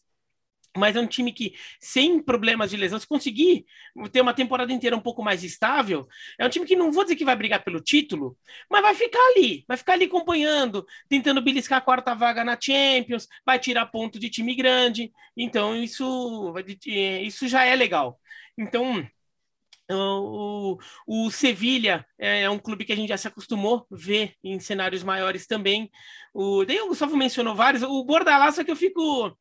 mas 0.78 0.96
é 0.96 1.00
um 1.00 1.08
time 1.08 1.32
que, 1.34 1.54
sem 1.80 2.22
problemas 2.22 2.70
de 2.70 2.78
lesão, 2.78 3.00
se 3.00 3.08
conseguir 3.08 3.66
ter 4.12 4.22
uma 4.22 4.34
temporada 4.34 4.72
inteira 4.72 4.96
um 4.96 5.02
pouco 5.02 5.24
mais 5.24 5.44
estável, 5.44 6.08
é 6.40 6.46
um 6.46 6.50
time 6.50 6.66
que 6.66 6.76
não 6.76 6.92
vou 6.92 7.04
dizer 7.04 7.16
que 7.16 7.26
vai 7.26 7.36
brigar 7.36 7.64
pelo 7.64 7.82
título, 7.82 8.38
mas 8.70 8.82
vai 8.82 8.96
ficar 8.96 9.20
ali, 9.36 9.66
vai 9.68 9.78
ficar 9.78 9.94
ali 9.94 10.06
acompanhando, 10.06 10.86
tentando 11.10 11.42
beliscar 11.42 11.80
a 11.80 11.82
quarta 11.82 12.16
vaga 12.16 12.44
na 12.44 12.58
Champions, 12.60 13.28
vai 13.46 13.60
tirar 13.60 13.88
ponto 13.88 14.20
de 14.20 14.30
time 14.30 14.56
grande, 14.56 15.12
então 15.36 15.76
isso, 15.76 16.54
isso 17.22 17.48
já 17.48 17.66
é 17.66 17.76
legal. 17.76 18.20
Então, 18.58 19.06
o, 19.90 20.78
o 21.06 21.32
Sevilha 21.32 22.06
é 22.18 22.50
um 22.50 22.60
clube 22.60 22.86
que 22.86 22.94
a 22.94 22.96
gente 22.96 23.10
já 23.10 23.18
se 23.18 23.28
acostumou 23.28 23.86
ver 23.92 24.36
em 24.44 24.60
cenários 24.60 25.04
maiores 25.04 25.46
também. 25.48 25.92
O, 26.34 26.62
o 26.62 26.88
Gustavo 26.88 27.18
mencionou 27.18 27.56
vários. 27.56 27.84
O 27.84 28.04
Bordalás 28.04 28.58
é 28.58 28.64
que 28.64 28.72
eu 28.72 28.76
fico 28.76 29.38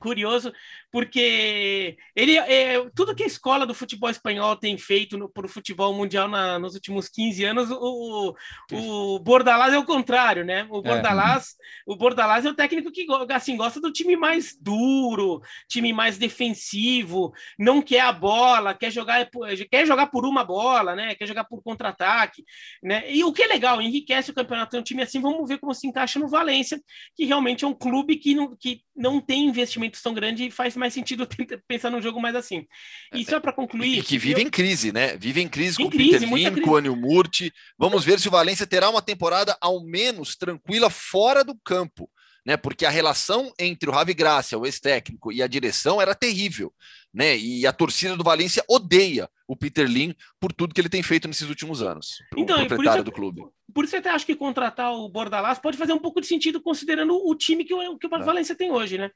curioso, 0.00 0.52
porque 0.90 1.96
ele 2.16 2.36
é, 2.36 2.84
tudo 2.94 3.14
que 3.14 3.22
a 3.22 3.26
escola 3.26 3.66
do 3.66 3.74
futebol 3.74 4.10
espanhol 4.10 4.56
tem 4.56 4.76
feito 4.76 5.28
para 5.28 5.46
o 5.46 5.48
futebol 5.48 5.94
mundial 5.94 6.26
na, 6.26 6.58
nos 6.58 6.74
últimos 6.74 7.08
15 7.08 7.44
anos, 7.44 7.70
o, 7.70 8.34
o 8.72 9.18
Bordalás 9.20 9.72
é 9.72 9.78
o 9.78 9.84
contrário, 9.84 10.44
né? 10.44 10.66
O 10.70 10.78
é. 10.78 10.82
Bordalás, 10.82 11.50
é. 11.50 11.82
o 11.86 11.96
Bordalás 11.96 12.44
é 12.44 12.50
o 12.50 12.54
técnico 12.54 12.90
que 12.90 13.06
assim, 13.32 13.56
gosta 13.56 13.80
do 13.80 13.92
time 13.92 14.16
mais 14.16 14.56
duro, 14.58 15.40
time 15.68 15.92
mais 15.92 16.18
defensivo, 16.18 17.32
não 17.58 17.82
quer 17.82 18.00
a 18.00 18.12
bola, 18.12 18.74
quer 18.74 18.90
jogar, 18.90 19.28
quer 19.70 19.86
jogar 19.86 20.06
por 20.06 20.24
uma 20.24 20.44
bola, 20.44 20.96
né? 20.96 21.14
Quer 21.14 21.26
jogar 21.26 21.44
por 21.44 21.62
contra-ataque, 21.62 22.42
né? 22.82 23.04
E 23.12 23.22
o 23.22 23.32
que 23.32 23.42
é 23.42 23.46
legal, 23.46 23.80
enriquece 23.80 24.30
o 24.30 24.34
campeonato, 24.34 24.76
é 24.76 24.80
um 24.80 24.82
time 24.82 25.02
assim, 25.02 25.20
vamos 25.20 25.48
ver 25.48 25.58
como 25.58 25.74
se 25.74 25.86
encaixa 25.86 26.18
no 26.18 26.28
Valência, 26.28 26.80
que 27.14 27.24
realmente 27.24 27.64
é 27.64 27.68
um 27.68 27.74
clube 27.74 28.16
que 28.16 28.34
não, 28.34 28.56
que 28.56 28.82
não 28.96 29.20
tem 29.20 29.50
investimentos 29.90 30.02
tão 30.02 30.14
grandes 30.14 30.46
e 30.46 30.50
faz 30.50 30.76
mais 30.76 30.94
sentido 30.94 31.26
pensar 31.68 31.90
num 31.90 32.00
jogo 32.00 32.20
mais 32.20 32.34
assim. 32.34 32.66
E 33.12 33.24
só 33.24 33.40
para 33.40 33.52
concluir. 33.52 33.98
E 33.98 34.02
que 34.02 34.16
vive 34.16 34.40
eu... 34.40 34.46
em 34.46 34.50
crise, 34.50 34.92
né? 34.92 35.16
Vive 35.16 35.40
em 35.40 35.48
crise 35.48 35.80
em 35.80 35.84
com 35.84 35.88
o 35.88 35.96
Peter 35.96 36.22
Lim, 36.22 36.62
com 36.62 36.70
o 36.70 36.76
Anil 36.76 36.96
Murti. 36.96 37.52
Vamos 37.76 38.04
ver 38.04 38.18
se 38.18 38.28
o 38.28 38.30
Valência 38.30 38.66
terá 38.66 38.88
uma 38.88 39.02
temporada 39.02 39.56
ao 39.60 39.84
menos 39.84 40.36
tranquila 40.36 40.88
fora 40.88 41.44
do 41.44 41.54
campo. 41.64 42.08
Né, 42.46 42.56
porque 42.56 42.86
a 42.86 42.90
relação 42.90 43.52
entre 43.58 43.90
o 43.90 43.92
Ravi 43.92 44.14
Gracia, 44.14 44.58
o 44.58 44.64
ex-técnico, 44.64 45.30
e 45.30 45.42
a 45.42 45.46
direção 45.46 46.00
era 46.00 46.14
terrível. 46.14 46.72
Né? 47.12 47.36
E 47.36 47.66
a 47.66 47.72
torcida 47.72 48.16
do 48.16 48.24
Valência 48.24 48.64
odeia 48.66 49.28
o 49.46 49.54
Peter 49.54 49.86
Lim 49.86 50.14
por 50.40 50.50
tudo 50.50 50.72
que 50.72 50.80
ele 50.80 50.88
tem 50.88 51.02
feito 51.02 51.28
nesses 51.28 51.46
últimos 51.50 51.82
anos. 51.82 52.22
Então, 52.34 52.62
o 52.62 52.66
proprietário 52.66 53.04
do 53.04 53.12
clube. 53.12 53.42
Por 53.74 53.84
isso 53.84 53.94
eu 53.94 54.00
até 54.00 54.10
acho 54.10 54.24
que 54.24 54.34
contratar 54.34 54.92
o 54.92 55.08
Bordalás 55.08 55.58
pode 55.58 55.76
fazer 55.76 55.92
um 55.92 55.98
pouco 55.98 56.20
de 56.20 56.26
sentido 56.26 56.60
considerando 56.60 57.14
o 57.14 57.34
time 57.34 57.64
que 57.64 57.74
o, 57.74 57.98
que 57.98 58.06
o 58.06 58.16
é. 58.16 58.24
Valência 58.24 58.54
tem 58.54 58.70
hoje, 58.70 58.96
né? 58.96 59.10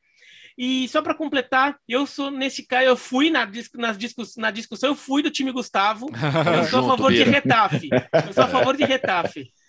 E 0.56 0.86
só 0.88 1.02
para 1.02 1.14
completar, 1.14 1.76
eu 1.88 2.06
sou 2.06 2.30
nesse 2.30 2.64
caso, 2.64 2.86
eu 2.86 2.96
fui 2.96 3.28
na, 3.28 3.50
nas 3.74 3.98
discuss, 3.98 4.36
na 4.36 4.50
discussão, 4.50 4.90
eu 4.90 4.96
fui 4.96 5.22
do 5.22 5.30
time 5.30 5.50
Gustavo. 5.50 6.06
Eu 6.56 6.64
sou 6.68 6.80
a 6.80 6.96
favor 6.96 7.12
de 7.12 7.22
Retafe. 7.24 7.90
Eu 8.26 8.32
sou 8.32 8.44
a 8.44 8.48
favor 8.48 8.76
de 8.76 8.84
Retafe. 8.84 9.50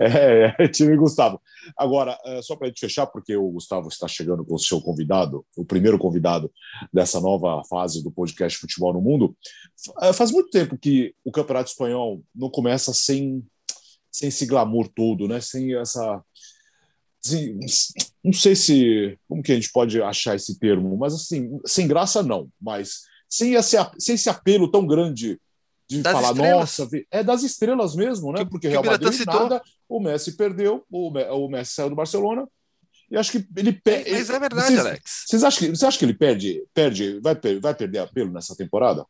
É, 0.00 0.54
é, 0.58 0.68
time 0.68 0.96
Gustavo. 0.96 1.40
Agora, 1.78 2.18
é, 2.24 2.42
só 2.42 2.56
para 2.56 2.66
a 2.66 2.68
gente 2.68 2.80
fechar, 2.80 3.06
porque 3.06 3.36
o 3.36 3.50
Gustavo 3.50 3.86
está 3.86 4.08
chegando 4.08 4.44
com 4.44 4.56
o 4.56 4.58
seu 4.58 4.80
convidado, 4.80 5.46
o 5.56 5.64
primeiro 5.64 5.96
convidado 5.96 6.50
dessa 6.92 7.20
nova 7.20 7.62
fase 7.70 8.02
do 8.02 8.10
podcast 8.10 8.58
Futebol 8.58 8.92
no 8.92 9.00
Mundo. 9.00 9.36
É, 10.02 10.12
faz 10.12 10.32
muito 10.32 10.50
tempo 10.50 10.76
que 10.76 11.14
o 11.24 11.30
Campeonato 11.30 11.70
Espanhol 11.70 12.20
não 12.34 12.50
começa 12.50 12.92
sem, 12.92 13.44
sem 14.10 14.28
esse 14.28 14.44
glamour 14.44 14.88
todo, 14.88 15.28
né? 15.28 15.40
sem 15.40 15.74
essa 15.76 16.20
não 18.22 18.32
sei 18.32 18.54
se 18.54 19.18
como 19.28 19.42
que 19.42 19.52
a 19.52 19.54
gente 19.54 19.72
pode 19.72 20.00
achar 20.02 20.36
esse 20.36 20.58
termo, 20.58 20.96
mas 20.96 21.14
assim, 21.14 21.58
sem 21.64 21.86
graça 21.86 22.22
não, 22.22 22.48
mas 22.60 23.02
sem 23.28 23.54
esse, 23.54 23.76
sem 23.98 24.14
esse 24.14 24.28
apelo 24.28 24.70
tão 24.70 24.86
grande 24.86 25.40
de 25.88 26.02
das 26.02 26.12
falar, 26.12 26.30
estrelas. 26.30 26.78
nossa, 26.78 26.88
é 27.10 27.22
das 27.22 27.42
estrelas 27.42 27.94
mesmo, 27.94 28.32
né? 28.32 28.44
Porque 28.44 28.68
Real 28.68 28.84
Madrid 28.84 29.12
citou. 29.12 29.34
nada, 29.34 29.62
o 29.88 30.00
Messi 30.00 30.36
perdeu, 30.36 30.84
o 30.90 31.48
Messi 31.48 31.74
saiu 31.74 31.90
do 31.90 31.96
Barcelona, 31.96 32.48
e 33.10 33.16
acho 33.16 33.32
que 33.32 33.46
ele 33.56 33.72
perde. 33.72 34.10
Mas 34.10 34.30
é 34.30 34.38
verdade, 34.38 34.66
vocês, 34.66 34.80
Alex. 34.80 35.24
Vocês 35.26 35.44
acham 35.44 35.60
que, 35.60 35.76
você 35.76 35.86
acha 35.86 35.98
que 35.98 36.04
ele 36.04 36.14
perde, 36.14 36.64
perde 36.72 37.20
vai, 37.20 37.34
vai 37.60 37.74
perder 37.74 37.98
apelo 37.98 38.32
nessa 38.32 38.56
temporada? 38.56 39.04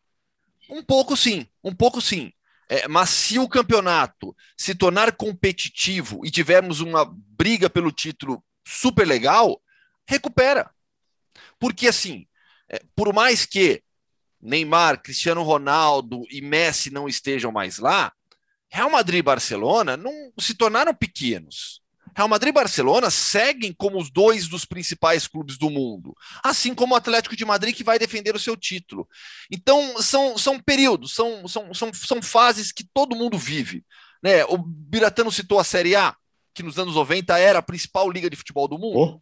Um 0.68 0.82
pouco 0.82 1.16
sim, 1.16 1.46
um 1.62 1.74
pouco 1.74 2.00
sim. 2.00 2.32
É, 2.68 2.88
mas 2.88 3.10
se 3.10 3.38
o 3.38 3.48
campeonato 3.48 4.34
se 4.56 4.74
tornar 4.74 5.12
competitivo 5.12 6.24
e 6.24 6.30
tivermos 6.30 6.80
uma 6.80 7.04
briga 7.04 7.68
pelo 7.68 7.92
título 7.92 8.42
super 8.66 9.06
legal, 9.06 9.60
recupera. 10.06 10.70
Porque 11.58 11.88
assim, 11.88 12.26
é, 12.68 12.80
por 12.96 13.12
mais 13.12 13.44
que 13.44 13.82
Neymar, 14.40 15.02
Cristiano 15.02 15.42
Ronaldo 15.42 16.24
e 16.30 16.40
Messi 16.40 16.90
não 16.90 17.08
estejam 17.08 17.52
mais 17.52 17.78
lá, 17.78 18.12
Real 18.68 18.90
Madrid 18.90 19.20
e 19.20 19.22
Barcelona 19.22 19.96
não 19.96 20.32
se 20.38 20.54
tornaram 20.54 20.94
pequenos. 20.94 21.83
Real 22.16 22.28
Madrid 22.28 22.50
e 22.50 22.54
Barcelona 22.54 23.10
seguem 23.10 23.72
como 23.72 23.98
os 23.98 24.10
dois 24.10 24.48
dos 24.48 24.64
principais 24.64 25.26
clubes 25.26 25.58
do 25.58 25.68
mundo, 25.68 26.14
assim 26.42 26.74
como 26.74 26.94
o 26.94 26.96
Atlético 26.96 27.36
de 27.36 27.44
Madrid 27.44 27.74
que 27.74 27.84
vai 27.84 27.98
defender 27.98 28.34
o 28.34 28.38
seu 28.38 28.56
título. 28.56 29.08
Então, 29.50 30.00
são, 30.00 30.38
são 30.38 30.60
períodos, 30.60 31.14
são, 31.14 31.46
são, 31.48 31.74
são, 31.74 31.92
são 31.92 32.22
fases 32.22 32.70
que 32.70 32.84
todo 32.94 33.16
mundo 33.16 33.36
vive. 33.36 33.84
Né? 34.22 34.44
O 34.44 34.56
Biratano 34.56 35.32
citou 35.32 35.58
a 35.58 35.64
Série 35.64 35.96
A, 35.96 36.14
que 36.54 36.62
nos 36.62 36.78
anos 36.78 36.94
90 36.94 37.36
era 37.38 37.58
a 37.58 37.62
principal 37.62 38.10
liga 38.10 38.30
de 38.30 38.36
futebol 38.36 38.68
do 38.68 38.78
mundo. 38.78 38.98
Oh. 38.98 39.20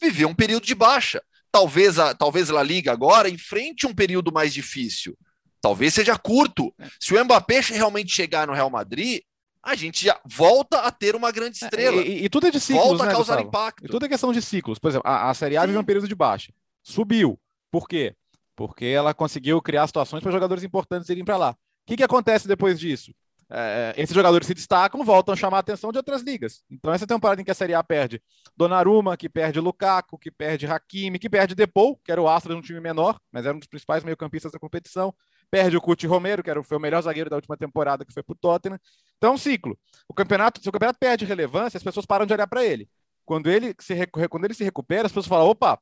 Viveu 0.00 0.28
um 0.28 0.34
período 0.34 0.66
de 0.66 0.74
baixa. 0.74 1.22
Talvez 1.52 1.98
a, 1.98 2.14
talvez 2.14 2.48
a 2.50 2.62
Liga 2.62 2.92
agora 2.92 3.28
enfrente 3.28 3.86
um 3.86 3.94
período 3.94 4.32
mais 4.32 4.54
difícil. 4.54 5.18
Talvez 5.60 5.92
seja 5.94 6.16
curto. 6.16 6.72
Se 6.98 7.12
o 7.12 7.24
Mbappé 7.24 7.60
realmente 7.60 8.12
chegar 8.12 8.46
no 8.46 8.54
Real 8.54 8.70
Madrid, 8.70 9.20
a 9.62 9.74
gente 9.74 10.04
já 10.04 10.18
volta 10.24 10.80
a 10.80 10.90
ter 10.90 11.14
uma 11.14 11.30
grande 11.30 11.58
é, 11.62 11.66
estrela. 11.66 12.02
E, 12.02 12.24
e, 12.24 12.28
tudo 12.28 12.46
é 12.46 12.50
de 12.50 12.60
ciclos, 12.60 12.86
Volta 12.86 13.04
né, 13.04 13.10
a 13.10 13.14
causar 13.14 13.34
Gustavo? 13.34 13.48
impacto. 13.48 13.84
E 13.84 13.88
tudo 13.88 14.06
é 14.06 14.08
questão 14.08 14.32
de 14.32 14.40
ciclos. 14.40 14.78
Por 14.78 14.88
exemplo, 14.88 15.08
a, 15.08 15.30
a 15.30 15.34
Série 15.34 15.56
A 15.56 15.66
vive 15.66 15.78
um 15.78 15.84
período 15.84 16.08
de 16.08 16.14
baixa. 16.14 16.52
Subiu. 16.82 17.38
Por 17.70 17.86
quê? 17.86 18.14
Porque 18.56 18.86
ela 18.86 19.14
conseguiu 19.14 19.60
criar 19.60 19.86
situações 19.86 20.22
para 20.22 20.32
jogadores 20.32 20.64
importantes 20.64 21.08
irem 21.08 21.24
para 21.24 21.36
lá. 21.36 21.50
O 21.50 21.56
que, 21.86 21.96
que 21.96 22.02
acontece 22.02 22.48
depois 22.48 22.78
disso? 22.78 23.12
É, 23.52 23.94
esses 23.96 24.14
jogadores 24.14 24.46
se 24.46 24.54
destacam, 24.54 25.04
voltam 25.04 25.34
a 25.34 25.36
chamar 25.36 25.56
a 25.56 25.60
atenção 25.60 25.90
de 25.90 25.98
outras 25.98 26.22
ligas. 26.22 26.62
Então, 26.70 26.92
essa 26.92 27.06
temporada 27.06 27.40
em 27.40 27.44
que 27.44 27.50
a 27.50 27.54
Série 27.54 27.74
A 27.74 27.82
perde 27.82 28.22
Donnarumma, 28.56 29.16
que 29.16 29.28
perde 29.28 29.58
Lukaku, 29.58 30.16
que 30.16 30.30
perde 30.30 30.66
Hakimi, 30.66 31.18
que 31.18 31.28
perde 31.28 31.54
Depou, 31.54 31.96
que 32.04 32.12
era 32.12 32.22
o 32.22 32.28
astro 32.28 32.54
de 32.54 32.58
um 32.58 32.62
time 32.62 32.78
menor, 32.78 33.18
mas 33.32 33.44
era 33.44 33.54
um 33.54 33.58
dos 33.58 33.66
principais 33.66 34.04
meio-campistas 34.04 34.52
da 34.52 34.58
competição, 34.58 35.12
perde 35.50 35.76
o 35.76 35.80
Cuti 35.80 36.06
Romero, 36.06 36.42
que 36.42 36.50
era, 36.50 36.62
foi 36.62 36.76
o 36.76 36.80
melhor 36.80 37.02
zagueiro 37.02 37.28
da 37.28 37.36
última 37.36 37.56
temporada, 37.56 38.04
que 38.04 38.12
foi 38.12 38.22
para 38.22 38.32
o 38.32 38.36
Tottenham. 38.36 38.78
Então, 39.16 39.30
é 39.30 39.34
um 39.34 39.38
ciclo. 39.38 39.78
O 40.08 40.14
campeonato, 40.14 40.62
se 40.62 40.68
o 40.68 40.72
campeonato 40.72 40.98
perde 40.98 41.24
relevância, 41.24 41.76
as 41.76 41.82
pessoas 41.82 42.06
param 42.06 42.26
de 42.26 42.32
olhar 42.32 42.46
para 42.46 42.64
ele. 42.64 42.88
Quando 43.24 43.50
ele, 43.50 43.74
se, 43.80 43.94
quando 44.06 44.44
ele 44.44 44.54
se 44.54 44.64
recupera, 44.64 45.06
as 45.06 45.12
pessoas 45.12 45.26
falam: 45.26 45.48
opa, 45.48 45.78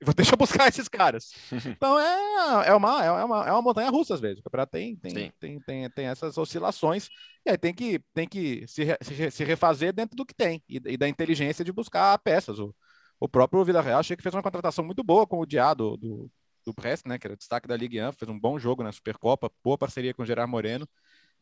deixa 0.16 0.34
eu 0.34 0.38
buscar 0.38 0.68
esses 0.68 0.88
caras. 0.88 1.32
Então 1.76 1.98
é, 1.98 2.68
é, 2.68 2.74
uma, 2.74 3.04
é, 3.04 3.24
uma, 3.24 3.48
é 3.48 3.52
uma 3.52 3.62
montanha 3.62 3.90
russa 3.90 4.14
às 4.14 4.20
vezes. 4.20 4.38
O 4.38 4.42
campeonato 4.42 4.72
tem, 4.72 4.96
tem, 4.96 5.32
tem, 5.38 5.60
tem, 5.60 5.90
tem, 5.90 6.06
essas 6.06 6.38
oscilações 6.38 7.08
e 7.44 7.50
aí 7.50 7.58
tem 7.58 7.74
que, 7.74 8.00
tem 8.14 8.28
que 8.28 8.66
se, 8.66 8.84
se, 9.02 9.30
se 9.30 9.44
refazer 9.44 9.92
dentro 9.92 10.16
do 10.16 10.24
que 10.24 10.34
tem 10.34 10.62
e, 10.68 10.80
e, 10.86 10.96
da 10.96 11.08
inteligência 11.08 11.64
de 11.64 11.72
buscar 11.72 12.16
peças. 12.18 12.58
O, 12.58 12.74
o 13.20 13.28
próprio 13.28 13.64
Vila 13.64 13.82
Real 13.82 14.00
achei 14.00 14.16
que 14.16 14.22
fez 14.22 14.34
uma 14.34 14.42
contratação 14.42 14.84
muito 14.84 15.02
boa 15.02 15.26
com 15.26 15.40
o 15.40 15.46
Diá 15.46 15.74
do, 15.74 15.96
do, 15.96 16.30
do 16.68 16.72
Brest, 16.74 17.06
né, 17.06 17.18
que 17.18 17.26
era 17.26 17.36
destaque 17.36 17.66
da 17.66 17.76
Ligue 17.76 18.00
1, 18.00 18.12
fez 18.12 18.28
um 18.28 18.38
bom 18.38 18.58
jogo 18.58 18.82
na 18.82 18.92
Supercopa, 18.92 19.50
boa 19.64 19.78
parceria 19.78 20.12
com 20.12 20.22
o 20.22 20.26
Gerard 20.26 20.50
Moreno. 20.50 20.86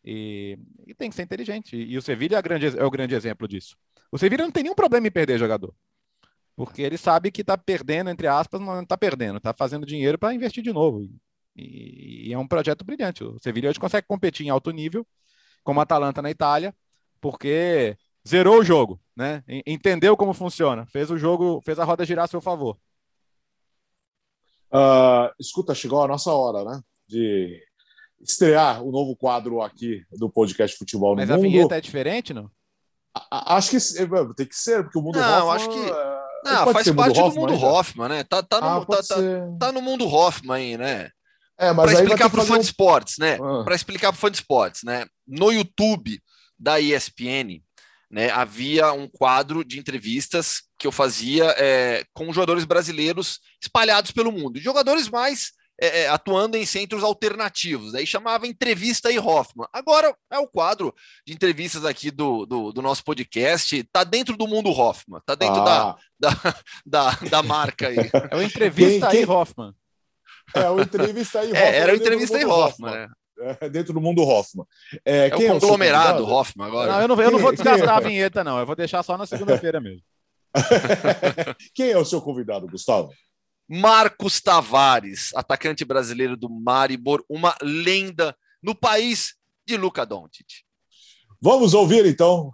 E, 0.04 0.56
e 0.86 0.94
tem 0.94 1.10
que 1.10 1.16
ser 1.16 1.22
inteligente. 1.22 1.76
E, 1.76 1.92
e 1.92 1.98
o 1.98 2.02
Sevilha 2.02 2.36
é, 2.36 2.80
é 2.80 2.84
o 2.84 2.90
grande 2.90 3.14
exemplo 3.14 3.48
disso. 3.48 3.76
O 4.10 4.18
Sevilha 4.18 4.44
não 4.44 4.52
tem 4.52 4.62
nenhum 4.62 4.74
problema 4.74 5.08
em 5.08 5.10
perder 5.10 5.38
jogador. 5.38 5.74
Porque 6.54 6.80
ele 6.80 6.96
sabe 6.96 7.30
que 7.30 7.42
está 7.42 7.58
perdendo, 7.58 8.08
entre 8.08 8.26
aspas, 8.28 8.60
não 8.60 8.82
está 8.82 8.96
perdendo, 8.96 9.38
está 9.38 9.52
fazendo 9.52 9.84
dinheiro 9.84 10.18
para 10.18 10.32
investir 10.32 10.62
de 10.62 10.72
novo. 10.72 11.02
E, 11.56 12.28
e, 12.28 12.32
é 12.32 12.38
um 12.38 12.46
projeto 12.46 12.84
brilhante. 12.84 13.24
O 13.24 13.38
Sevilha 13.40 13.68
hoje 13.68 13.80
consegue 13.80 14.06
competir 14.06 14.46
em 14.46 14.50
alto 14.50 14.70
nível, 14.70 15.06
como 15.64 15.80
a 15.80 15.82
Atalanta 15.82 16.22
na 16.22 16.30
Itália, 16.30 16.74
porque 17.20 17.96
zerou 18.26 18.60
o 18.60 18.64
jogo, 18.64 19.00
né? 19.14 19.42
Entendeu 19.66 20.16
como 20.16 20.32
funciona, 20.32 20.86
fez 20.86 21.10
o 21.10 21.18
jogo, 21.18 21.60
fez 21.62 21.78
a 21.78 21.84
roda 21.84 22.04
girar 22.04 22.24
a 22.24 22.28
seu 22.28 22.40
favor. 22.40 22.78
Uh, 24.76 25.32
escuta, 25.38 25.74
chegou 25.74 26.02
a 26.02 26.08
nossa 26.08 26.30
hora, 26.30 26.64
né? 26.64 26.80
De 27.08 27.62
estrear 28.20 28.82
o 28.82 28.90
novo 28.90 29.16
quadro 29.16 29.62
aqui 29.62 30.02
do 30.12 30.28
podcast 30.28 30.76
Futebol 30.76 31.10
no 31.10 31.16
Mas 31.16 31.28
Mundo. 31.28 31.38
Mas 31.38 31.46
a 31.46 31.48
vinheta 31.48 31.76
é 31.76 31.80
diferente, 31.80 32.34
não? 32.34 32.50
Acho 33.30 33.70
que 33.70 33.78
tem 34.36 34.46
que 34.46 34.56
ser, 34.56 34.82
porque 34.82 34.98
o 34.98 35.02
mundo 35.02 35.18
não, 35.18 35.50
acho 35.50 35.70
que 35.70 35.78
é, 35.78 36.16
não, 36.44 36.72
faz 36.72 36.90
parte 36.90 37.18
do 37.18 37.30
mundo 37.32 37.54
Hoffman, 37.54 38.08
né? 38.08 38.24
Tá, 38.24 38.42
tá, 38.42 38.60
no, 38.60 38.66
ah, 38.66 38.84
tá, 38.84 39.02
tá, 39.02 39.16
tá, 39.58 39.72
no 39.72 39.80
mundo 39.80 40.06
Hoffman 40.06 40.56
aí, 40.56 40.76
né? 40.76 41.10
É, 41.58 41.72
mas 41.72 41.90
para 41.90 42.02
explicar 42.02 42.28
para 42.28 42.42
o 42.42 42.46
fã 42.46 42.58
de 42.58 42.64
esportes, 42.66 43.16
né? 43.18 43.38
Ah. 43.40 43.64
Para 43.64 43.74
explicar 43.74 44.12
para 44.12 44.18
o 44.18 44.20
fã 44.20 44.30
de 44.30 44.36
esportes, 44.36 44.82
né? 44.82 45.06
No 45.26 45.50
YouTube 45.50 46.20
da 46.58 46.78
ESPN, 46.78 47.62
né, 48.10 48.30
havia 48.30 48.92
um 48.92 49.08
quadro 49.08 49.64
de 49.64 49.78
entrevistas 49.78 50.62
que 50.78 50.86
eu 50.86 50.92
fazia 50.92 51.44
é, 51.58 52.04
com 52.12 52.32
jogadores 52.32 52.64
brasileiros 52.64 53.40
espalhados 53.60 54.10
pelo 54.10 54.32
mundo, 54.32 54.60
jogadores 54.60 55.08
mais 55.08 55.52
é, 55.78 56.02
é, 56.02 56.08
atuando 56.08 56.56
em 56.56 56.64
centros 56.64 57.02
alternativos. 57.02 57.94
Aí 57.94 58.06
chamava 58.06 58.46
Entrevista 58.46 59.10
e 59.10 59.18
Hoffman. 59.18 59.68
Agora 59.72 60.14
é 60.30 60.38
o 60.38 60.48
quadro 60.48 60.94
de 61.26 61.34
entrevistas 61.34 61.84
aqui 61.84 62.10
do, 62.10 62.46
do, 62.46 62.72
do 62.72 62.82
nosso 62.82 63.04
podcast. 63.04 63.82
Tá 63.92 64.02
dentro 64.02 64.36
do 64.36 64.48
mundo 64.48 64.70
Hoffman, 64.70 65.20
tá 65.24 65.34
dentro 65.34 65.60
ah. 65.60 65.96
da, 66.18 66.30
da, 66.30 66.56
da, 66.86 67.10
da, 67.28 67.42
marca 67.42 67.88
aí. 67.88 67.96
É 68.30 68.36
o 68.36 68.42
Entrevista 68.42 69.08
quem, 69.10 69.24
quem... 69.24 69.34
Hoffman. 69.34 69.72
É 70.54 70.70
o 70.70 70.80
Entrevista 70.80 71.44
e 71.44 71.52
Hoffman. 71.52 71.60
É, 71.66 71.76
era 71.76 71.92
o 71.92 71.96
Entrevista 71.96 72.38
e 72.38 72.44
Hoffman, 72.44 72.90
Hoffman. 72.90 72.92
né? 72.92 73.08
É, 73.60 73.68
dentro 73.68 73.92
do 73.92 74.00
mundo 74.00 74.22
Hoffman. 74.22 74.64
É, 75.04 75.28
é 75.28 75.34
o 75.34 75.46
conglomerado 75.46 76.22
é 76.22 76.26
o 76.26 76.26
Hoffman 76.26 76.66
agora. 76.66 76.92
Não, 76.92 77.02
eu 77.02 77.08
não, 77.08 77.22
eu 77.22 77.30
não 77.32 77.38
vou 77.38 77.52
desgastar 77.52 77.98
a 77.98 78.00
vinheta, 78.00 78.42
não. 78.42 78.58
Eu 78.58 78.64
vou 78.64 78.74
deixar 78.74 79.02
só 79.02 79.18
na 79.18 79.26
segunda-feira 79.26 79.78
mesmo. 79.78 80.02
quem 81.74 81.90
é 81.90 81.98
o 81.98 82.04
seu 82.04 82.20
convidado, 82.20 82.66
Gustavo? 82.66 83.10
Marcos 83.68 84.40
Tavares, 84.40 85.32
atacante 85.34 85.84
brasileiro 85.84 86.36
do 86.36 86.48
Maribor, 86.48 87.24
uma 87.28 87.56
lenda 87.60 88.36
no 88.62 88.74
país 88.74 89.34
de 89.66 89.76
Luca 89.76 90.06
Doncic. 90.06 90.62
Vamos 91.40 91.74
ouvir 91.74 92.06
então 92.06 92.52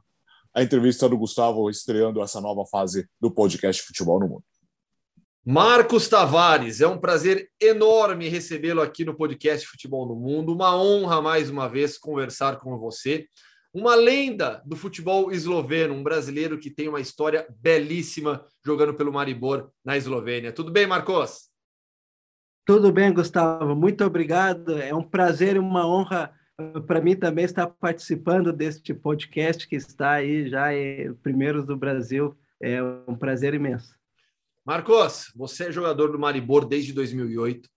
a 0.54 0.62
entrevista 0.62 1.08
do 1.08 1.18
Gustavo 1.18 1.70
estreando 1.70 2.22
essa 2.22 2.40
nova 2.40 2.64
fase 2.66 3.08
do 3.20 3.30
podcast 3.30 3.82
Futebol 3.82 4.20
no 4.20 4.28
Mundo. 4.28 4.44
Marcos 5.44 6.08
Tavares, 6.08 6.80
é 6.80 6.86
um 6.86 6.98
prazer 6.98 7.50
enorme 7.60 8.28
recebê-lo 8.28 8.80
aqui 8.80 9.04
no 9.04 9.14
podcast 9.14 9.66
Futebol 9.66 10.06
no 10.06 10.14
Mundo. 10.14 10.52
Uma 10.52 10.76
honra 10.80 11.20
mais 11.20 11.50
uma 11.50 11.68
vez 11.68 11.98
conversar 11.98 12.60
com 12.60 12.78
você 12.78 13.26
uma 13.72 13.94
lenda 13.94 14.62
do 14.66 14.76
futebol 14.76 15.32
esloveno, 15.32 15.94
um 15.94 16.02
brasileiro 16.02 16.58
que 16.58 16.70
tem 16.70 16.88
uma 16.88 17.00
história 17.00 17.46
belíssima 17.58 18.44
jogando 18.64 18.94
pelo 18.94 19.12
Maribor 19.12 19.70
na 19.84 19.96
Eslovênia. 19.96 20.52
Tudo 20.52 20.70
bem, 20.70 20.86
Marcos? 20.86 21.50
Tudo 22.64 22.92
bem, 22.92 23.12
Gustavo. 23.12 23.74
Muito 23.74 24.04
obrigado. 24.04 24.78
É 24.78 24.94
um 24.94 25.02
prazer 25.02 25.56
e 25.56 25.58
uma 25.58 25.86
honra 25.86 26.32
para 26.86 27.00
mim 27.00 27.16
também 27.16 27.44
estar 27.44 27.66
participando 27.66 28.52
deste 28.52 28.92
podcast 28.92 29.66
que 29.66 29.74
está 29.74 30.12
aí 30.12 30.48
já 30.48 30.72
em 30.74 31.14
primeiros 31.14 31.64
do 31.64 31.76
Brasil. 31.76 32.36
É 32.60 32.80
um 33.08 33.16
prazer 33.16 33.54
imenso. 33.54 33.96
Marcos, 34.64 35.32
você 35.34 35.64
é 35.64 35.72
jogador 35.72 36.12
do 36.12 36.18
Maribor 36.18 36.64
desde 36.64 36.92
2008 36.92 37.68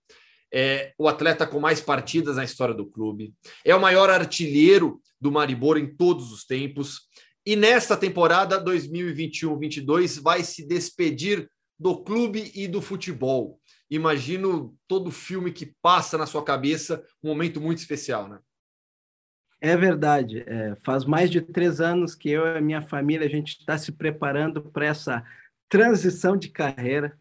é 0.52 0.92
o 0.98 1.08
atleta 1.08 1.46
com 1.46 1.60
mais 1.60 1.80
partidas 1.80 2.36
na 2.36 2.44
história 2.44 2.74
do 2.74 2.86
clube, 2.86 3.34
é 3.64 3.74
o 3.74 3.80
maior 3.80 4.10
artilheiro 4.10 5.00
do 5.20 5.32
Maribor 5.32 5.76
em 5.76 5.94
todos 5.94 6.32
os 6.32 6.44
tempos. 6.44 7.02
E 7.44 7.54
nesta 7.54 7.96
temporada 7.96 8.62
2021-22 8.64 10.20
vai 10.20 10.42
se 10.42 10.66
despedir 10.66 11.48
do 11.78 12.02
clube 12.02 12.50
e 12.54 12.66
do 12.66 12.80
futebol. 12.80 13.60
Imagino 13.90 14.74
todo 14.88 15.12
filme 15.12 15.52
que 15.52 15.72
passa 15.80 16.18
na 16.18 16.26
sua 16.26 16.42
cabeça, 16.42 17.04
um 17.22 17.28
momento 17.28 17.60
muito 17.60 17.78
especial, 17.78 18.28
né? 18.28 18.40
É 19.60 19.76
verdade. 19.76 20.44
É, 20.46 20.76
faz 20.84 21.04
mais 21.04 21.30
de 21.30 21.40
três 21.40 21.80
anos 21.80 22.14
que 22.14 22.30
eu 22.30 22.46
e 22.46 22.58
a 22.58 22.60
minha 22.60 22.82
família 22.82 23.26
a 23.26 23.30
gente 23.30 23.58
está 23.58 23.78
se 23.78 23.92
preparando 23.92 24.62
para 24.62 24.86
essa 24.86 25.24
transição 25.68 26.36
de 26.36 26.48
carreira. 26.48 27.18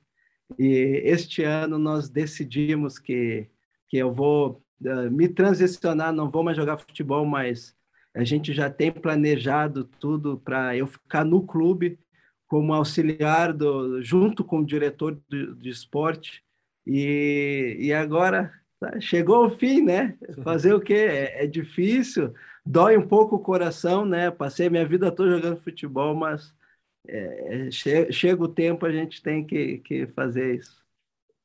E 0.57 1.01
este 1.03 1.43
ano 1.43 1.77
nós 1.77 2.09
decidimos 2.09 2.99
que, 2.99 3.49
que 3.87 3.97
eu 3.97 4.11
vou 4.11 4.63
uh, 4.81 5.11
me 5.11 5.27
transicionar, 5.27 6.13
não 6.13 6.29
vou 6.29 6.43
mais 6.43 6.57
jogar 6.57 6.77
futebol, 6.77 7.25
mas 7.25 7.75
a 8.15 8.23
gente 8.23 8.53
já 8.53 8.69
tem 8.69 8.91
planejado 8.91 9.83
tudo 9.99 10.37
para 10.37 10.75
eu 10.75 10.87
ficar 10.87 11.25
no 11.25 11.45
clube 11.45 11.99
como 12.47 12.73
auxiliar 12.73 13.51
do, 13.51 14.01
junto 14.01 14.43
com 14.43 14.59
o 14.59 14.65
diretor 14.65 15.19
de, 15.29 15.53
de 15.55 15.69
esporte. 15.69 16.41
E, 16.87 17.75
e 17.79 17.93
agora 17.93 18.53
tá, 18.79 18.99
chegou 19.01 19.47
o 19.47 19.49
fim, 19.49 19.81
né? 19.81 20.17
Fazer 20.43 20.73
o 20.73 20.79
quê? 20.79 20.93
É, 20.93 21.43
é 21.43 21.47
difícil, 21.47 22.33
dói 22.65 22.95
um 22.95 23.05
pouco 23.05 23.35
o 23.35 23.39
coração, 23.39 24.05
né? 24.05 24.31
Passei 24.31 24.69
minha 24.69 24.87
vida 24.87 25.11
toda 25.11 25.35
jogando 25.35 25.61
futebol, 25.61 26.15
mas 26.15 26.53
é, 27.07 27.69
che 27.71 28.11
chega 28.11 28.43
o 28.43 28.47
tempo, 28.47 28.85
a 28.85 28.91
gente 28.91 29.21
tem 29.21 29.45
que, 29.45 29.79
que 29.79 30.07
fazer 30.07 30.55
isso. 30.55 30.83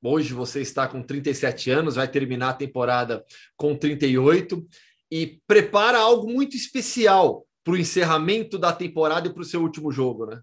Hoje 0.02 0.32
você 0.32 0.60
está 0.60 0.88
com 0.88 1.02
37 1.02 1.70
anos, 1.70 1.96
vai 1.96 2.08
terminar 2.08 2.50
a 2.50 2.54
temporada 2.54 3.24
com 3.56 3.76
38 3.76 4.66
e 5.10 5.40
prepara 5.46 5.98
algo 5.98 6.30
muito 6.30 6.56
especial 6.56 7.46
para 7.62 7.74
o 7.74 7.76
encerramento 7.76 8.58
da 8.58 8.72
temporada 8.72 9.28
e 9.28 9.32
para 9.32 9.42
o 9.42 9.44
seu 9.44 9.60
último 9.60 9.92
jogo, 9.92 10.26
né? 10.26 10.40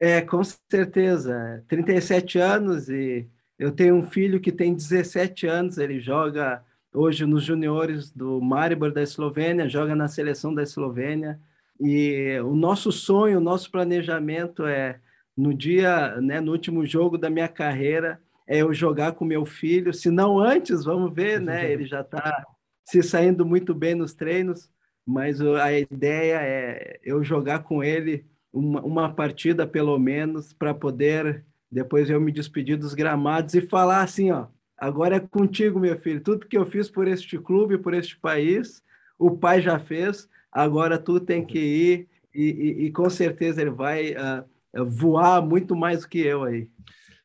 É, 0.00 0.20
com 0.20 0.42
certeza. 0.70 1.64
37 1.68 2.38
anos 2.38 2.88
e 2.88 3.28
eu 3.58 3.72
tenho 3.72 3.94
um 3.94 4.02
filho 4.02 4.40
que 4.40 4.52
tem 4.52 4.74
17 4.74 5.46
anos, 5.46 5.78
ele 5.78 6.00
joga 6.00 6.64
hoje 6.92 7.26
nos 7.26 7.44
juniores 7.44 8.10
do 8.10 8.40
Maribor 8.40 8.92
da 8.92 9.02
Eslovênia, 9.02 9.68
joga 9.68 9.94
na 9.94 10.08
seleção 10.08 10.54
da 10.54 10.62
Eslovênia 10.62 11.38
E 11.80 12.38
o 12.40 12.54
nosso 12.54 12.90
sonho, 12.90 13.38
o 13.38 13.42
nosso 13.42 13.70
planejamento 13.70 14.64
é 14.64 15.00
no 15.36 15.52
dia, 15.52 16.20
né, 16.20 16.40
no 16.40 16.52
último 16.52 16.84
jogo 16.86 17.18
da 17.18 17.28
minha 17.28 17.48
carreira, 17.48 18.20
é 18.48 18.58
eu 18.58 18.72
jogar 18.72 19.12
com 19.12 19.24
meu 19.24 19.44
filho, 19.44 19.92
se 19.92 20.10
não 20.10 20.38
antes, 20.38 20.84
vamos 20.84 21.12
ver, 21.12 21.40
né? 21.40 21.70
Ele 21.70 21.84
já 21.84 22.00
está 22.00 22.44
se 22.84 23.02
saindo 23.02 23.44
muito 23.44 23.74
bem 23.74 23.94
nos 23.94 24.14
treinos, 24.14 24.70
mas 25.04 25.40
a 25.40 25.72
ideia 25.72 26.40
é 26.40 27.00
eu 27.02 27.22
jogar 27.22 27.60
com 27.60 27.82
ele 27.82 28.24
uma, 28.52 28.80
uma 28.82 29.12
partida 29.12 29.66
pelo 29.66 29.98
menos 29.98 30.52
para 30.52 30.72
poder 30.72 31.44
depois 31.70 32.08
eu 32.08 32.20
me 32.20 32.32
despedir 32.32 32.76
dos 32.76 32.94
gramados 32.94 33.54
e 33.54 33.60
falar 33.60 34.02
assim, 34.02 34.30
ó, 34.30 34.46
agora 34.76 35.16
é 35.16 35.20
contigo, 35.20 35.78
meu 35.78 35.98
filho. 35.98 36.22
Tudo 36.22 36.46
que 36.46 36.56
eu 36.56 36.64
fiz 36.64 36.88
por 36.88 37.08
este 37.08 37.38
clube, 37.38 37.78
por 37.78 37.92
este 37.92 38.18
país, 38.18 38.82
o 39.18 39.36
pai 39.36 39.60
já 39.60 39.78
fez. 39.78 40.28
Agora 40.56 40.98
tu 40.98 41.20
tem 41.20 41.44
que 41.44 41.58
ir 41.58 42.08
e, 42.34 42.44
e, 42.44 42.84
e 42.86 42.90
com 42.90 43.10
certeza 43.10 43.60
ele 43.60 43.70
vai 43.70 44.12
uh, 44.12 44.86
voar 44.86 45.42
muito 45.42 45.76
mais 45.76 46.00
do 46.00 46.08
que 46.08 46.18
eu 46.18 46.44
aí. 46.44 46.70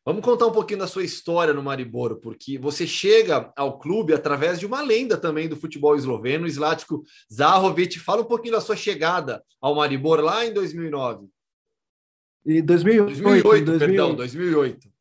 Vamos 0.04 0.22
contar 0.22 0.48
um 0.48 0.52
pouquinho 0.52 0.80
da 0.80 0.86
sua 0.86 1.02
história 1.02 1.54
no 1.54 1.62
Mariboro, 1.62 2.16
porque 2.16 2.58
você 2.58 2.86
chega 2.86 3.50
ao 3.56 3.78
clube 3.78 4.12
através 4.12 4.60
de 4.60 4.66
uma 4.66 4.82
lenda 4.82 5.16
também 5.16 5.48
do 5.48 5.56
futebol 5.56 5.96
esloveno, 5.96 6.46
Zlatko 6.46 7.04
Zahovic. 7.32 7.98
Fala 7.98 8.20
um 8.20 8.26
pouquinho 8.26 8.52
da 8.52 8.60
sua 8.60 8.76
chegada 8.76 9.42
ao 9.62 9.76
Mariboro 9.76 10.22
lá 10.22 10.44
em 10.44 10.52
2009. 10.52 11.26
Em 12.44 12.62
2008, 12.62 13.06
2008, 13.06 13.64
2008. 13.64 13.78
perdão, 13.78 14.14
2008. 14.14 14.92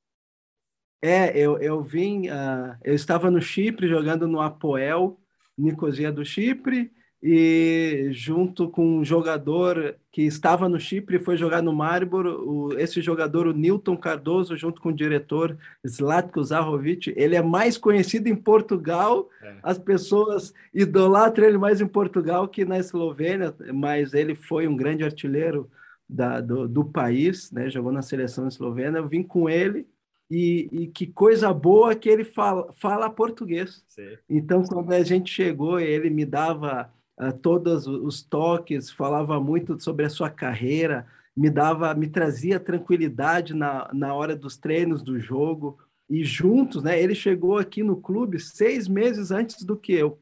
É, 1.02 1.38
eu, 1.38 1.58
eu 1.58 1.82
vim, 1.84 2.30
uh, 2.30 2.78
eu 2.82 2.96
estava 2.96 3.30
no 3.30 3.42
Chipre 3.42 3.90
jogando 3.90 4.26
no 4.26 4.40
Apoel, 4.40 5.20
Nicosia 5.58 6.14
do 6.14 6.24
Chipre, 6.24 6.94
e 7.24 8.08
junto 8.12 8.68
com 8.68 8.98
um 8.98 9.06
jogador 9.06 9.96
que 10.12 10.24
estava 10.24 10.68
no 10.68 10.80
Chipre 10.80 11.20
foi 11.20 11.38
jogar 11.38 11.62
no 11.62 11.72
Maribor, 11.72 12.26
o, 12.26 12.74
esse 12.80 13.00
jogador, 13.00 13.46
o 13.46 13.54
Newton 13.54 13.96
Cardoso, 13.96 14.58
junto 14.58 14.82
com 14.82 14.90
o 14.90 14.94
diretor 14.94 15.56
Zlatko 15.88 16.44
Zahovic, 16.44 17.14
ele 17.16 17.36
é 17.36 17.42
mais 17.42 17.78
conhecido 17.78 18.28
em 18.28 18.36
Portugal, 18.36 19.30
é. 19.44 19.56
as 19.62 19.78
pessoas 19.78 20.52
idolatram 20.74 21.46
ele 21.46 21.60
mais 21.60 21.80
em 21.80 21.88
Portugal 21.88 22.48
que 22.48 22.66
na 22.66 22.80
Eslovênia, 22.80 23.54
mas 23.72 24.16
ele 24.16 24.34
foi 24.34 24.68
um 24.68 24.76
grande 24.76 25.04
artilheiro 25.04 25.70
da, 26.10 26.42
do, 26.42 26.68
do, 26.68 26.84
país, 26.84 27.52
né? 27.52 27.70
jogou 27.70 27.92
na 27.92 28.02
seleção 28.02 28.48
eslovena, 28.48 28.98
eu 28.98 29.08
vim 29.08 29.24
com 29.24 29.50
ele 29.50 29.88
e, 30.30 30.68
e, 30.72 30.88
que 30.88 31.08
coisa 31.08 31.54
boa 31.54 31.96
que 31.96 32.10
ele 32.10 32.26
fala, 32.26 32.72
fala 32.74 33.10
português. 33.10 33.84
Sim. 33.88 34.18
Então, 34.30 34.64
quando 34.64 34.92
a 34.92 35.04
gente 35.04 35.32
chegou, 35.32 35.80
ele 35.80 36.10
me 36.10 36.26
dava 36.26 36.92
todos 37.30 37.86
os 37.88 38.22
toques, 38.24 38.90
falava 38.90 39.40
muito 39.40 39.80
sobre 39.82 40.06
a 40.06 40.10
sua 40.10 40.30
carreira, 40.30 41.06
me 41.36 41.50
dava, 41.50 41.94
me 41.94 42.08
trazia 42.08 42.60
tranquilidade 42.60 43.54
na, 43.54 43.90
na 43.94 44.14
hora 44.14 44.36
dos 44.36 44.58
treinos 44.58 45.04
do 45.04 45.20
jogo. 45.20 45.78
E 46.10 46.24
juntos, 46.24 46.84
né? 46.84 47.02
Ele 47.02 47.16
chegou 47.16 47.58
aqui 47.58 47.84
no 47.84 47.96
clube 47.96 48.40
seis 48.40 48.88
meses 48.88 49.32
antes 49.32 49.64
do 49.64 49.78
que 49.78 49.94
eu. 49.94 50.20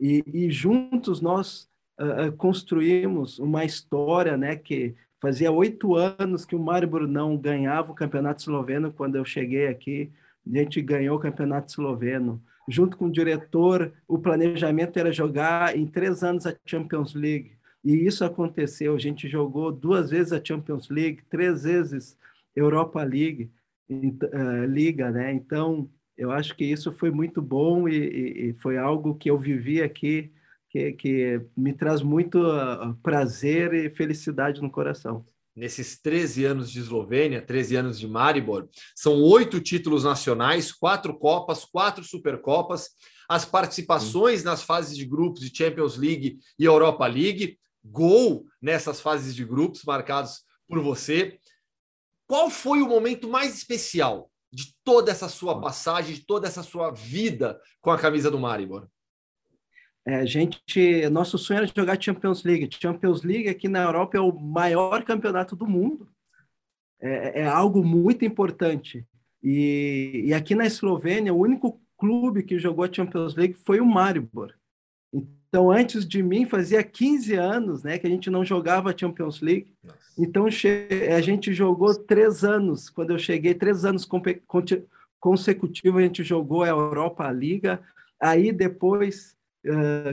E, 0.00 0.22
e 0.26 0.50
juntos 0.50 1.20
nós 1.20 1.68
uh, 2.00 2.32
construímos 2.36 3.38
uma 3.38 3.64
história, 3.64 4.36
né? 4.36 4.56
Que 4.56 4.94
Fazia 5.18 5.50
oito 5.50 5.94
anos 5.94 6.44
que 6.44 6.54
o 6.54 6.58
Maribor 6.58 7.06
não 7.06 7.36
ganhava 7.36 7.90
o 7.90 7.94
campeonato 7.94 8.42
esloveno 8.42 8.92
quando 8.92 9.16
eu 9.16 9.24
cheguei 9.24 9.66
aqui. 9.66 10.12
A 10.46 10.58
gente 10.58 10.80
ganhou 10.82 11.16
o 11.16 11.20
campeonato 11.20 11.70
esloveno. 11.70 12.42
Junto 12.68 12.96
com 12.96 13.06
o 13.06 13.12
diretor, 13.12 13.92
o 14.08 14.18
planejamento 14.18 14.96
era 14.98 15.12
jogar 15.12 15.76
em 15.76 15.86
três 15.86 16.22
anos 16.22 16.46
a 16.46 16.56
Champions 16.66 17.14
League. 17.14 17.52
E 17.84 18.06
isso 18.06 18.24
aconteceu. 18.24 18.94
A 18.94 18.98
gente 18.98 19.28
jogou 19.28 19.70
duas 19.70 20.10
vezes 20.10 20.32
a 20.32 20.44
Champions 20.44 20.88
League, 20.88 21.22
três 21.30 21.62
vezes 21.62 22.18
Europa 22.54 23.02
League, 23.02 23.50
uh, 23.88 24.64
Liga, 24.66 25.10
né? 25.10 25.32
Então, 25.32 25.88
eu 26.16 26.30
acho 26.32 26.56
que 26.56 26.64
isso 26.64 26.92
foi 26.92 27.10
muito 27.10 27.40
bom 27.40 27.88
e, 27.88 28.50
e 28.50 28.54
foi 28.54 28.76
algo 28.78 29.14
que 29.14 29.30
eu 29.30 29.38
vivi 29.38 29.82
aqui 29.82 30.32
que, 30.68 30.92
que 30.92 31.40
me 31.56 31.72
traz 31.72 32.02
muito 32.02 32.38
uh, 32.40 32.94
prazer 33.02 33.72
e 33.74 33.90
felicidade 33.90 34.60
no 34.60 34.70
coração. 34.70 35.24
Nesses 35.56 35.98
13 35.98 36.44
anos 36.44 36.70
de 36.70 36.80
Eslovênia, 36.80 37.40
13 37.40 37.76
anos 37.76 37.98
de 37.98 38.06
Maribor, 38.06 38.68
são 38.94 39.22
oito 39.22 39.58
títulos 39.58 40.04
nacionais, 40.04 40.70
quatro 40.70 41.18
Copas, 41.18 41.64
quatro 41.64 42.04
Supercopas, 42.04 42.90
as 43.26 43.46
participações 43.46 44.44
nas 44.44 44.62
fases 44.62 44.94
de 44.94 45.06
grupos 45.06 45.40
de 45.40 45.56
Champions 45.56 45.96
League 45.96 46.38
e 46.58 46.64
Europa 46.64 47.06
League, 47.06 47.58
gol 47.82 48.44
nessas 48.60 49.00
fases 49.00 49.34
de 49.34 49.46
grupos 49.46 49.82
marcados 49.82 50.42
por 50.68 50.82
você. 50.82 51.38
Qual 52.26 52.50
foi 52.50 52.82
o 52.82 52.88
momento 52.88 53.26
mais 53.26 53.56
especial 53.56 54.30
de 54.52 54.74
toda 54.84 55.10
essa 55.10 55.28
sua 55.28 55.58
passagem, 55.58 56.16
de 56.16 56.26
toda 56.26 56.46
essa 56.46 56.62
sua 56.62 56.90
vida 56.90 57.58
com 57.80 57.90
a 57.90 57.98
camisa 57.98 58.30
do 58.30 58.38
Maribor? 58.38 58.88
É, 60.06 60.24
gente, 60.24 61.08
nosso 61.10 61.36
sonho 61.36 61.58
era 61.58 61.66
jogar 61.66 62.00
Champions 62.00 62.44
League. 62.44 62.68
Champions 62.80 63.24
League 63.24 63.48
aqui 63.48 63.66
na 63.66 63.82
Europa 63.82 64.16
é 64.16 64.20
o 64.20 64.32
maior 64.32 65.02
campeonato 65.02 65.56
do 65.56 65.66
mundo. 65.66 66.08
É, 67.00 67.40
é 67.40 67.46
algo 67.46 67.84
muito 67.84 68.24
importante. 68.24 69.04
E, 69.42 70.22
e, 70.26 70.34
aqui 70.34 70.54
na 70.54 70.64
Eslovênia, 70.64 71.34
o 71.34 71.40
único 71.40 71.80
clube 71.98 72.44
que 72.44 72.56
jogou 72.56 72.84
a 72.84 72.92
Champions 72.92 73.34
League 73.34 73.54
foi 73.54 73.80
o 73.80 73.86
Maribor. 73.86 74.54
Então, 75.12 75.72
antes 75.72 76.06
de 76.06 76.22
mim, 76.22 76.46
fazia 76.46 76.84
15 76.84 77.34
anos 77.34 77.82
né, 77.82 77.98
que 77.98 78.06
a 78.06 78.10
gente 78.10 78.30
não 78.30 78.44
jogava 78.44 78.90
a 78.90 78.96
Champions 78.96 79.40
League. 79.40 79.74
Nossa. 79.82 79.98
Então, 80.18 80.46
a 80.46 81.20
gente 81.20 81.52
jogou 81.52 81.92
três 81.94 82.44
anos. 82.44 82.88
Quando 82.88 83.10
eu 83.10 83.18
cheguei, 83.18 83.54
três 83.54 83.84
anos 83.84 84.08
consecutivos, 85.18 86.00
a 86.00 86.04
gente 86.04 86.22
jogou 86.22 86.62
a 86.62 86.68
Europa 86.68 87.24
a 87.24 87.32
Liga. 87.32 87.80
Aí, 88.20 88.52
depois, 88.52 89.35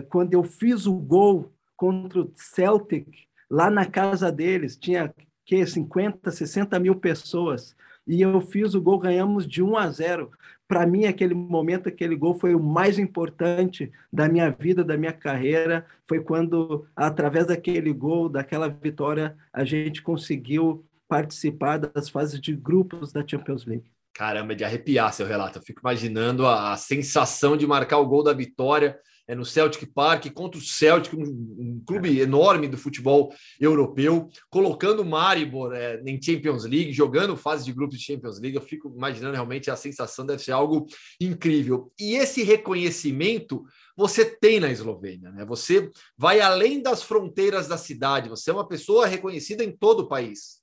quando 0.10 0.34
eu 0.34 0.44
fiz 0.44 0.86
o 0.86 0.94
gol 0.96 1.52
contra 1.76 2.22
o 2.22 2.32
Celtic, 2.36 3.28
lá 3.50 3.70
na 3.70 3.86
casa 3.86 4.32
deles, 4.32 4.78
tinha 4.78 5.14
que 5.46 5.66
50, 5.66 6.32
60 6.32 6.80
mil 6.80 6.96
pessoas, 6.96 7.76
e 8.06 8.22
eu 8.22 8.42
fiz 8.42 8.74
o 8.74 8.82
gol, 8.82 9.00
ganhamos 9.00 9.48
de 9.48 9.62
1 9.62 9.78
a 9.78 9.90
0. 9.90 10.32
Para 10.68 10.86
mim, 10.86 11.06
aquele 11.06 11.34
momento, 11.34 11.88
aquele 11.88 12.16
gol 12.16 12.38
foi 12.38 12.54
o 12.56 12.62
mais 12.62 13.00
importante 13.00 13.92
da 14.12 14.28
minha 14.28 14.50
vida, 14.50 14.84
da 14.84 14.98
minha 14.98 15.14
carreira. 15.14 15.86
Foi 16.06 16.20
quando, 16.20 16.86
através 16.96 17.48
daquele 17.48 17.94
gol, 17.94 18.28
daquela 18.28 18.68
vitória, 18.68 19.38
a 19.54 19.64
gente 19.64 20.02
conseguiu 20.02 20.86
participar 21.08 21.78
das 21.78 22.10
fases 22.10 22.42
de 22.42 22.56
grupos 22.56 23.14
da 23.14 23.26
Champions 23.26 23.66
League. 23.66 23.92
Caramba, 24.14 24.56
de 24.56 24.64
arrepiar 24.64 25.14
seu 25.14 25.26
relato. 25.26 25.60
Eu 25.60 25.64
fico 25.64 25.80
imaginando 25.82 26.46
a, 26.46 26.74
a 26.74 26.78
sensação 26.78 27.56
de 27.56 27.66
marcar 27.66 28.00
o 28.00 28.08
gol 28.08 28.24
da 28.24 28.34
vitória 28.34 29.00
é, 29.28 29.36
no 29.36 29.46
Celtic 29.46 29.86
Park 29.94 30.32
contra 30.34 30.60
o 30.60 30.64
Celtic, 30.64 31.14
um, 31.16 31.24
um 31.24 31.84
clube 31.86 32.20
enorme 32.20 32.68
do 32.68 32.78
futebol 32.78 33.34
europeu, 33.60 34.30
colocando 34.50 35.02
o 35.02 35.06
Maribor 35.06 35.74
é, 35.74 36.02
em 36.06 36.22
Champions 36.22 36.66
League, 36.66 36.92
jogando 36.92 37.38
fase 37.38 37.66
de 37.66 37.74
grupos 37.74 37.98
de 37.98 38.06
Champions 38.06 38.40
League. 38.40 38.58
Eu 38.58 38.62
fico 38.62 38.94
imaginando 38.96 39.36
realmente 39.36 39.72
a 39.72 39.76
sensação 39.76 40.26
deve 40.26 40.44
ser 40.44 40.52
algo 40.52 40.86
incrível. 41.20 41.92
E 42.00 42.16
esse 42.16 42.44
reconhecimento 42.44 43.64
você 43.96 44.26
tem 44.26 44.60
na 44.60 44.72
Eslovênia, 44.72 45.32
né? 45.32 45.46
Você 45.46 45.92
vai 46.18 46.40
além 46.40 46.82
das 46.82 47.04
fronteiras 47.04 47.68
da 47.68 47.78
cidade, 47.78 48.30
você 48.30 48.50
é 48.50 48.54
uma 48.54 48.68
pessoa 48.68 49.06
reconhecida 49.06 49.64
em 49.64 49.72
todo 49.72 50.02
o 50.02 50.08
país. 50.08 50.62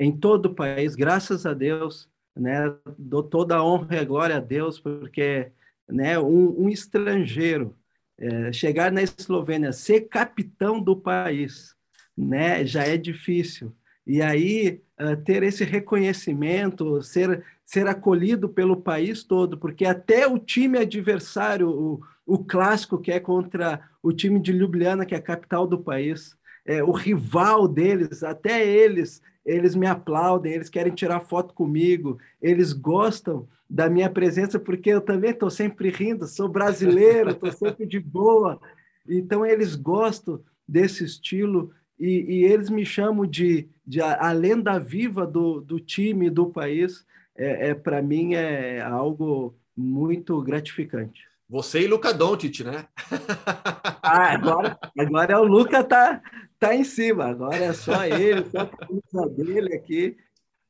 Em 0.00 0.10
todo 0.16 0.46
o 0.46 0.54
país, 0.54 0.96
graças 0.96 1.46
a 1.46 1.54
Deus, 1.54 2.08
né? 2.36 2.76
Dou 2.98 3.22
toda 3.22 3.56
a 3.56 3.64
honra 3.64 3.94
e 3.94 3.98
a 4.00 4.04
glória 4.04 4.36
a 4.36 4.40
Deus, 4.40 4.80
porque 4.80 5.52
né, 5.88 6.18
um, 6.18 6.64
um 6.64 6.68
estrangeiro 6.68 7.76
é, 8.18 8.52
chegar 8.52 8.92
na 8.92 9.02
Eslovênia, 9.02 9.72
ser 9.72 10.02
capitão 10.02 10.80
do 10.80 10.96
país, 10.96 11.74
né, 12.16 12.64
já 12.64 12.84
é 12.84 12.96
difícil. 12.96 13.74
E 14.06 14.20
aí 14.20 14.82
uh, 15.00 15.16
ter 15.16 15.42
esse 15.42 15.64
reconhecimento, 15.64 17.00
ser 17.02 17.42
ser 17.64 17.86
acolhido 17.88 18.48
pelo 18.48 18.76
país 18.76 19.24
todo, 19.24 19.56
porque 19.56 19.86
até 19.86 20.26
o 20.26 20.38
time 20.38 20.78
adversário, 20.78 21.70
o, 21.70 22.00
o 22.26 22.38
clássico 22.38 22.98
que 22.98 23.10
é 23.10 23.18
contra 23.18 23.80
o 24.02 24.12
time 24.12 24.38
de 24.38 24.52
Ljubljana, 24.52 25.06
que 25.06 25.14
é 25.14 25.18
a 25.18 25.22
capital 25.22 25.66
do 25.66 25.78
país, 25.78 26.36
é, 26.66 26.82
o 26.82 26.90
rival 26.90 27.66
deles, 27.66 28.22
até 28.22 28.66
eles, 28.66 29.22
eles 29.44 29.74
me 29.74 29.86
aplaudem, 29.86 30.52
eles 30.52 30.68
querem 30.68 30.94
tirar 30.94 31.20
foto 31.20 31.54
comigo, 31.54 32.18
eles 32.40 32.72
gostam 32.72 33.48
da 33.74 33.90
minha 33.90 34.08
presença, 34.08 34.56
porque 34.56 34.88
eu 34.90 35.00
também 35.00 35.32
estou 35.32 35.50
sempre 35.50 35.90
rindo, 35.90 36.28
sou 36.28 36.48
brasileiro, 36.48 37.30
estou 37.30 37.50
sempre 37.58 37.84
de 37.84 37.98
boa. 37.98 38.60
Então, 39.04 39.44
eles 39.44 39.74
gostam 39.74 40.40
desse 40.66 41.02
estilo 41.02 41.72
e, 41.98 42.24
e 42.36 42.44
eles 42.44 42.70
me 42.70 42.86
chamam 42.86 43.26
de, 43.26 43.68
de 43.84 44.00
a, 44.00 44.28
a 44.28 44.30
lenda 44.30 44.78
viva 44.78 45.26
do, 45.26 45.60
do 45.60 45.80
time, 45.80 46.30
do 46.30 46.46
país. 46.46 47.04
É, 47.36 47.70
é 47.70 47.74
Para 47.74 48.00
mim, 48.00 48.34
é 48.34 48.80
algo 48.80 49.56
muito 49.76 50.40
gratificante. 50.40 51.22
Você 51.48 51.80
e 51.80 51.88
Luca 51.88 52.14
Doncic, 52.14 52.60
né? 52.60 52.86
ah, 54.00 54.34
agora, 54.34 54.78
agora 54.96 55.32
é 55.32 55.36
o 55.36 55.42
Luca 55.42 55.82
tá, 55.82 56.22
está 56.52 56.76
em 56.76 56.84
cima. 56.84 57.24
Agora 57.24 57.56
é 57.56 57.72
só 57.72 58.04
ele, 58.04 58.44
só 58.52 58.60
a 58.60 58.66
camisa 58.68 59.28
dele 59.30 59.74
aqui. 59.74 60.16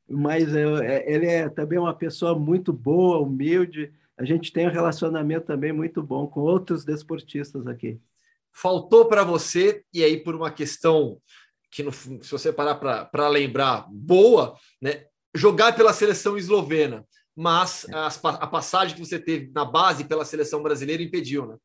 Mas 0.07 0.53
é, 0.53 1.11
ele 1.11 1.25
é 1.25 1.49
também 1.49 1.79
uma 1.79 1.93
pessoa 1.93 2.37
muito 2.37 2.71
boa, 2.71 3.19
humilde. 3.19 3.91
A 4.17 4.23
gente 4.23 4.51
tem 4.51 4.67
um 4.67 4.71
relacionamento 4.71 5.45
também 5.47 5.73
muito 5.73 6.01
bom 6.01 6.27
com 6.27 6.41
outros 6.41 6.85
desportistas 6.85 7.67
aqui. 7.67 7.99
Faltou 8.51 9.05
para 9.05 9.23
você, 9.23 9.83
e 9.93 10.03
aí 10.03 10.17
por 10.17 10.35
uma 10.35 10.51
questão 10.51 11.19
que, 11.71 11.83
no, 11.83 11.91
se 11.91 12.31
você 12.31 12.53
parar 12.53 12.75
para 12.75 13.27
lembrar, 13.27 13.85
boa, 13.89 14.57
né? 14.81 15.07
jogar 15.35 15.75
pela 15.75 15.91
seleção 15.91 16.37
eslovena, 16.37 17.05
mas 17.35 17.85
a, 17.91 18.07
a 18.07 18.47
passagem 18.47 18.95
que 18.95 19.05
você 19.05 19.19
teve 19.19 19.51
na 19.53 19.65
base 19.65 20.05
pela 20.05 20.23
seleção 20.23 20.63
brasileira 20.63 21.03
impediu, 21.03 21.45
né? 21.45 21.57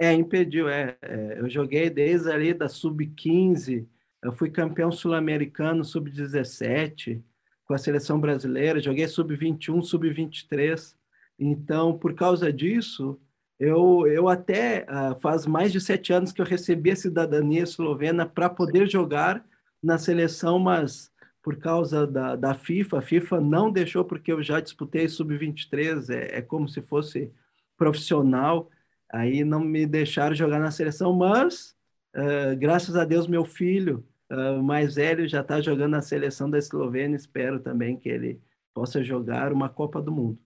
É, 0.00 0.14
impediu. 0.14 0.66
É, 0.66 0.96
é, 1.02 1.40
eu 1.40 1.50
joguei 1.50 1.90
desde 1.90 2.30
ali 2.30 2.54
da 2.54 2.70
sub-15, 2.70 3.86
eu 4.22 4.32
fui 4.32 4.50
campeão 4.50 4.92
sul-americano 4.92 5.84
sub-17 5.84 7.22
com 7.64 7.74
a 7.74 7.78
seleção 7.78 8.20
brasileira, 8.20 8.80
joguei 8.80 9.06
sub-21, 9.06 9.82
sub-23. 9.82 10.94
Então, 11.38 11.96
por 11.96 12.14
causa 12.14 12.52
disso, 12.52 13.18
eu, 13.58 14.06
eu 14.06 14.28
até 14.28 14.84
uh, 14.84 15.18
faz 15.20 15.46
mais 15.46 15.72
de 15.72 15.80
sete 15.80 16.12
anos 16.12 16.32
que 16.32 16.40
eu 16.40 16.46
recebi 16.46 16.90
a 16.90 16.96
cidadania 16.96 17.62
eslovena 17.62 18.26
para 18.26 18.50
poder 18.50 18.90
jogar 18.90 19.44
na 19.82 19.98
seleção, 19.98 20.58
mas 20.58 21.10
por 21.42 21.56
causa 21.56 22.06
da, 22.06 22.36
da 22.36 22.54
FIFA, 22.54 22.98
a 22.98 23.02
FIFA 23.02 23.40
não 23.40 23.70
deixou 23.70 24.04
porque 24.04 24.32
eu 24.32 24.42
já 24.42 24.60
disputei 24.60 25.08
sub-23, 25.08 26.10
é, 26.10 26.38
é 26.38 26.42
como 26.42 26.68
se 26.68 26.82
fosse 26.82 27.32
profissional. 27.76 28.68
Aí 29.10 29.44
não 29.44 29.60
me 29.60 29.86
deixaram 29.86 30.34
jogar 30.34 30.58
na 30.58 30.70
seleção, 30.70 31.12
mas 31.14 31.74
uh, 32.16 32.56
graças 32.58 32.96
a 32.96 33.04
Deus 33.04 33.26
meu 33.26 33.44
filho 33.44 34.06
uh, 34.30 34.62
mais 34.62 34.94
velho 34.94 35.28
já 35.28 35.40
está 35.40 35.60
jogando 35.60 35.92
na 35.92 36.02
seleção 36.02 36.48
da 36.48 36.58
Eslovênia. 36.58 37.16
Espero 37.16 37.60
também 37.60 37.96
que 37.96 38.08
ele 38.08 38.40
possa 38.72 39.02
jogar 39.02 39.52
uma 39.52 39.68
Copa 39.68 40.00
do 40.00 40.12
Mundo. 40.12 40.38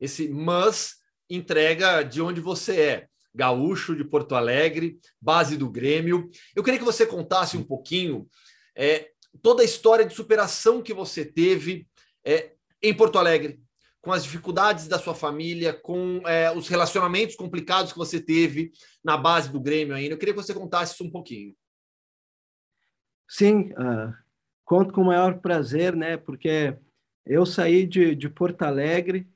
Esse 0.00 0.28
mas 0.28 0.96
entrega 1.28 2.02
de 2.02 2.20
onde 2.20 2.40
você 2.40 2.80
é. 2.80 3.08
Gaúcho 3.34 3.96
de 3.96 4.04
Porto 4.04 4.34
Alegre, 4.34 4.98
base 5.20 5.56
do 5.56 5.70
Grêmio. 5.70 6.30
Eu 6.54 6.62
queria 6.62 6.78
que 6.78 6.84
você 6.84 7.06
contasse 7.06 7.56
um 7.56 7.64
pouquinho 7.64 8.28
é, 8.76 9.08
toda 9.40 9.62
a 9.62 9.64
história 9.64 10.04
de 10.04 10.14
superação 10.14 10.82
que 10.82 10.92
você 10.92 11.24
teve 11.24 11.88
é, 12.24 12.52
em 12.82 12.92
Porto 12.92 13.18
Alegre, 13.18 13.60
com 14.02 14.12
as 14.12 14.24
dificuldades 14.24 14.88
da 14.88 14.98
sua 14.98 15.14
família, 15.14 15.72
com 15.72 16.20
é, 16.26 16.50
os 16.50 16.68
relacionamentos 16.68 17.36
complicados 17.36 17.92
que 17.92 17.98
você 17.98 18.20
teve 18.20 18.72
na 19.02 19.16
base 19.16 19.50
do 19.50 19.60
Grêmio 19.60 19.94
ainda. 19.94 20.14
Eu 20.14 20.18
queria 20.18 20.34
que 20.34 20.42
você 20.42 20.52
contasse 20.52 20.94
isso 20.94 21.04
um 21.04 21.10
pouquinho. 21.10 21.54
Sim, 23.28 23.72
uh, 23.72 24.12
conto 24.64 24.92
com 24.92 25.02
o 25.02 25.06
maior 25.06 25.38
prazer, 25.38 25.94
né? 25.94 26.16
Porque 26.16 26.76
eu 27.24 27.46
saí 27.46 27.86
de, 27.86 28.16
de 28.16 28.28
Porto 28.28 28.62
Alegre, 28.62 29.26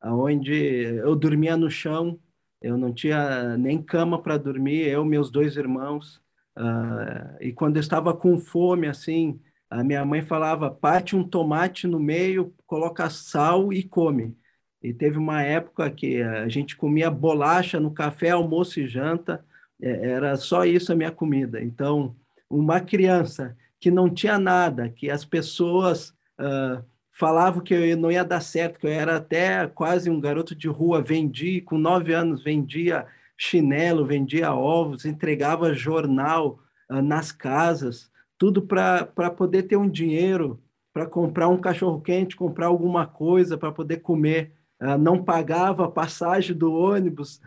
onde 0.00 0.54
eu 0.54 1.16
dormia 1.16 1.56
no 1.56 1.68
chão, 1.68 2.18
eu 2.60 2.78
não 2.78 2.94
tinha 2.94 3.56
nem 3.58 3.82
cama 3.82 4.22
para 4.22 4.38
dormir, 4.38 4.86
eu 4.86 5.04
meus 5.04 5.32
dois 5.32 5.56
irmãos. 5.56 6.22
Uh, 6.56 7.36
e 7.40 7.52
quando 7.52 7.76
eu 7.76 7.80
estava 7.80 8.14
com 8.16 8.38
fome, 8.38 8.86
assim, 8.86 9.40
a 9.72 9.82
minha 9.82 10.04
mãe 10.04 10.20
falava: 10.20 10.70
parte 10.70 11.16
um 11.16 11.24
tomate 11.24 11.86
no 11.86 11.98
meio, 11.98 12.54
coloca 12.66 13.08
sal 13.08 13.72
e 13.72 13.82
come. 13.82 14.36
E 14.82 14.92
teve 14.92 15.16
uma 15.16 15.42
época 15.42 15.90
que 15.90 16.20
a 16.20 16.48
gente 16.48 16.76
comia 16.76 17.10
bolacha 17.10 17.80
no 17.80 17.90
café, 17.90 18.30
almoço 18.30 18.80
e 18.80 18.88
janta, 18.88 19.44
é, 19.80 20.10
era 20.10 20.36
só 20.36 20.64
isso 20.64 20.92
a 20.92 20.96
minha 20.96 21.10
comida. 21.10 21.62
Então, 21.62 22.14
uma 22.50 22.80
criança 22.80 23.56
que 23.80 23.90
não 23.90 24.10
tinha 24.10 24.38
nada, 24.38 24.88
que 24.90 25.10
as 25.10 25.24
pessoas 25.24 26.10
uh, 26.38 26.84
falavam 27.10 27.62
que 27.62 27.72
eu 27.72 27.96
não 27.96 28.12
ia 28.12 28.24
dar 28.24 28.40
certo, 28.40 28.78
que 28.78 28.86
eu 28.86 28.90
era 28.90 29.16
até 29.16 29.66
quase 29.68 30.10
um 30.10 30.20
garoto 30.20 30.54
de 30.54 30.68
rua, 30.68 31.00
vendi, 31.00 31.60
com 31.60 31.78
nove 31.78 32.12
anos, 32.12 32.42
vendia 32.44 33.06
chinelo, 33.36 34.04
vendia 34.04 34.52
ovos, 34.52 35.04
entregava 35.04 35.74
jornal 35.74 36.60
uh, 36.90 37.00
nas 37.00 37.32
casas 37.32 38.11
tudo 38.42 38.60
para 38.60 39.30
poder 39.30 39.62
ter 39.68 39.76
um 39.76 39.88
dinheiro 39.88 40.60
para 40.92 41.06
comprar 41.06 41.46
um 41.46 41.60
cachorro 41.60 42.00
quente, 42.00 42.34
comprar 42.34 42.66
alguma 42.66 43.06
coisa 43.06 43.56
para 43.56 43.70
poder 43.70 43.98
comer. 43.98 44.52
Uh, 44.82 44.98
não 44.98 45.22
pagava 45.22 45.84
a 45.84 45.90
passagem 45.90 46.56
do 46.56 46.72
ônibus, 46.72 47.40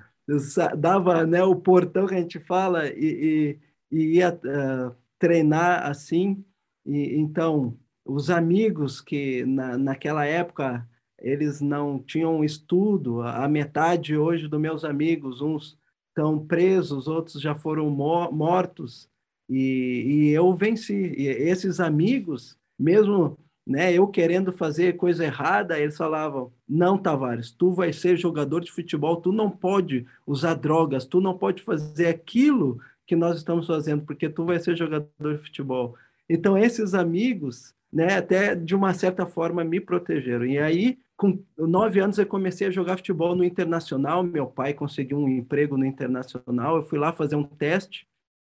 dava 0.77 1.25
né, 1.25 1.43
o 1.43 1.53
portão 1.53 2.07
que 2.07 2.15
a 2.15 2.21
gente 2.21 2.39
fala 2.39 2.87
e, 2.87 3.59
e, 3.91 3.97
e 3.97 4.15
ia 4.19 4.33
uh, 4.33 4.95
treinar 5.19 5.85
assim. 5.85 6.45
E, 6.85 7.19
então, 7.19 7.77
os 8.05 8.29
amigos 8.29 9.01
que 9.01 9.43
na, 9.45 9.77
naquela 9.77 10.23
época 10.25 10.87
eles 11.19 11.59
não 11.59 11.99
tinham 11.99 12.41
estudo, 12.41 13.21
a 13.21 13.49
metade 13.49 14.15
hoje 14.15 14.47
dos 14.47 14.61
meus 14.61 14.85
amigos, 14.85 15.41
uns 15.41 15.77
estão 16.07 16.39
presos, 16.39 17.05
outros 17.09 17.41
já 17.41 17.53
foram 17.53 17.89
mortos, 17.89 19.09
e, 19.49 20.05
e 20.07 20.29
eu 20.29 20.53
venci. 20.55 21.13
E 21.17 21.27
esses 21.27 21.79
amigos, 21.79 22.57
mesmo 22.77 23.37
né, 23.65 23.91
eu 23.93 24.07
querendo 24.07 24.51
fazer 24.53 24.95
coisa 24.95 25.25
errada, 25.25 25.79
eles 25.79 25.97
falavam: 25.97 26.51
não, 26.67 26.97
Tavares, 26.97 27.51
tu 27.51 27.71
vai 27.73 27.91
ser 27.91 28.17
jogador 28.17 28.61
de 28.61 28.71
futebol, 28.71 29.17
tu 29.17 29.31
não 29.31 29.49
pode 29.49 30.05
usar 30.25 30.53
drogas, 30.53 31.05
tu 31.05 31.19
não 31.19 31.37
pode 31.37 31.63
fazer 31.63 32.07
aquilo 32.07 32.79
que 33.07 33.15
nós 33.15 33.37
estamos 33.37 33.67
fazendo, 33.67 34.03
porque 34.03 34.29
tu 34.29 34.45
vai 34.45 34.59
ser 34.59 34.75
jogador 34.75 35.37
de 35.37 35.43
futebol. 35.43 35.95
Então, 36.29 36.57
esses 36.57 36.93
amigos, 36.93 37.73
né, 37.91 38.15
até 38.17 38.55
de 38.55 38.75
uma 38.75 38.93
certa 38.93 39.25
forma, 39.25 39.63
me 39.63 39.79
protegeram. 39.79 40.45
E 40.45 40.57
aí, 40.57 40.99
com 41.15 41.39
nove 41.57 41.99
anos, 41.99 42.17
eu 42.17 42.25
comecei 42.25 42.67
a 42.67 42.71
jogar 42.71 42.97
futebol 42.97 43.35
no 43.35 43.43
Internacional. 43.43 44.23
Meu 44.23 44.47
pai 44.47 44.73
conseguiu 44.73 45.17
um 45.17 45.29
emprego 45.29 45.77
no 45.77 45.85
Internacional. 45.85 46.77
Eu 46.77 46.83
fui 46.83 46.99
lá 46.99 47.13
fazer 47.13 47.35
um 47.35 47.43
teste 47.43 48.07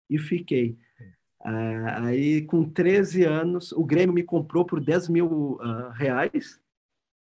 e 0.09 0.17
fiquei. 0.17 0.77
Ah, 1.39 2.07
aí, 2.07 2.41
com 2.43 2.63
13 2.67 3.23
anos, 3.23 3.71
o 3.71 3.85
Grêmio 3.85 4.13
me 4.13 4.23
comprou 4.23 4.65
por 4.65 4.81
10 4.81 5.09
mil 5.09 5.27
uh, 5.61 5.89
reais, 5.91 6.59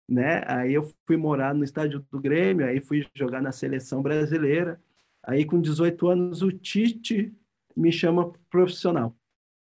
né? 0.08 0.44
Aí 0.48 0.74
eu 0.74 0.84
fui 1.06 1.18
morar 1.18 1.54
no 1.54 1.64
estádio 1.64 2.06
do 2.12 2.20
Grêmio, 2.20 2.66
aí 2.66 2.82
fui 2.82 3.06
jogar 3.14 3.42
na 3.42 3.52
seleção 3.52 4.02
brasileira. 4.02 4.82
Aí, 5.24 5.46
com 5.46 5.62
18 5.62 6.08
anos, 6.08 6.42
o 6.42 6.52
Tite 6.52 7.34
me 7.76 7.92
chama 7.92 8.34
profissional. 8.50 9.16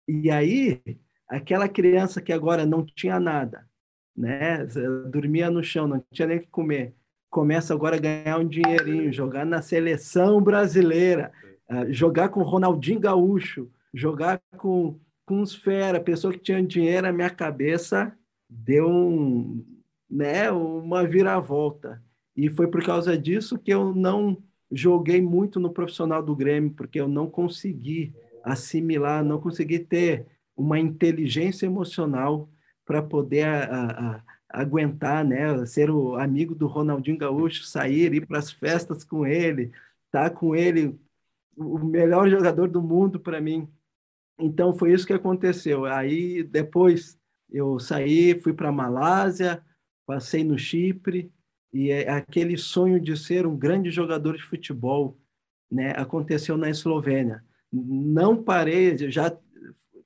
E 0.07 0.31
aí, 0.31 0.83
aquela 1.29 1.69
criança 1.69 2.21
que 2.23 2.33
agora 2.33 2.65
não 2.65 2.85
tinha 2.85 3.19
nada, 3.19 3.69
né? 4.17 4.65
Dormia 5.11 5.51
no 5.51 5.65
chão, 5.65 5.89
não 5.89 6.05
tinha 6.13 6.29
nem 6.29 6.39
o 6.39 6.41
que 6.43 6.49
comer, 6.49 6.95
começa 7.31 7.75
agora 7.75 7.97
a 7.97 7.99
ganhar 7.99 8.39
um 8.39 8.47
dinheirinho, 8.47 9.13
jogar 9.13 9.45
na 9.45 9.61
seleção 9.61 10.41
brasileira, 10.41 11.33
uh, 11.71 11.93
jogar 11.93 12.29
com 12.29 12.43
Ronaldinho 12.43 13.01
Gaúcho, 13.01 13.71
jogar 13.93 14.41
com, 14.57 14.99
com 15.25 15.41
os 15.41 15.55
fera, 15.55 16.01
pessoa 16.01 16.33
que 16.33 16.39
tinha 16.39 16.63
dinheiro, 16.63 17.07
a 17.07 17.13
minha 17.13 17.31
cabeça 17.31 18.17
deu 18.49 18.89
um, 18.89 19.65
né, 20.09 20.51
uma 20.51 21.07
viravolta. 21.07 22.03
E 22.37 22.51
foi 22.51 22.69
por 22.69 22.85
causa 22.85 23.17
disso 23.17 23.59
que 23.59 23.73
eu 23.73 23.95
não 23.95 24.43
joguei 24.71 25.21
muito 25.23 25.59
no 25.61 25.73
profissional 25.73 26.23
do 26.23 26.37
Grêmio, 26.37 26.71
porque 26.71 27.01
eu 27.01 27.09
não 27.09 27.29
consegui 27.29 28.15
assimilar, 28.45 29.25
não 29.25 29.41
consegui 29.41 29.79
ter 29.79 30.27
uma 30.57 30.79
inteligência 30.79 31.67
emocional 31.67 32.49
para 32.85 33.03
poder 33.03 33.45
a, 33.45 33.65
a, 33.65 34.23
aguentar, 34.49 35.25
né, 35.25 35.67
ser 35.67 35.91
o 35.91 36.15
amigo 36.17 36.55
do 36.55 36.67
Ronaldinho 36.67 37.19
Gaúcho, 37.19 37.65
sair, 37.65 38.15
ir 38.15 38.27
para 38.27 38.39
as 38.39 38.51
festas 38.51 39.05
com 39.05 39.27
ele, 39.27 39.73
estar 40.07 40.31
tá 40.31 40.31
com 40.31 40.55
ele, 40.55 40.99
o 41.57 41.79
melhor 41.79 42.29
jogador 42.29 42.69
do 42.69 42.83
mundo 42.83 43.19
para 43.19 43.41
mim. 43.41 43.69
Então 44.39 44.75
foi 44.75 44.93
isso 44.93 45.07
que 45.07 45.13
aconteceu. 45.13 45.85
Aí 45.85 46.43
depois 46.43 47.19
eu 47.51 47.79
saí, 47.79 48.39
fui 48.41 48.53
para 48.53 48.73
Malásia, 48.73 49.63
passei 50.07 50.45
no 50.45 50.59
Chipre 50.59 51.33
e 51.73 51.91
é 51.91 52.11
aquele 52.11 52.57
sonho 52.57 53.01
de 53.01 53.17
ser 53.17 53.47
um 53.47 53.57
grande 53.57 53.91
jogador 53.91 54.37
de 54.37 54.43
futebol, 54.43 55.19
né, 55.71 55.93
aconteceu 55.97 56.57
na 56.57 56.71
Eslovênia. 56.71 57.45
Não 57.73 58.43
parei, 58.43 58.97
já 59.11 59.37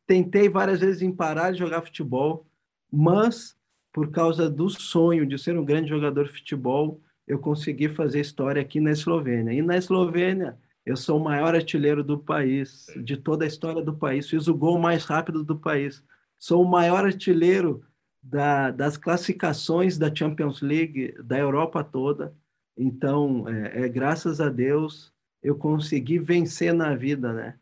tentei 0.06 0.48
várias 0.48 0.80
vezes 0.80 1.02
em 1.02 1.12
parar 1.12 1.52
de 1.52 1.58
jogar 1.58 1.82
futebol, 1.82 2.46
mas 2.90 3.56
por 3.92 4.10
causa 4.10 4.48
do 4.48 4.68
sonho 4.68 5.26
de 5.26 5.38
ser 5.38 5.56
um 5.58 5.64
grande 5.64 5.88
jogador 5.88 6.24
de 6.24 6.32
futebol, 6.32 7.00
eu 7.26 7.38
consegui 7.38 7.88
fazer 7.88 8.20
história 8.20 8.62
aqui 8.62 8.80
na 8.80 8.90
Eslovênia. 8.90 9.52
E 9.52 9.62
na 9.62 9.76
Eslovênia 9.76 10.58
eu 10.84 10.96
sou 10.96 11.20
o 11.20 11.24
maior 11.24 11.54
artilheiro 11.54 12.02
do 12.02 12.18
país, 12.18 12.86
de 13.02 13.16
toda 13.16 13.44
a 13.44 13.48
história 13.48 13.82
do 13.82 13.96
país. 13.96 14.28
Fiz 14.28 14.48
o 14.48 14.54
gol 14.54 14.78
mais 14.78 15.04
rápido 15.04 15.44
do 15.44 15.58
país. 15.58 16.02
Sou 16.38 16.62
o 16.62 16.68
maior 16.68 17.04
artilheiro 17.04 17.84
da, 18.22 18.70
das 18.70 18.96
classificações 18.96 19.98
da 19.98 20.14
Champions 20.14 20.60
League 20.60 21.14
da 21.22 21.38
Europa 21.38 21.84
toda. 21.84 22.34
Então, 22.76 23.48
é, 23.48 23.84
é, 23.84 23.88
graças 23.88 24.40
a 24.40 24.48
Deus, 24.48 25.12
eu 25.42 25.56
consegui 25.56 26.18
vencer 26.18 26.72
na 26.72 26.94
vida, 26.94 27.32
né? 27.32 27.58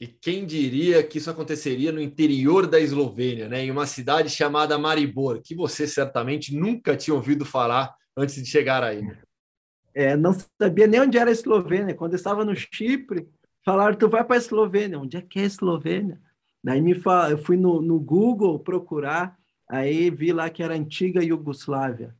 E 0.00 0.08
quem 0.08 0.44
diria 0.44 1.00
que 1.04 1.18
isso 1.18 1.30
aconteceria 1.30 1.92
no 1.92 2.00
interior 2.00 2.66
da 2.66 2.80
Eslovênia, 2.80 3.48
né? 3.48 3.64
em 3.64 3.70
uma 3.70 3.86
cidade 3.86 4.28
chamada 4.28 4.76
Maribor, 4.76 5.40
que 5.40 5.54
você 5.54 5.86
certamente 5.86 6.52
nunca 6.56 6.96
tinha 6.96 7.14
ouvido 7.14 7.44
falar 7.44 7.94
antes 8.16 8.34
de 8.34 8.44
chegar 8.44 8.82
aí. 8.82 9.00
Né? 9.00 9.16
É, 9.94 10.16
não 10.16 10.34
sabia 10.60 10.86
nem 10.86 11.00
onde 11.00 11.18
era 11.18 11.30
a 11.30 11.32
Eslovênia. 11.32 11.94
Quando 11.94 12.12
eu 12.12 12.16
estava 12.16 12.44
no 12.44 12.54
Chipre, 12.54 13.28
falaram: 13.64 13.96
tu 13.96 14.08
vai 14.08 14.24
para 14.24 14.36
a 14.36 14.38
Eslovênia. 14.38 14.98
Onde 14.98 15.16
é 15.16 15.22
que 15.22 15.38
é 15.38 15.42
a 15.42 15.46
Eslovênia? 15.46 16.20
Daí 16.62 16.80
me 16.80 16.94
fala, 16.94 17.30
eu 17.30 17.38
fui 17.38 17.56
no, 17.56 17.82
no 17.82 17.98
Google 17.98 18.58
procurar, 18.60 19.36
aí 19.68 20.10
vi 20.10 20.32
lá 20.32 20.48
que 20.48 20.62
era 20.62 20.74
antiga 20.74 21.24
Iugoslávia. 21.24 22.14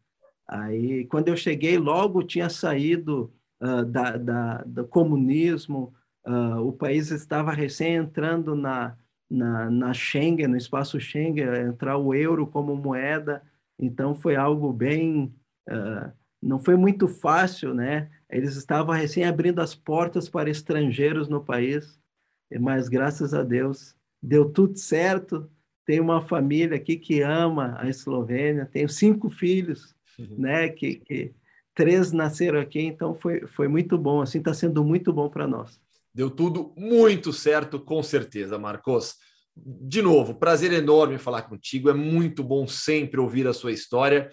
Aí, 0.48 1.06
quando 1.06 1.28
eu 1.28 1.36
cheguei, 1.36 1.78
logo 1.78 2.22
tinha 2.24 2.48
saído 2.50 3.32
uh, 3.60 3.84
da, 3.84 4.16
da, 4.16 4.58
do 4.64 4.86
comunismo, 4.86 5.94
uh, 6.26 6.60
o 6.60 6.72
país 6.72 7.10
estava 7.10 7.52
recém 7.52 7.94
entrando 7.94 8.56
na, 8.56 8.96
na, 9.30 9.70
na 9.70 9.94
Schengen, 9.94 10.48
no 10.48 10.56
espaço 10.56 11.00
Schengen, 11.00 11.46
entrar 11.68 11.96
o 11.96 12.12
euro 12.12 12.46
como 12.46 12.76
moeda, 12.76 13.42
então 13.78 14.14
foi 14.14 14.34
algo 14.34 14.72
bem. 14.72 15.32
Uh, 15.70 16.12
não 16.42 16.58
foi 16.58 16.76
muito 16.76 17.06
fácil, 17.06 17.72
né? 17.72 18.10
Eles 18.28 18.56
estavam 18.56 18.94
recém 18.94 19.24
abrindo 19.24 19.60
as 19.60 19.74
portas 19.74 20.28
para 20.28 20.50
estrangeiros 20.50 21.28
no 21.28 21.44
país, 21.44 21.98
mas 22.60 22.88
graças 22.88 23.32
a 23.32 23.42
Deus 23.42 23.94
deu 24.20 24.50
tudo 24.50 24.76
certo. 24.76 25.48
Tenho 25.86 26.02
uma 26.02 26.20
família 26.20 26.76
aqui 26.76 26.96
que 26.96 27.22
ama 27.22 27.76
a 27.78 27.88
Eslovênia, 27.88 28.66
tenho 28.66 28.88
cinco 28.88 29.30
filhos, 29.30 29.94
uhum. 30.18 30.36
né? 30.38 30.68
Que, 30.68 30.96
que 30.96 31.32
três 31.74 32.10
nasceram 32.10 32.58
aqui, 32.58 32.80
então 32.80 33.14
foi, 33.14 33.46
foi 33.46 33.68
muito 33.68 33.96
bom. 33.96 34.20
Assim, 34.20 34.38
está 34.38 34.52
sendo 34.52 34.84
muito 34.84 35.12
bom 35.12 35.28
para 35.28 35.46
nós. 35.46 35.80
Deu 36.14 36.28
tudo 36.28 36.74
muito 36.76 37.32
certo, 37.32 37.78
com 37.80 38.02
certeza, 38.02 38.58
Marcos. 38.58 39.14
De 39.56 40.02
novo, 40.02 40.34
prazer 40.34 40.72
enorme 40.72 41.18
falar 41.18 41.42
contigo. 41.42 41.88
É 41.88 41.94
muito 41.94 42.42
bom 42.42 42.66
sempre 42.66 43.20
ouvir 43.20 43.46
a 43.46 43.52
sua 43.52 43.72
história. 43.72 44.30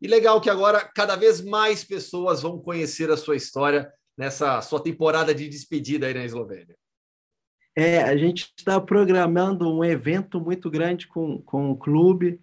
E 0.00 0.06
legal 0.06 0.40
que 0.40 0.50
agora 0.50 0.88
cada 0.94 1.16
vez 1.16 1.40
mais 1.40 1.84
pessoas 1.84 2.42
vão 2.42 2.58
conhecer 2.58 3.10
a 3.10 3.16
sua 3.16 3.36
história 3.36 3.92
nessa 4.16 4.60
sua 4.62 4.82
temporada 4.82 5.34
de 5.34 5.48
despedida 5.48 6.06
aí 6.06 6.14
na 6.14 6.24
Eslovênia. 6.24 6.76
É, 7.76 8.02
a 8.02 8.16
gente 8.16 8.52
está 8.56 8.80
programando 8.80 9.72
um 9.72 9.84
evento 9.84 10.40
muito 10.40 10.68
grande 10.68 11.06
com, 11.06 11.40
com 11.42 11.70
o 11.70 11.76
clube, 11.76 12.40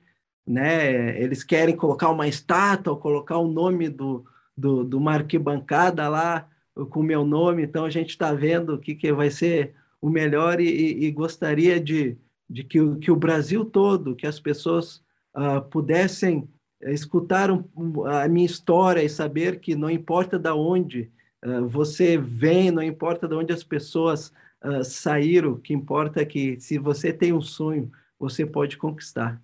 né? 0.48 1.22
Eles 1.22 1.44
querem 1.44 1.76
colocar 1.76 2.10
uma 2.10 2.28
estátua, 2.28 2.98
colocar 2.98 3.38
o 3.38 3.52
nome 3.52 3.90
do, 3.90 4.26
do, 4.56 4.84
do 4.84 4.98
uma 4.98 5.14
arquibancada 5.14 6.08
lá 6.08 6.50
com 6.90 7.00
o 7.00 7.04
meu 7.04 7.26
nome, 7.26 7.64
então 7.64 7.86
a 7.86 7.90
gente 7.90 8.10
está 8.10 8.34
vendo 8.34 8.74
o 8.76 8.80
que, 8.80 8.96
que 8.96 9.12
vai 9.14 9.30
ser 9.30 9.74
o 10.02 10.10
melhor 10.10 10.60
e, 10.60 11.06
e, 11.06 11.12
gostaria 11.12 11.80
de, 11.80 12.18
de 12.50 12.64
que, 12.64 12.80
que 12.98 13.10
o 13.10 13.16
Brasil 13.16 13.64
todo, 13.64 14.16
que 14.16 14.28
as 14.28 14.40
pessoas 14.40 14.98
uh, 15.36 15.62
pudessem 15.70 16.50
escutar 16.82 17.52
um, 17.52 18.06
a 18.06 18.28
minha 18.28 18.46
história 18.46 19.04
e 19.04 19.10
saber 19.10 19.60
que 19.60 19.76
não 19.76 19.90
importa 19.90 20.38
de 20.38 20.52
onde 20.52 21.12
uh, 21.44 21.68
você 21.68 22.18
vem, 22.18 22.72
não 22.72 22.84
importa 22.84 23.28
de 23.28 23.36
onde 23.36 23.54
as 23.54 23.64
pessoas 23.64 24.32
uh, 24.64 24.84
saíram, 24.84 25.54
o 25.54 25.60
que 25.60 25.74
importa 25.74 26.22
é 26.22 26.26
que 26.26 26.60
se 26.60 26.78
você 26.78 27.12
tem 27.14 27.34
um 27.34 27.42
sonho, 27.42 27.92
você 28.20 28.46
pode 28.46 28.78
conquistar. 28.78 29.42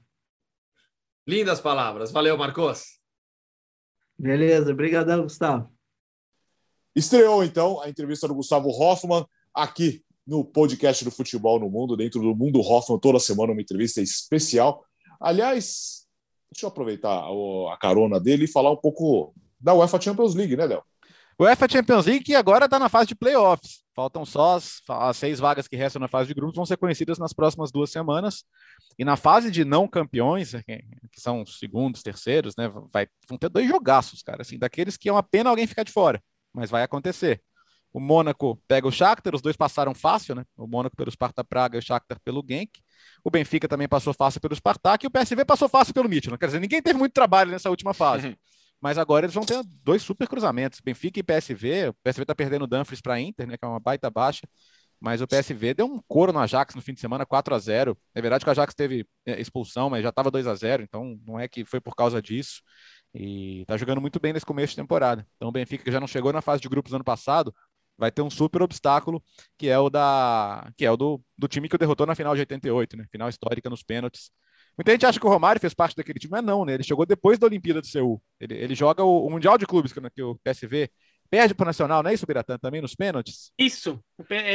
Lindas 1.27 1.61
palavras. 1.61 2.11
Valeu, 2.11 2.38
Marcos. 2.38 2.99
Beleza, 4.17 4.71
obrigadão, 4.71 5.23
Gustavo. 5.23 5.71
Estreou 6.95 7.43
então 7.43 7.82
a 7.82 7.89
entrevista 7.89 8.27
do 8.27 8.36
Gustavo 8.36 8.69
Hoffman 8.69 9.25
aqui 9.53 10.03
no 10.27 10.43
podcast 10.43 11.03
do 11.03 11.11
Futebol 11.11 11.59
no 11.59 11.69
Mundo, 11.69 11.95
dentro 11.95 12.21
do 12.21 12.36
Mundo 12.36 12.59
Hoffman, 12.59 12.99
toda 12.99 13.19
semana 13.19 13.53
uma 13.53 13.61
entrevista 13.61 14.01
especial. 14.01 14.86
Aliás, 15.19 16.01
deixa 16.52 16.66
eu 16.66 16.70
aproveitar 16.70 17.26
a 17.72 17.78
carona 17.78 18.20
dele 18.20 18.45
e 18.45 18.52
falar 18.52 18.72
um 18.72 18.78
pouco 18.78 19.34
da 19.60 19.74
UEFA 19.74 20.02
Champions 20.02 20.36
League, 20.36 20.56
né, 20.56 20.66
Léo? 20.66 20.84
UEFA 21.39 21.68
Champions 21.70 22.06
League 22.06 22.24
que 22.24 22.36
agora 22.36 22.66
está 22.66 22.78
na 22.78 22.89
fase 22.89 23.08
de 23.08 23.16
playoffs. 23.16 23.82
Faltam 23.95 24.26
só 24.26 24.56
as, 24.56 24.82
as, 24.88 25.18
seis 25.18 25.39
vagas 25.39 25.68
que 25.68 25.76
restam 25.76 25.99
na 25.99 26.08
fase 26.08 26.28
de 26.28 26.34
grupos, 26.34 26.56
vão 26.56 26.66
ser 26.66 26.78
conhecidas 26.78 27.18
nas 27.18 27.34
próximas 27.34 27.72
duas 27.72 27.91
semanas. 27.91 28.43
E 28.97 29.04
na 29.04 29.18
fase 29.18 29.49
de 29.49 29.66
não 29.66 29.88
campeões, 29.88 30.52
que 31.12 31.20
são 31.20 31.45
segundos, 31.45 32.04
terceiros, 32.04 32.56
né, 32.56 32.72
vai, 32.93 33.08
vão 33.28 33.38
ter 33.38 33.49
dois 33.49 33.68
jogaços, 33.68 34.22
cara, 34.22 34.41
assim, 34.41 34.58
daqueles 34.58 34.97
que 34.97 35.10
é 35.10 35.12
uma 35.12 35.24
pena 35.24 35.49
alguém 35.49 35.68
ficar 35.68 35.84
de 35.84 35.91
fora 35.91 36.22
mas 36.54 36.70
vai 36.70 36.84
acontecer. 36.84 37.41
O 37.93 37.99
Mônaco 37.99 38.62
pega 38.68 38.88
o 38.88 38.91
Shakhtar, 38.91 39.36
os 39.36 39.41
dois 39.41 39.58
passaram 39.58 39.93
fácil, 39.93 40.36
né? 40.36 40.45
O 40.56 40.66
Mônaco 40.66 40.95
pelo 40.95 41.12
Sparta 41.12 41.43
Praga 41.43 41.78
e 41.78 41.80
o 41.80 41.82
Shakhtar 41.82 42.20
pelo 42.24 42.43
Genk. 42.47 42.80
O 43.24 43.30
Benfica 43.30 43.68
também 43.68 43.88
passou 43.88 44.14
fácil 44.14 44.41
pelo 44.41 44.56
Spartak 44.56 45.06
e 45.06 45.08
o 45.08 45.12
PSV 45.12 45.45
passou 45.45 45.70
fácil 45.70 45.93
pelo 45.93 46.10
Midtjylland. 46.10 46.39
Quer 46.39 46.47
dizer, 46.47 46.60
ninguém 46.60 46.82
teve 46.82 46.97
muito 46.97 47.14
trabalho 47.14 47.52
nessa 47.52 47.70
última 47.70 47.93
fase. 47.93 48.28
Uhum. 48.28 48.36
Mas 48.82 48.97
agora 48.97 49.26
eles 49.26 49.36
vão 49.36 49.45
ter 49.45 49.62
dois 49.84 50.02
super 50.02 50.28
cruzamentos, 50.28 50.80
Benfica 50.80 51.20
e 51.20 51.24
PSV. 51.24 51.89
O 51.89 51.93
PSV 52.04 52.24
está 52.24 52.34
perdendo 52.34 52.64
o 52.64 52.68
Dumfries 52.68 52.99
para 52.99 53.20
Inter, 53.20 53.47
né, 53.47 53.58
que 53.58 53.64
é 53.64 53.68
uma 53.68 53.80
baita 53.80 54.10
baixa. 54.10 54.41
Mas 54.99 55.20
o 55.20 55.28
PSV 55.28 55.74
deu 55.74 55.88
um 55.88 55.99
couro 56.08 56.32
no 56.32 56.39
Ajax 56.39 56.76
no 56.76 56.82
fim 56.82 56.93
de 56.93 56.99
semana, 56.99 57.26
4 57.26 57.56
a 57.56 57.60
0 57.60 57.97
É 58.14 58.22
verdade 58.22 58.43
que 58.43 58.49
o 58.49 58.52
Ajax 58.52 58.74
teve 58.76 59.06
é, 59.26 59.41
expulsão, 59.41 59.89
mas 59.89 60.04
já 60.04 60.10
estava 60.10 60.30
2 60.30 60.45
a 60.45 60.54
0 60.54 60.84
então 60.84 61.20
não 61.26 61.39
é 61.39 61.47
que 61.47 61.66
foi 61.66 61.82
por 61.82 61.95
causa 61.95 62.22
disso. 62.22 62.62
E 63.14 63.66
tá 63.66 63.76
jogando 63.78 63.99
muito 63.99 64.20
bem 64.20 64.32
nesse 64.32 64.45
começo 64.45 64.72
de 64.72 64.78
temporada. 64.78 65.28
Então 65.36 65.49
o 65.49 65.52
Benfica, 65.52 65.84
que 65.84 65.91
já 65.91 65.99
não 65.99 66.08
chegou 66.08 66.32
na 66.32 66.41
fase 66.41 66.62
de 66.62 66.70
grupos 66.70 66.93
ano 66.93 67.04
passado, 67.04 67.54
vai 68.02 68.12
ter 68.12 68.24
um 68.24 68.30
super 68.32 68.64
obstáculo, 68.64 69.24
que 69.56 69.70
é 69.70 69.78
o 69.78 69.88
da 69.88 70.68
que 70.76 70.84
é 70.84 70.91
o 70.91 70.97
do, 70.97 71.24
do 71.38 71.47
time 71.47 71.70
que 71.70 71.76
o 71.76 71.78
derrotou 71.78 72.08
na 72.08 72.16
final 72.16 72.34
de 72.34 72.41
88, 72.41 72.97
né? 72.97 73.06
Final 73.12 73.30
histórica 73.30 73.70
nos 73.70 73.84
pênaltis. 73.84 74.32
Muita 74.76 74.91
gente 74.91 75.06
acha 75.06 75.20
que 75.20 75.26
o 75.26 75.30
Romário 75.30 75.62
fez 75.62 75.74
parte 75.76 75.95
daquele 75.95 76.18
time, 76.18 76.32
mas 76.32 76.43
não, 76.43 76.66
né? 76.66 76.74
Ele 76.74 76.84
chegou 76.84 77.06
depois 77.06 77.38
da 77.38 77.45
Olimpíada 77.45 77.80
de 77.80 77.88
Seul. 77.88 78.20
Ele, 78.39 78.56
ele 78.56 78.74
joga 78.74 79.04
o, 79.04 79.28
o 79.28 79.30
Mundial 79.30 79.56
de 79.56 79.68
Clubes, 79.68 79.93
que, 79.93 80.02
que 80.10 80.24
o 80.24 80.36
PSV 80.43 80.89
perde 81.30 81.54
para 81.54 81.64
o 81.64 81.68
Nacional, 81.68 82.02
não 82.02 82.10
é 82.10 82.14
isso, 82.16 82.26
Biratã? 82.26 82.58
Também 82.58 82.82
nos 82.82 82.95
pênaltis? 82.95 83.52
Isso. 83.58 84.04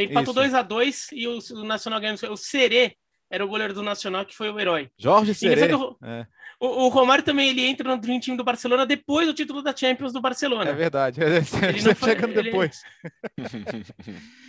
Empatou 0.03 0.35
2 0.35 0.55
a 0.55 0.63
2 0.63 1.09
e 1.13 1.29
o, 1.29 1.39
o 1.53 1.65
Nacional 1.65 2.01
ganhou. 2.01 2.17
O 2.33 2.37
Serê 2.37 2.97
era 3.31 3.45
o 3.45 3.49
goleiro 3.49 3.75
do 3.75 3.83
Nacional 3.83 4.25
que 4.25 4.37
foi 4.37 4.51
o 4.51 4.59
herói. 4.59 4.89
Jorge 4.99 5.35
Serê. 5.35 5.75
O, 5.75 5.97
é. 6.03 6.27
o, 6.61 6.67
o, 6.85 6.89
Romário 6.89 7.25
também 7.25 7.51
ele 7.51 7.67
entra 7.67 7.89
no 7.89 8.01
Dream 8.01 8.21
Team 8.21 8.37
do 8.37 8.45
Barcelona 8.45 8.87
depois 8.87 9.27
do 9.27 9.35
título 9.35 9.63
da 9.63 9.75
Champions 9.75 10.13
do 10.13 10.21
Barcelona. 10.21 10.71
É 10.71 10.75
verdade. 10.75 11.21
Ele 11.23 11.83
não 11.83 11.95
foi, 11.95 12.09
chegando 12.11 12.39
ele... 12.39 12.43
depois. 12.45 12.83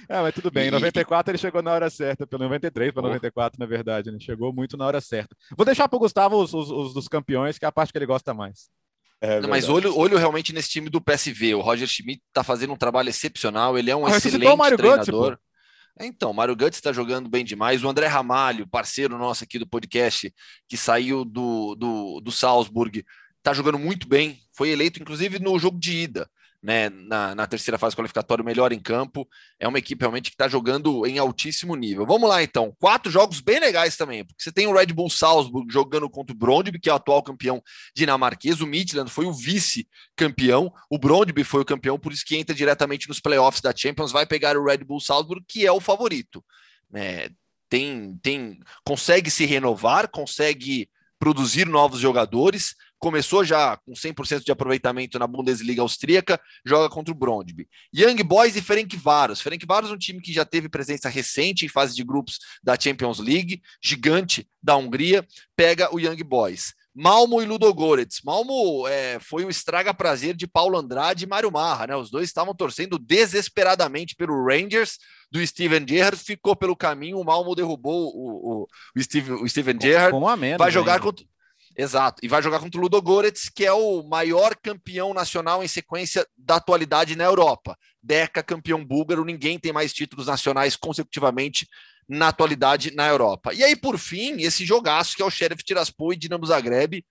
é, 0.07 0.21
mas 0.21 0.33
tudo 0.33 0.51
bem. 0.51 0.67
Em 0.67 0.71
94 0.71 1.31
ele 1.31 1.37
chegou 1.37 1.61
na 1.61 1.71
hora 1.71 1.89
certa, 1.89 2.27
pelo 2.27 2.43
93 2.43 2.91
para 2.91 3.01
94, 3.03 3.59
na 3.59 3.65
verdade. 3.65 4.09
Ele 4.09 4.19
chegou 4.19 4.53
muito 4.53 4.77
na 4.77 4.85
hora 4.85 5.01
certa. 5.01 5.35
Vou 5.55 5.65
deixar 5.65 5.87
para 5.87 5.97
o 5.97 5.99
Gustavo 5.99 6.37
os, 6.37 6.53
os, 6.53 6.69
os, 6.69 6.93
dos 6.93 7.07
campeões, 7.07 7.57
que 7.57 7.65
é 7.65 7.67
a 7.67 7.71
parte 7.71 7.91
que 7.91 7.97
ele 7.97 8.05
gosta 8.05 8.33
mais. 8.33 8.69
É 9.19 9.39
não, 9.39 9.49
mas 9.49 9.67
olho, 9.67 9.97
olho 9.97 10.17
realmente 10.17 10.53
nesse 10.53 10.69
time 10.69 10.89
do 10.89 11.01
PSV. 11.01 11.55
O 11.55 11.61
Roger 11.61 11.87
Schmidt 11.87 12.21
está 12.27 12.43
fazendo 12.43 12.73
um 12.73 12.77
trabalho 12.77 13.09
excepcional. 13.09 13.77
Ele 13.77 13.89
é 13.89 13.95
um 13.95 14.05
ah, 14.05 14.15
excelente 14.15 14.75
treinador. 14.77 15.39
Então, 16.05 16.33
Mário 16.33 16.55
Guts 16.55 16.77
está 16.77 16.93
jogando 16.93 17.29
bem 17.29 17.43
demais. 17.43 17.83
O 17.83 17.89
André 17.89 18.07
Ramalho, 18.07 18.67
parceiro 18.67 19.17
nosso 19.17 19.43
aqui 19.43 19.57
do 19.57 19.67
podcast, 19.67 20.33
que 20.67 20.77
saiu 20.77 21.25
do, 21.25 21.75
do, 21.75 22.21
do 22.21 22.31
Salzburg, 22.31 23.03
está 23.37 23.53
jogando 23.53 23.79
muito 23.79 24.07
bem. 24.07 24.39
Foi 24.53 24.69
eleito, 24.69 25.01
inclusive, 25.01 25.39
no 25.39 25.57
jogo 25.57 25.79
de 25.79 25.93
ida 25.93 26.29
né, 26.67 26.89
na, 26.89 27.33
na, 27.33 27.47
terceira 27.47 27.77
fase 27.77 27.95
qualificatória, 27.95 28.43
melhor 28.43 28.73
em 28.73 28.79
campo. 28.79 29.25
É 29.57 29.65
uma 29.65 29.79
equipe 29.79 30.01
realmente 30.01 30.29
que 30.29 30.35
está 30.35 30.49
jogando 30.49 31.07
em 31.07 31.17
altíssimo 31.17 31.77
nível. 31.77 32.05
Vamos 32.05 32.27
lá, 32.27 32.43
então. 32.43 32.75
Quatro 32.77 33.09
jogos 33.09 33.39
bem 33.39 33.57
legais 33.57 33.95
também, 33.95 34.25
porque 34.25 34.43
você 34.43 34.51
tem 34.51 34.67
o 34.67 34.73
Red 34.73 34.87
Bull 34.87 35.09
Salzburg 35.09 35.71
jogando 35.71 36.09
contra 36.09 36.35
o 36.35 36.37
Brondby, 36.37 36.77
que 36.77 36.89
é 36.89 36.91
o 36.91 36.97
atual 36.97 37.23
campeão 37.23 37.63
dinamarquês. 37.95 38.59
O 38.59 38.67
Midland 38.67 39.09
foi 39.09 39.25
o 39.25 39.31
vice-campeão. 39.31 40.69
O 40.89 40.97
Brondby 40.97 41.45
foi 41.45 41.61
o 41.61 41.65
campeão, 41.65 41.97
por 41.97 42.11
isso 42.11 42.25
que 42.25 42.35
entra 42.35 42.53
diretamente 42.53 43.07
nos 43.07 43.21
playoffs 43.21 43.61
da 43.61 43.73
Champions. 43.73 44.11
Vai 44.11 44.25
pegar 44.25 44.57
o 44.57 44.65
Red 44.65 44.79
Bull 44.79 44.99
Salzburg, 44.99 45.45
que 45.47 45.65
é 45.65 45.71
o 45.71 45.79
favorito. 45.79 46.43
É, 46.93 47.29
tem, 47.69 48.19
tem, 48.21 48.59
consegue 48.83 49.31
se 49.31 49.45
renovar, 49.45 50.09
consegue 50.09 50.89
produzir 51.17 51.65
novos 51.65 52.01
jogadores 52.01 52.75
começou 52.99 53.43
já 53.43 53.77
com 53.77 53.93
100% 53.93 54.43
de 54.43 54.51
aproveitamento 54.51 55.19
na 55.19 55.27
Bundesliga 55.27 55.81
austríaca, 55.81 56.39
joga 56.65 56.89
contra 56.89 57.13
o 57.13 57.17
Brondby. 57.17 57.67
Young 57.95 58.23
Boys 58.23 58.55
e 58.55 58.61
Ferencváros. 58.61 59.41
Ferencváros 59.41 59.89
é 59.89 59.93
um 59.93 59.97
time 59.97 60.21
que 60.21 60.33
já 60.33 60.45
teve 60.45 60.69
presença 60.69 61.09
recente 61.09 61.65
em 61.65 61.69
fase 61.69 61.95
de 61.95 62.03
grupos 62.03 62.39
da 62.63 62.77
Champions 62.79 63.19
League, 63.19 63.61
gigante 63.81 64.47
da 64.61 64.75
Hungria, 64.75 65.25
pega 65.55 65.93
o 65.93 65.99
Young 65.99 66.23
Boys. 66.23 66.73
Malmo 66.99 67.43
e 67.43 67.45
Ludogorets. 67.45 68.21
Malmo 68.25 68.87
é, 68.87 69.19
foi 69.19 69.45
o 69.45 69.51
estraga-prazer 69.51 70.35
de 70.35 70.47
Paulo 70.47 70.79
Andrade 70.79 71.25
e 71.25 71.27
Mário 71.27 71.51
Marra, 71.51 71.85
né? 71.85 71.95
Os 71.95 72.09
dois 72.09 72.27
estavam 72.27 72.55
torcendo 72.55 72.97
desesperadamente 72.97 74.15
pelo 74.15 74.43
Rangers 74.43 74.97
do 75.31 75.45
Steven 75.45 75.85
Gerrard, 75.87 76.17
ficou 76.17 76.55
pelo 76.55 76.75
caminho, 76.75 77.19
o 77.19 77.23
Malmo 77.23 77.53
derrubou 77.53 78.07
o, 78.15 78.63
o, 78.63 78.67
o, 78.95 79.03
Steven, 79.03 79.35
o 79.35 79.47
Steven 79.47 79.77
Gerrard. 79.79 80.11
Vai 80.57 80.71
jogar 80.71 80.99
contra 80.99 81.23
Exato. 81.77 82.19
E 82.23 82.27
vai 82.27 82.41
jogar 82.41 82.59
contra 82.59 82.79
o 82.79 82.81
Ludogorets, 82.81 83.49
que 83.49 83.63
é 83.63 83.71
o 83.71 84.01
maior 84.01 84.55
campeão 84.55 85.13
nacional 85.13 85.63
em 85.63 85.67
sequência 85.67 86.25
da 86.35 86.55
atualidade 86.55 87.15
na 87.15 87.23
Europa. 87.25 87.77
Deca, 88.01 88.41
campeão 88.41 88.83
búlgaro, 88.83 89.23
ninguém 89.23 89.59
tem 89.59 89.71
mais 89.71 89.93
títulos 89.93 90.25
nacionais 90.25 90.75
consecutivamente 90.75 91.67
na 92.09 92.29
atualidade 92.29 92.95
na 92.95 93.07
Europa. 93.07 93.53
E 93.53 93.63
aí, 93.63 93.75
por 93.75 93.97
fim, 93.99 94.41
esse 94.41 94.65
jogaço 94.65 95.15
que 95.15 95.21
é 95.21 95.25
o 95.25 95.29
Sheriff 95.29 95.63
Tiraspol 95.63 96.13
e 96.13 96.17
Dinamo 96.17 96.45
Zagreb, 96.45 97.03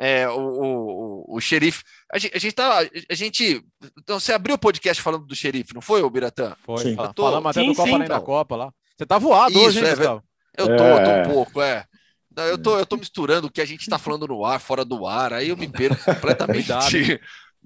é, 0.00 0.28
o, 0.28 0.40
o, 0.40 1.36
o 1.36 1.40
xerife. 1.40 1.82
A 2.12 2.18
gente, 2.18 2.36
a 2.36 2.38
gente 2.40 2.52
tá. 2.54 2.78
A 3.10 3.14
gente. 3.14 3.62
Então, 3.98 4.18
você 4.18 4.32
abriu 4.32 4.54
o 4.54 4.58
podcast 4.58 5.02
falando 5.02 5.26
do 5.26 5.34
xerife, 5.36 5.74
não 5.74 5.80
foi, 5.82 6.08
Biratã? 6.10 6.56
Foi. 6.64 6.78
Sim. 6.78 6.96
Tô- 7.14 7.24
Falamos 7.24 7.50
até 7.50 7.60
Sim, 7.60 7.68
do 7.68 7.74
Copa 7.76 7.88
sim, 7.88 8.02
então. 8.02 8.20
Copa 8.22 8.56
lá. 8.56 8.72
Você 8.96 9.06
tá 9.06 9.18
voado 9.18 9.52
Isso, 9.52 9.60
hoje, 9.66 9.78
hein, 9.80 9.84
é, 9.86 9.94
Gustavo? 9.94 10.22
Eu 10.56 10.66
tô, 10.66 10.72
eu 10.72 11.04
tô 11.04 11.10
É. 11.10 11.22
um 11.26 11.32
pouco, 11.32 11.62
é. 11.62 11.84
Não, 12.38 12.44
Eu 12.44 12.56
tô, 12.56 12.78
eu 12.78 12.86
tô 12.86 12.96
misturando 12.96 13.48
o 13.48 13.50
que 13.50 13.60
a 13.60 13.64
gente 13.64 13.88
tá 13.88 13.98
falando 13.98 14.28
no 14.28 14.44
ar, 14.44 14.60
fora 14.60 14.84
do 14.84 15.08
ar, 15.08 15.32
aí 15.32 15.48
eu 15.48 15.56
me 15.56 15.66
perco 15.66 15.98
completamente. 16.06 17.20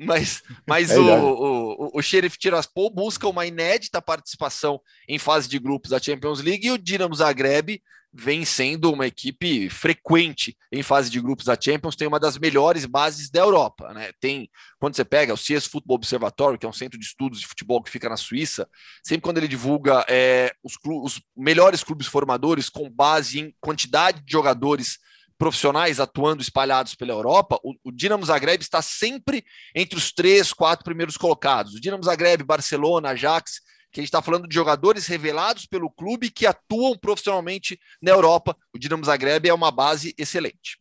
Mas, 0.05 0.43
mas 0.67 0.91
É 0.91 0.99
o, 0.99 1.05
o, 1.05 1.87
o, 1.87 1.91
o 1.95 2.03
Sheriff 2.03 2.39
Tiraspol 2.39 2.91
busca 2.91 3.29
uma 3.29 3.47
inédita 3.47 4.03
participação 4.03 4.81
em 5.09 5.19
fase 5.19 5.49
de 5.49 5.59
grupos 5.59 5.91
da 5.91 6.01
Champions 6.01 6.41
League 6.41 6.67
e 6.67 6.71
o 6.71 6.79
Dinamo 6.79 7.15
Zagreb 7.15 7.81
vem 8.15 8.45
sendo 8.45 8.93
uma 8.93 9.07
equipe 9.07 9.71
frequente 9.71 10.55
em 10.71 10.83
fase 10.83 11.09
de 11.09 11.19
grupos 11.19 11.47
da 11.47 11.59
Champions, 11.59 11.97
tem 11.97 12.07
uma 12.07 12.21
das 12.21 12.37
melhores 12.37 12.85
bases 12.85 13.31
da 13.31 13.41
Europa, 13.41 13.95
né? 13.95 14.13
Tem, 14.21 14.51
quando 14.79 14.95
você 14.95 15.05
pega 15.05 15.33
o 15.33 15.37
CS 15.37 15.67
Football 15.67 15.97
Observatory, 15.97 16.59
que 16.59 16.67
é 16.67 16.69
um 16.69 16.75
centro 16.75 16.99
de 16.99 17.07
estudos 17.07 17.41
de 17.41 17.47
futebol 17.47 17.83
que 17.83 17.91
fica 17.91 18.11
na 18.11 18.19
Suíça, 18.19 18.69
sempre 19.03 19.23
quando 19.23 19.39
ele 19.39 19.49
divulga 19.49 20.05
é, 20.09 20.53
os, 20.63 20.77
os 20.85 21.23
melhores 21.35 21.83
clubes 21.83 22.07
formadores 22.07 22.69
com 22.69 22.91
base 22.91 23.41
em 23.41 23.55
quantidade 23.61 24.21
de 24.21 24.31
jogadores 24.31 24.99
profissionais 25.43 25.99
atuando 25.99 26.41
espalhados 26.41 26.95
pela 26.95 27.11
Europa, 27.11 27.59
o, 27.65 27.75
o 27.83 27.91
Dinamo 27.91 28.25
Zagreb 28.25 28.63
está 28.63 28.81
sempre 28.81 29.45
entre 29.75 29.99
os 29.99 30.13
três, 30.13 30.53
quatro 30.53 30.85
primeiros 30.85 31.17
colocados. 31.17 31.75
O 31.75 31.81
Dinamo 31.81 32.05
Zagreb, 32.05 32.45
Barcelona, 32.45 33.09
Ajax, 33.09 33.61
que 33.91 33.99
a 33.99 34.03
gente 34.03 34.07
está 34.07 34.23
falando 34.23 34.47
de 34.47 34.55
jogadores 34.55 35.09
revelados 35.09 35.67
pelo 35.67 35.91
clube 35.91 36.31
que 36.31 36.47
atuam 36.47 36.97
profissionalmente 36.97 37.77
na 38.01 38.13
Europa. 38.13 38.57
O 38.73 38.79
Dinamo 38.79 39.05
Zagreb 39.05 39.49
é 39.49 39.53
uma 39.53 39.73
base 39.73 40.15
excelente. 40.17 40.79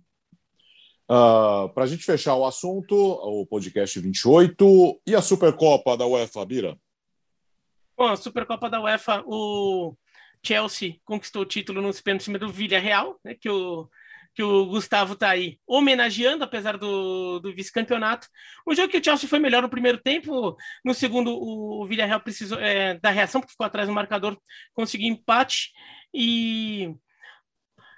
Para 1.07 1.83
a 1.83 1.87
gente 1.87 2.03
fechar 2.03 2.35
o 2.35 2.45
assunto, 2.45 2.95
o 2.95 3.47
podcast 3.47 3.99
28 3.99 5.01
e 5.07 5.15
a 5.15 5.23
Supercopa 5.23 5.97
da 5.97 6.05
UEFA, 6.05 6.45
Bira? 6.45 6.77
Bom, 7.97 8.09
a 8.09 8.15
Supercopa 8.15 8.69
da 8.69 8.79
UEFA, 8.79 9.23
o 9.25 9.95
Chelsea 10.45 10.97
conquistou 11.03 11.41
o 11.41 11.47
título 11.47 11.81
nos 11.81 11.99
pênaltis 11.99 12.27
em 12.27 12.29
cima 12.29 12.37
do 12.37 12.53
Villarreal, 12.53 13.19
né, 13.23 13.33
que 13.33 13.49
o 13.49 13.89
que 14.33 14.43
o 14.43 14.65
Gustavo 14.65 15.15
tá 15.15 15.29
aí 15.29 15.59
homenageando, 15.67 16.43
apesar 16.43 16.77
do, 16.77 17.39
do 17.39 17.53
vice-campeonato. 17.53 18.27
Um 18.67 18.73
jogo 18.73 18.89
que 18.89 18.97
o 18.97 19.03
Chelsea 19.03 19.27
foi 19.27 19.39
melhor 19.39 19.61
no 19.61 19.69
primeiro 19.69 19.97
tempo, 19.97 20.55
no 20.83 20.93
segundo 20.93 21.31
o 21.33 21.85
Villarreal 21.85 22.21
precisou 22.21 22.59
é, 22.59 22.97
da 22.99 23.09
reação, 23.09 23.41
porque 23.41 23.51
ficou 23.51 23.65
atrás 23.65 23.87
do 23.87 23.93
marcador, 23.93 24.37
conseguiu 24.73 25.07
empate 25.07 25.71
e 26.13 26.93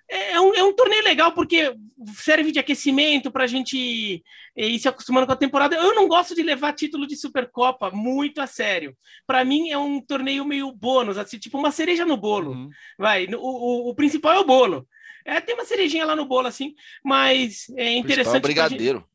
é 0.10 0.40
um, 0.40 0.54
é 0.54 0.64
um 0.64 0.74
torneio 0.74 1.04
legal 1.04 1.32
porque 1.32 1.74
serve 2.16 2.52
de 2.52 2.60
aquecimento 2.60 3.32
para 3.32 3.46
a 3.46 3.48
gente 3.48 4.22
eh, 4.56 4.68
ir 4.68 4.80
se 4.80 4.88
acostumando 4.88 5.26
com 5.26 5.34
a 5.34 5.38
temporada. 5.38 5.76
Eu 5.76 5.96
não 5.96 6.08
gosto 6.08 6.36
de 6.36 6.44
levar 6.44 6.74
título 6.74 7.08
de 7.08 7.16
Supercopa 7.16 7.90
muito 7.90 8.40
a 8.40 8.48
sério. 8.48 8.96
Para 9.26 9.44
mim 9.44 9.70
é 9.70 9.78
um 9.78 10.02
torneio 10.02 10.46
meio 10.46 10.72
bônus, 10.72 11.18
assim, 11.18 11.40
tipo 11.40 11.58
uma 11.58 11.72
cereja 11.72 12.06
no 12.06 12.18
bolo. 12.18 12.52
Uhum. 12.52 12.70
Vai, 12.98 13.26
o, 13.26 13.40
o, 13.40 13.90
o 13.90 13.96
principal 13.96 14.34
é 14.34 14.40
o 14.40 14.46
bolo. 14.46 14.88
É, 15.26 15.40
tem 15.42 15.56
uma 15.56 15.66
cerejinha 15.66 16.06
lá 16.06 16.16
no 16.16 16.26
bolo, 16.26 16.48
assim, 16.48 16.74
mas 17.04 17.66
é 17.70 17.72
O 17.72 17.76
principal 17.76 17.86
é 17.86 17.98
interessante. 17.98 18.38
o 18.38 18.42
brigadeiro. 18.42 19.06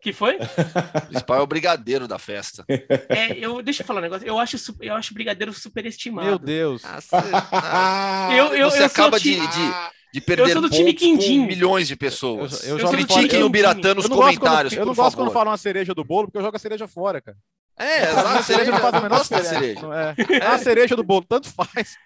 Que 0.00 0.12
foi? 0.12 0.36
O 0.36 0.38
principal 1.08 1.38
é 1.38 1.40
o 1.40 1.46
brigadeiro 1.46 2.06
da 2.06 2.18
festa. 2.20 2.64
É, 2.68 3.36
eu, 3.36 3.60
deixa 3.62 3.82
eu 3.82 3.86
falar 3.86 3.98
um 3.98 4.02
negócio. 4.02 4.26
Eu 4.26 4.38
acho, 4.38 4.56
eu 4.80 4.94
acho 4.94 5.12
brigadeiro 5.12 5.52
superestimado. 5.52 6.26
Meu 6.28 6.38
Deus. 6.38 6.82
Ah, 6.84 7.00
ah, 7.52 8.28
Eu- 8.36 8.54
eu- 8.54 8.70
você 8.70 8.82
eu 8.82 8.86
acaba 8.86 9.18
de, 9.18 9.34
de, 9.34 9.72
de 10.14 10.20
perder 10.20 10.52
sou 10.52 10.62
do 10.62 10.70
time 10.70 10.92
pontos 10.94 11.26
com 11.26 11.46
milhões 11.46 11.88
de 11.88 11.96
pessoas. 11.96 12.64
Eu- 12.66 12.78
eu 12.78 12.88
Critiquem 12.90 13.28
fora- 13.28 13.46
o 13.46 13.48
Biratã 13.48 13.92
nos 13.94 14.04
Eu 14.04 14.10
comentários, 14.12 14.72
quando, 14.72 14.78
eu 14.80 14.86
não 14.86 14.94
gosto 14.94 15.16
quando 15.16 15.32
falam 15.32 15.50
uma 15.50 15.58
cereja 15.58 15.92
do 15.94 16.04
bolo, 16.04 16.28
porque 16.28 16.38
eu 16.38 16.42
jogo 16.42 16.56
a 16.56 16.60
cereja 16.60 16.86
fora, 16.86 17.20
cara. 17.20 17.36
É, 17.76 18.02
A 18.04 18.42
cereja 18.42 18.70
não 18.72 18.78
faz 18.80 18.94
a 18.94 19.00
menor 19.00 19.24
cereja. 19.24 19.80
É. 20.28 20.34
É 20.36 20.46
a 20.46 20.58
cereja 20.58 20.96
do 20.96 21.02
bolo, 21.04 21.24
tanto 21.28 21.48
faz. 21.52 21.96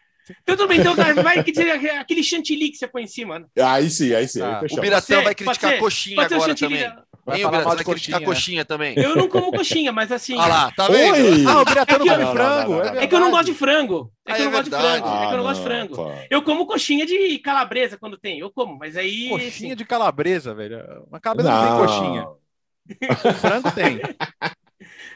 Então, 0.42 0.56
tudo 0.56 0.68
bem, 0.68 0.78
então, 0.80 0.94
vai 0.94 1.42
que 1.42 1.50
dizer 1.50 1.70
aquele 1.98 2.22
chantilly 2.22 2.70
que 2.70 2.76
você 2.76 2.86
põe 2.86 3.02
em 3.02 3.06
cima. 3.08 3.40
né? 3.40 3.46
aí 3.60 3.90
sim, 3.90 4.14
aí 4.14 4.28
sim. 4.28 4.40
Ah, 4.40 4.50
aí 4.50 4.54
O 4.56 4.60
fechamos. 4.60 4.80
Biratã 4.82 5.14
Pode 5.14 5.24
vai 5.24 5.34
criticar 5.34 5.60
pode 5.60 5.74
ser. 5.74 5.80
coxinha 5.80 6.16
Pode 6.16 6.28
ser 6.28 6.34
o 6.34 6.36
agora 6.38 6.50
chantilly. 6.56 6.82
também. 6.84 7.02
Vai 7.24 7.36
Hein, 7.36 7.42
falar 7.42 7.50
Biratã, 7.52 7.68
mal 7.68 7.76
vai 7.76 7.84
de 7.84 7.90
criticar 7.90 8.20
coxinha. 8.20 8.34
coxinha 8.34 8.64
também. 8.64 8.94
Eu 8.98 9.16
não 9.16 9.28
como 9.28 9.52
coxinha, 9.52 9.92
mas 9.92 10.10
assim. 10.12 10.36
Olha 10.36 10.46
lá, 10.46 10.72
tá 10.72 10.88
vendo? 10.88 11.12
Oi! 11.14 11.44
Ah, 11.46 11.60
o 11.60 11.64
Biratã 11.64 11.98
não 11.98 12.06
É 12.06 12.08
que 12.08 12.14
come 12.14 12.22
eu- 12.24 12.32
frango. 12.32 12.72
Não, 12.72 12.78
não, 12.78 12.82
é 12.82 12.84
não, 12.86 12.94
não. 12.94 13.00
É 13.02 13.06
que 13.06 13.14
eu 13.14 13.20
não 13.20 13.30
gosto 13.30 13.44
de 13.46 13.54
frango. 13.54 14.12
É 14.26 14.32
Ah, 14.32 14.34
que 14.36 14.40
eu 14.40 14.42
é 14.42 14.44
não 14.46 14.52
gosto 14.52 14.64
de 14.64 14.70
verdade. 14.70 14.98
frango. 15.02 15.06
É 15.06 15.26
que 15.28 15.32
eu 15.32 15.36
não 15.36 15.38
Ah, 15.38 15.42
gosto 15.48 15.58
de 15.58 15.64
frango. 15.64 16.12
Eu 16.30 16.42
como 16.42 16.66
coxinha 16.66 17.06
de 17.06 17.38
calabresa 17.38 17.96
quando 17.98 18.16
tem. 18.16 18.38
Eu 18.38 18.50
como, 18.50 18.76
mas 18.78 18.96
aí. 18.96 19.28
Coxinha 19.28 19.48
assim, 19.48 19.76
de 19.76 19.84
calabresa, 19.84 20.54
velho. 20.54 20.78
Uma 21.08 21.20
calabresa 21.20 21.50
não, 21.52 21.78
tem 21.78 21.86
coxinha. 21.86 22.28
O 22.28 23.34
frango 23.38 23.70
tem. 23.72 24.00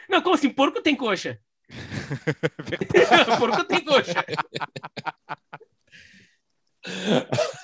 Não, 0.08 0.22
como 0.22 0.34
assim? 0.34 0.48
Porco 0.50 0.80
tem 0.80 0.94
coxa. 0.94 1.38
Porco 3.38 3.64
tem 3.64 3.84
coxa. 3.84 4.24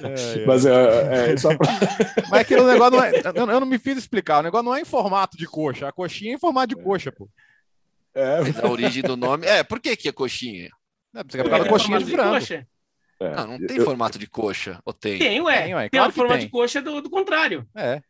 É, 0.02 0.40
é. 0.42 0.46
Mas 0.46 0.66
é, 0.66 1.32
é, 1.32 1.36
só 1.36 1.56
pra... 1.56 1.68
Mas 2.30 2.40
aquele 2.40 2.62
negócio 2.64 2.96
não 2.98 3.04
é. 3.04 3.12
Eu, 3.34 3.50
eu 3.50 3.60
não 3.60 3.66
me 3.66 3.78
fiz 3.78 3.96
explicar. 3.98 4.40
O 4.40 4.42
negócio 4.42 4.64
não 4.64 4.74
é 4.74 4.80
em 4.80 4.84
formato 4.84 5.36
de 5.36 5.46
coxa. 5.46 5.88
A 5.88 5.92
coxinha 5.92 6.32
é 6.32 6.34
em 6.34 6.38
formato 6.38 6.74
de 6.74 6.82
coxa, 6.82 7.12
pô. 7.12 7.28
é, 8.14 8.40
Mas 8.40 8.58
a 8.58 8.68
origem 8.68 9.02
do 9.02 9.16
nome. 9.16 9.46
É, 9.46 9.62
por 9.62 9.80
que, 9.80 9.96
que 9.96 10.08
é 10.08 10.12
coxinha? 10.12 10.70
É, 11.14 11.22
por 11.22 11.36
causa 11.36 11.64
da 11.64 11.68
coxinha 11.68 11.98
de 11.98 12.10
frango. 12.10 12.34
coxa. 12.34 12.66
é. 13.20 13.30
Não, 13.36 13.46
não 13.46 13.66
tem 13.66 13.76
Eu- 13.76 13.84
formato 13.84 14.18
de 14.18 14.26
coxa. 14.26 14.80
Ou 14.84 14.92
tem? 14.92 15.18
Tem, 15.18 15.40
ué. 15.40 15.62
Tem, 15.62 15.74
ué, 15.74 15.88
Tem, 15.88 15.90
claro 15.98 16.08
a 16.08 16.12
que 16.12 16.18
forma 16.18 16.34
tem. 16.36 16.44
de 16.46 16.50
coxa 16.50 16.82
do, 16.82 17.00
do 17.00 17.08
contrário. 17.10 17.64
É. 17.76 18.02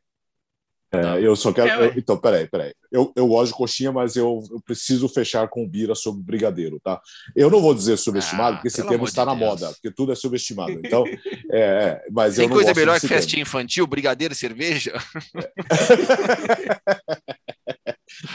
É, 0.94 1.24
eu 1.26 1.34
só 1.34 1.52
quero. 1.52 1.68
É, 1.84 1.86
eu- 1.86 1.92
então, 1.96 2.18
peraí, 2.18 2.46
peraí. 2.46 2.74
Eu, 2.90 3.10
eu 3.16 3.26
gosto 3.26 3.52
de 3.52 3.56
coxinha, 3.56 3.90
mas 3.90 4.14
eu, 4.14 4.44
eu 4.50 4.60
preciso 4.60 5.08
fechar 5.08 5.48
com 5.48 5.64
o 5.64 5.68
Bira 5.68 5.94
sobre 5.94 6.20
o 6.20 6.24
brigadeiro, 6.24 6.78
tá? 6.78 7.00
Eu 7.34 7.48
não 7.50 7.62
vou 7.62 7.74
dizer 7.74 7.96
subestimado, 7.96 8.50
Ah, 8.50 8.52
porque 8.56 8.68
esse 8.68 8.86
termo 8.86 9.06
está 9.06 9.22
de 9.22 9.28
na 9.28 9.34
Deus. 9.34 9.50
moda, 9.60 9.72
porque 9.72 9.90
tudo 9.90 10.12
é 10.12 10.14
subestimado. 10.14 10.72
Então, 10.72 11.04
é, 11.50 11.60
é, 11.60 12.02
mas 12.10 12.34
eu 12.36 12.42
Tem 12.42 12.48
não 12.48 12.54
coisa 12.56 12.68
gosto 12.70 12.78
melhor 12.80 13.00
que 13.00 13.08
festinha 13.08 13.40
infantil, 13.42 13.86
brigadeiro 13.86 14.34
e 14.34 14.36
cerveja? 14.36 14.92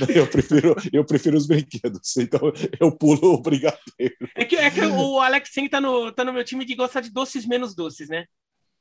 Eu 0.10 0.28
prefiro, 0.28 0.76
eu 0.92 1.06
prefiro 1.06 1.38
os 1.38 1.46
brinquedos, 1.48 2.18
então 2.18 2.52
eu 2.80 2.92
pulo 2.92 3.34
o 3.36 3.42
brigadeiro. 3.42 4.16
É 4.36 4.44
que, 4.44 4.56
é 4.56 4.70
que 4.70 4.82
o 4.82 5.20
Alex 5.20 5.50
Seng 5.54 5.70
tá 5.70 5.80
no, 5.80 6.12
tá 6.12 6.26
no 6.26 6.34
meu 6.34 6.44
time 6.44 6.66
de 6.66 6.76
gostar 6.76 7.02
de 7.02 7.12
doces 7.12 7.46
menos 7.46 7.76
doces, 7.76 8.10
né? 8.10 8.26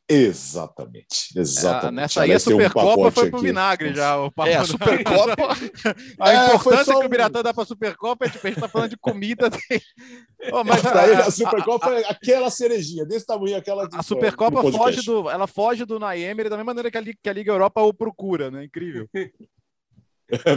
Exatamente, 0.08 1.36
exatamente. 1.36 1.86
É, 1.88 1.90
nessa 1.90 2.22
aí 2.22 2.32
a 2.32 2.36
um 2.36 2.38
Supercopa 2.38 2.86
pacote 2.96 3.14
foi 3.14 3.28
pro 3.30 3.38
aqui. 3.38 3.46
vinagre 3.48 3.92
já. 3.94 4.16
O 4.22 4.30
papo 4.30 4.48
É, 4.48 4.54
a 4.54 4.60
do- 4.60 4.66
Supercopa. 4.68 5.34
A 6.20 6.32
É, 6.32 6.46
importância 6.54 6.84
só 6.84 6.98
que 7.00 7.04
o 7.04 7.06
um- 7.06 7.10
Biratã 7.10 7.42
dá 7.42 7.52
pra 7.52 7.64
Supercopa 7.64 8.24
é 8.24 8.30
tipo, 8.30 8.46
a 8.46 8.50
gente 8.50 8.60
tá 8.60 8.68
falando 8.68 8.90
de 8.90 8.96
comida. 8.96 9.50
Ô, 10.52 10.62
mas 10.62 10.84
ele, 10.84 11.14
a, 11.14 11.26
a 11.26 11.30
Supercopa 11.30 11.90
é 11.92 12.04
aquela 12.08 12.50
cerejinha, 12.50 13.04
desse 13.04 13.26
tamanho, 13.26 13.56
aquela. 13.56 13.88
a 13.92 14.02
Supercopa 14.02 14.62
no 14.62 14.70
foge 14.72 15.02
do, 15.02 15.28
ela 15.28 15.48
foge 15.48 15.84
do 15.84 15.98
Naemer 15.98 16.48
da 16.48 16.56
mesma 16.56 16.70
maneira 16.72 16.88
que 16.90 16.98
a, 16.98 17.00
Liga, 17.00 17.18
que 17.20 17.28
a 17.28 17.32
Liga 17.32 17.50
Europa 17.52 17.80
o 17.82 17.92
procura, 17.92 18.50
né? 18.50 18.64
Incrível. 18.64 19.08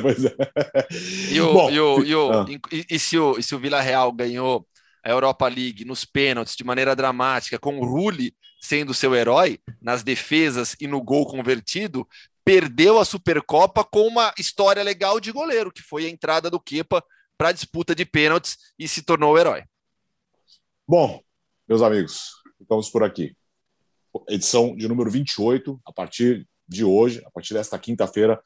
Pois 0.02 0.26
é. 0.26 0.36
E, 1.32 1.40
o, 1.40 1.54
Bom, 1.54 1.70
e, 1.70 1.80
o, 1.80 2.04
e, 2.04 2.16
o- 2.16 2.32
ah. 2.32 2.46
e- 2.72 2.86
e 2.90 2.98
se 3.00 3.20
o, 3.20 3.38
e 3.38 3.44
se 3.44 3.54
o 3.54 3.60
Vila 3.60 3.80
Real 3.82 4.12
ganhou 4.12 4.66
a 5.04 5.10
Europa 5.12 5.48
League 5.48 5.86
nos 5.86 6.04
pênaltis 6.06 6.56
de 6.56 6.64
maneira 6.64 6.96
dramática, 6.96 7.60
com 7.60 7.78
o 7.78 7.86
Rulli 7.86 8.34
sendo 8.60 8.94
seu 8.94 9.16
herói 9.16 9.60
nas 9.82 10.04
defesas 10.04 10.76
e 10.80 10.88
no 10.88 11.02
gol 11.02 11.26
convertido, 11.26 12.08
perdeu 12.44 13.00
a 13.00 13.06
Supercopa 13.06 13.84
com 13.84 14.08
uma 14.08 14.34
história 14.38 14.84
legal 14.84 15.20
de 15.20 15.32
goleiro, 15.32 15.72
que 15.72 15.82
foi 15.82 16.06
a 16.06 16.10
entrada 16.10 16.50
do 16.50 16.60
Kepa 16.60 17.04
para 17.38 17.50
a 17.50 17.54
disputa 17.54 17.96
de 17.96 18.06
pênaltis 18.06 18.58
e 18.78 18.88
se 18.88 19.02
tornou 19.02 19.34
o 19.34 19.38
herói. 19.38 19.64
Bom, 20.88 21.22
meus 21.68 21.82
amigos, 21.82 22.32
ficamos 22.58 22.90
por 22.90 23.04
aqui. 23.04 23.36
Edição 24.28 24.76
de 24.76 24.88
número 24.88 25.10
28, 25.10 25.80
a 25.86 25.94
partir 25.94 26.48
de 26.68 26.84
hoje, 26.84 27.22
a 27.26 27.32
partir 27.32 27.54
desta 27.54 27.78
quinta-feira, 27.80 28.42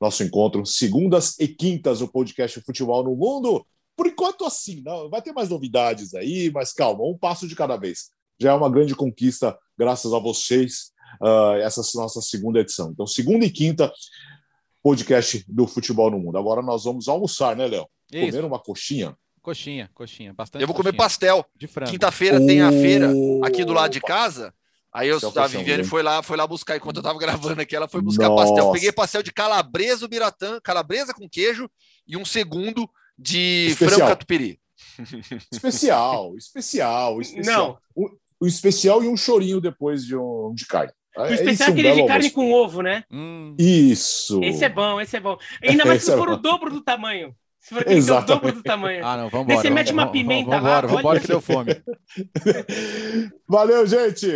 nosso 0.00 0.22
encontro, 0.22 0.64
segundas 0.64 1.38
e 1.38 1.48
quintas, 1.48 2.00
o 2.00 2.08
podcast 2.08 2.60
Futebol 2.60 3.02
no 3.02 3.16
Mundo. 3.16 3.66
Por 3.96 4.06
enquanto, 4.06 4.44
assim, 4.44 4.82
não, 4.82 5.08
vai 5.08 5.22
ter 5.22 5.32
mais 5.32 5.48
novidades 5.48 6.14
aí, 6.14 6.50
mas 6.52 6.72
calma, 6.72 7.02
um 7.04 7.16
passo 7.16 7.48
de 7.48 7.56
cada 7.56 7.76
vez. 7.76 8.10
Já 8.38 8.50
é 8.50 8.54
uma 8.54 8.70
grande 8.70 8.94
conquista, 8.94 9.58
graças 9.78 10.12
a 10.12 10.18
vocês, 10.18 10.92
ah, 11.22 11.54
essa 11.60 11.82
nossa 11.94 12.20
segunda 12.20 12.60
edição. 12.60 12.90
Então, 12.92 13.06
segunda 13.06 13.44
e 13.44 13.50
quinta, 13.50 13.92
podcast 14.82 15.44
do 15.48 15.66
Futebol 15.66 16.10
no 16.10 16.18
Mundo. 16.18 16.38
Agora 16.38 16.62
nós 16.62 16.84
vamos 16.84 17.08
almoçar, 17.08 17.56
né, 17.56 17.66
Léo? 17.66 17.88
Comer 18.10 18.44
uma 18.44 18.58
coxinha. 18.58 19.16
Coxinha, 19.42 19.90
coxinha. 19.94 20.32
Bastante 20.34 20.62
Eu 20.62 20.66
vou 20.66 20.76
comer 20.76 20.90
coxinha. 20.90 21.04
pastel. 21.04 21.46
de 21.56 21.66
frango. 21.66 21.90
Quinta-feira 21.90 22.44
tem 22.44 22.60
a 22.60 22.70
feira 22.70 23.10
aqui 23.44 23.64
do 23.64 23.72
lado 23.72 23.92
de 23.92 24.00
casa. 24.00 24.52
Aí 24.92 25.08
eu, 25.08 25.18
a 25.36 25.46
Viviane 25.46 25.84
foi 25.84 26.02
lá, 26.02 26.22
foi 26.22 26.36
lá 26.36 26.46
buscar, 26.46 26.76
enquanto 26.76 26.96
eu 26.96 27.02
tava 27.02 27.18
gravando 27.20 27.60
aqui, 27.60 27.76
ela 27.76 27.86
foi 27.86 28.00
buscar 28.00 28.28
Nossa. 28.28 28.46
pastel. 28.46 28.72
Peguei 28.72 28.92
pastel 28.92 29.22
de 29.22 29.32
calabresa, 29.32 30.08
biratã, 30.08 30.58
calabresa 30.62 31.12
com 31.12 31.28
queijo 31.28 31.70
e 32.06 32.16
um 32.16 32.24
segundo 32.24 32.88
de 33.18 33.66
Especial. 33.70 33.98
frango 33.98 34.10
catupiry. 34.10 34.60
Especial, 35.52 36.34
especial, 36.36 37.20
especial. 37.20 37.80
Não, 37.96 38.10
Um, 38.40 38.44
um 38.44 38.48
especial 38.48 39.02
e 39.02 39.08
um 39.08 39.16
chorinho 39.16 39.60
depois 39.60 40.04
de 40.04 40.16
um 40.16 40.52
de 40.54 40.66
carne. 40.66 40.92
o 41.16 41.22
É 41.22 41.34
especial 41.34 41.68
é 41.68 41.70
um 41.70 41.74
aquele 41.74 41.88
belo 41.88 42.00
de 42.02 42.06
carne 42.08 42.26
almoço. 42.26 42.34
com 42.34 42.52
ovo, 42.52 42.82
né? 42.82 43.04
Hum. 43.10 43.54
Isso. 43.58 44.40
Esse 44.42 44.64
é 44.64 44.68
bom, 44.68 45.00
esse 45.00 45.16
é 45.16 45.20
bom. 45.20 45.36
Ainda 45.62 45.84
mais 45.84 46.02
se 46.04 46.12
é 46.12 46.16
for 46.16 46.28
bom. 46.28 46.34
o 46.34 46.36
dobro 46.36 46.70
do 46.70 46.80
tamanho. 46.82 47.34
Se 47.60 47.70
for 47.74 47.80
aquele 47.80 47.84
que 47.84 47.92
é 47.92 47.96
o 47.96 47.98
Exatamente. 47.98 48.28
dobro 48.28 48.52
do 48.52 48.62
tamanho. 48.62 49.04
Ah, 49.06 49.16
não, 49.16 49.28
vamos 49.28 49.46
embora. 49.46 49.60
você 49.62 49.70
mete 49.70 49.92
uma 49.92 50.06
pimenta 50.06 50.50
vamos 50.50 50.64
lá, 50.64 50.80
vamos 50.82 50.98
embora 51.00 51.20
que 51.20 51.26
deu 51.26 51.40
fome. 51.40 51.72
Valeu, 53.48 53.86
gente. 53.86 54.28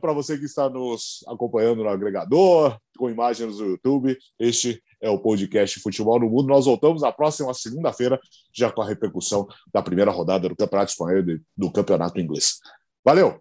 Para 0.00 0.12
você 0.14 0.38
que 0.38 0.44
está 0.46 0.70
nos 0.70 1.24
acompanhando 1.28 1.82
no 1.82 1.88
agregador, 1.90 2.78
com 2.96 3.10
imagens 3.10 3.58
no 3.58 3.66
YouTube, 3.66 4.16
este 4.38 4.82
é 5.00 5.10
o 5.10 5.18
podcast 5.18 5.78
Futebol 5.80 6.18
no 6.18 6.30
Mundo. 6.30 6.48
Nós 6.48 6.64
voltamos 6.64 7.02
na 7.02 7.12
próxima 7.12 7.52
segunda-feira, 7.52 8.18
já 8.52 8.70
com 8.70 8.80
a 8.80 8.86
repercussão 8.86 9.46
da 9.72 9.82
primeira 9.82 10.10
rodada 10.10 10.48
do 10.48 10.56
Campeonato 10.56 10.92
Espanhol 10.92 11.18
e 11.18 11.40
do 11.56 11.70
Campeonato 11.70 12.18
Inglês. 12.18 12.54
Valeu! 13.08 13.40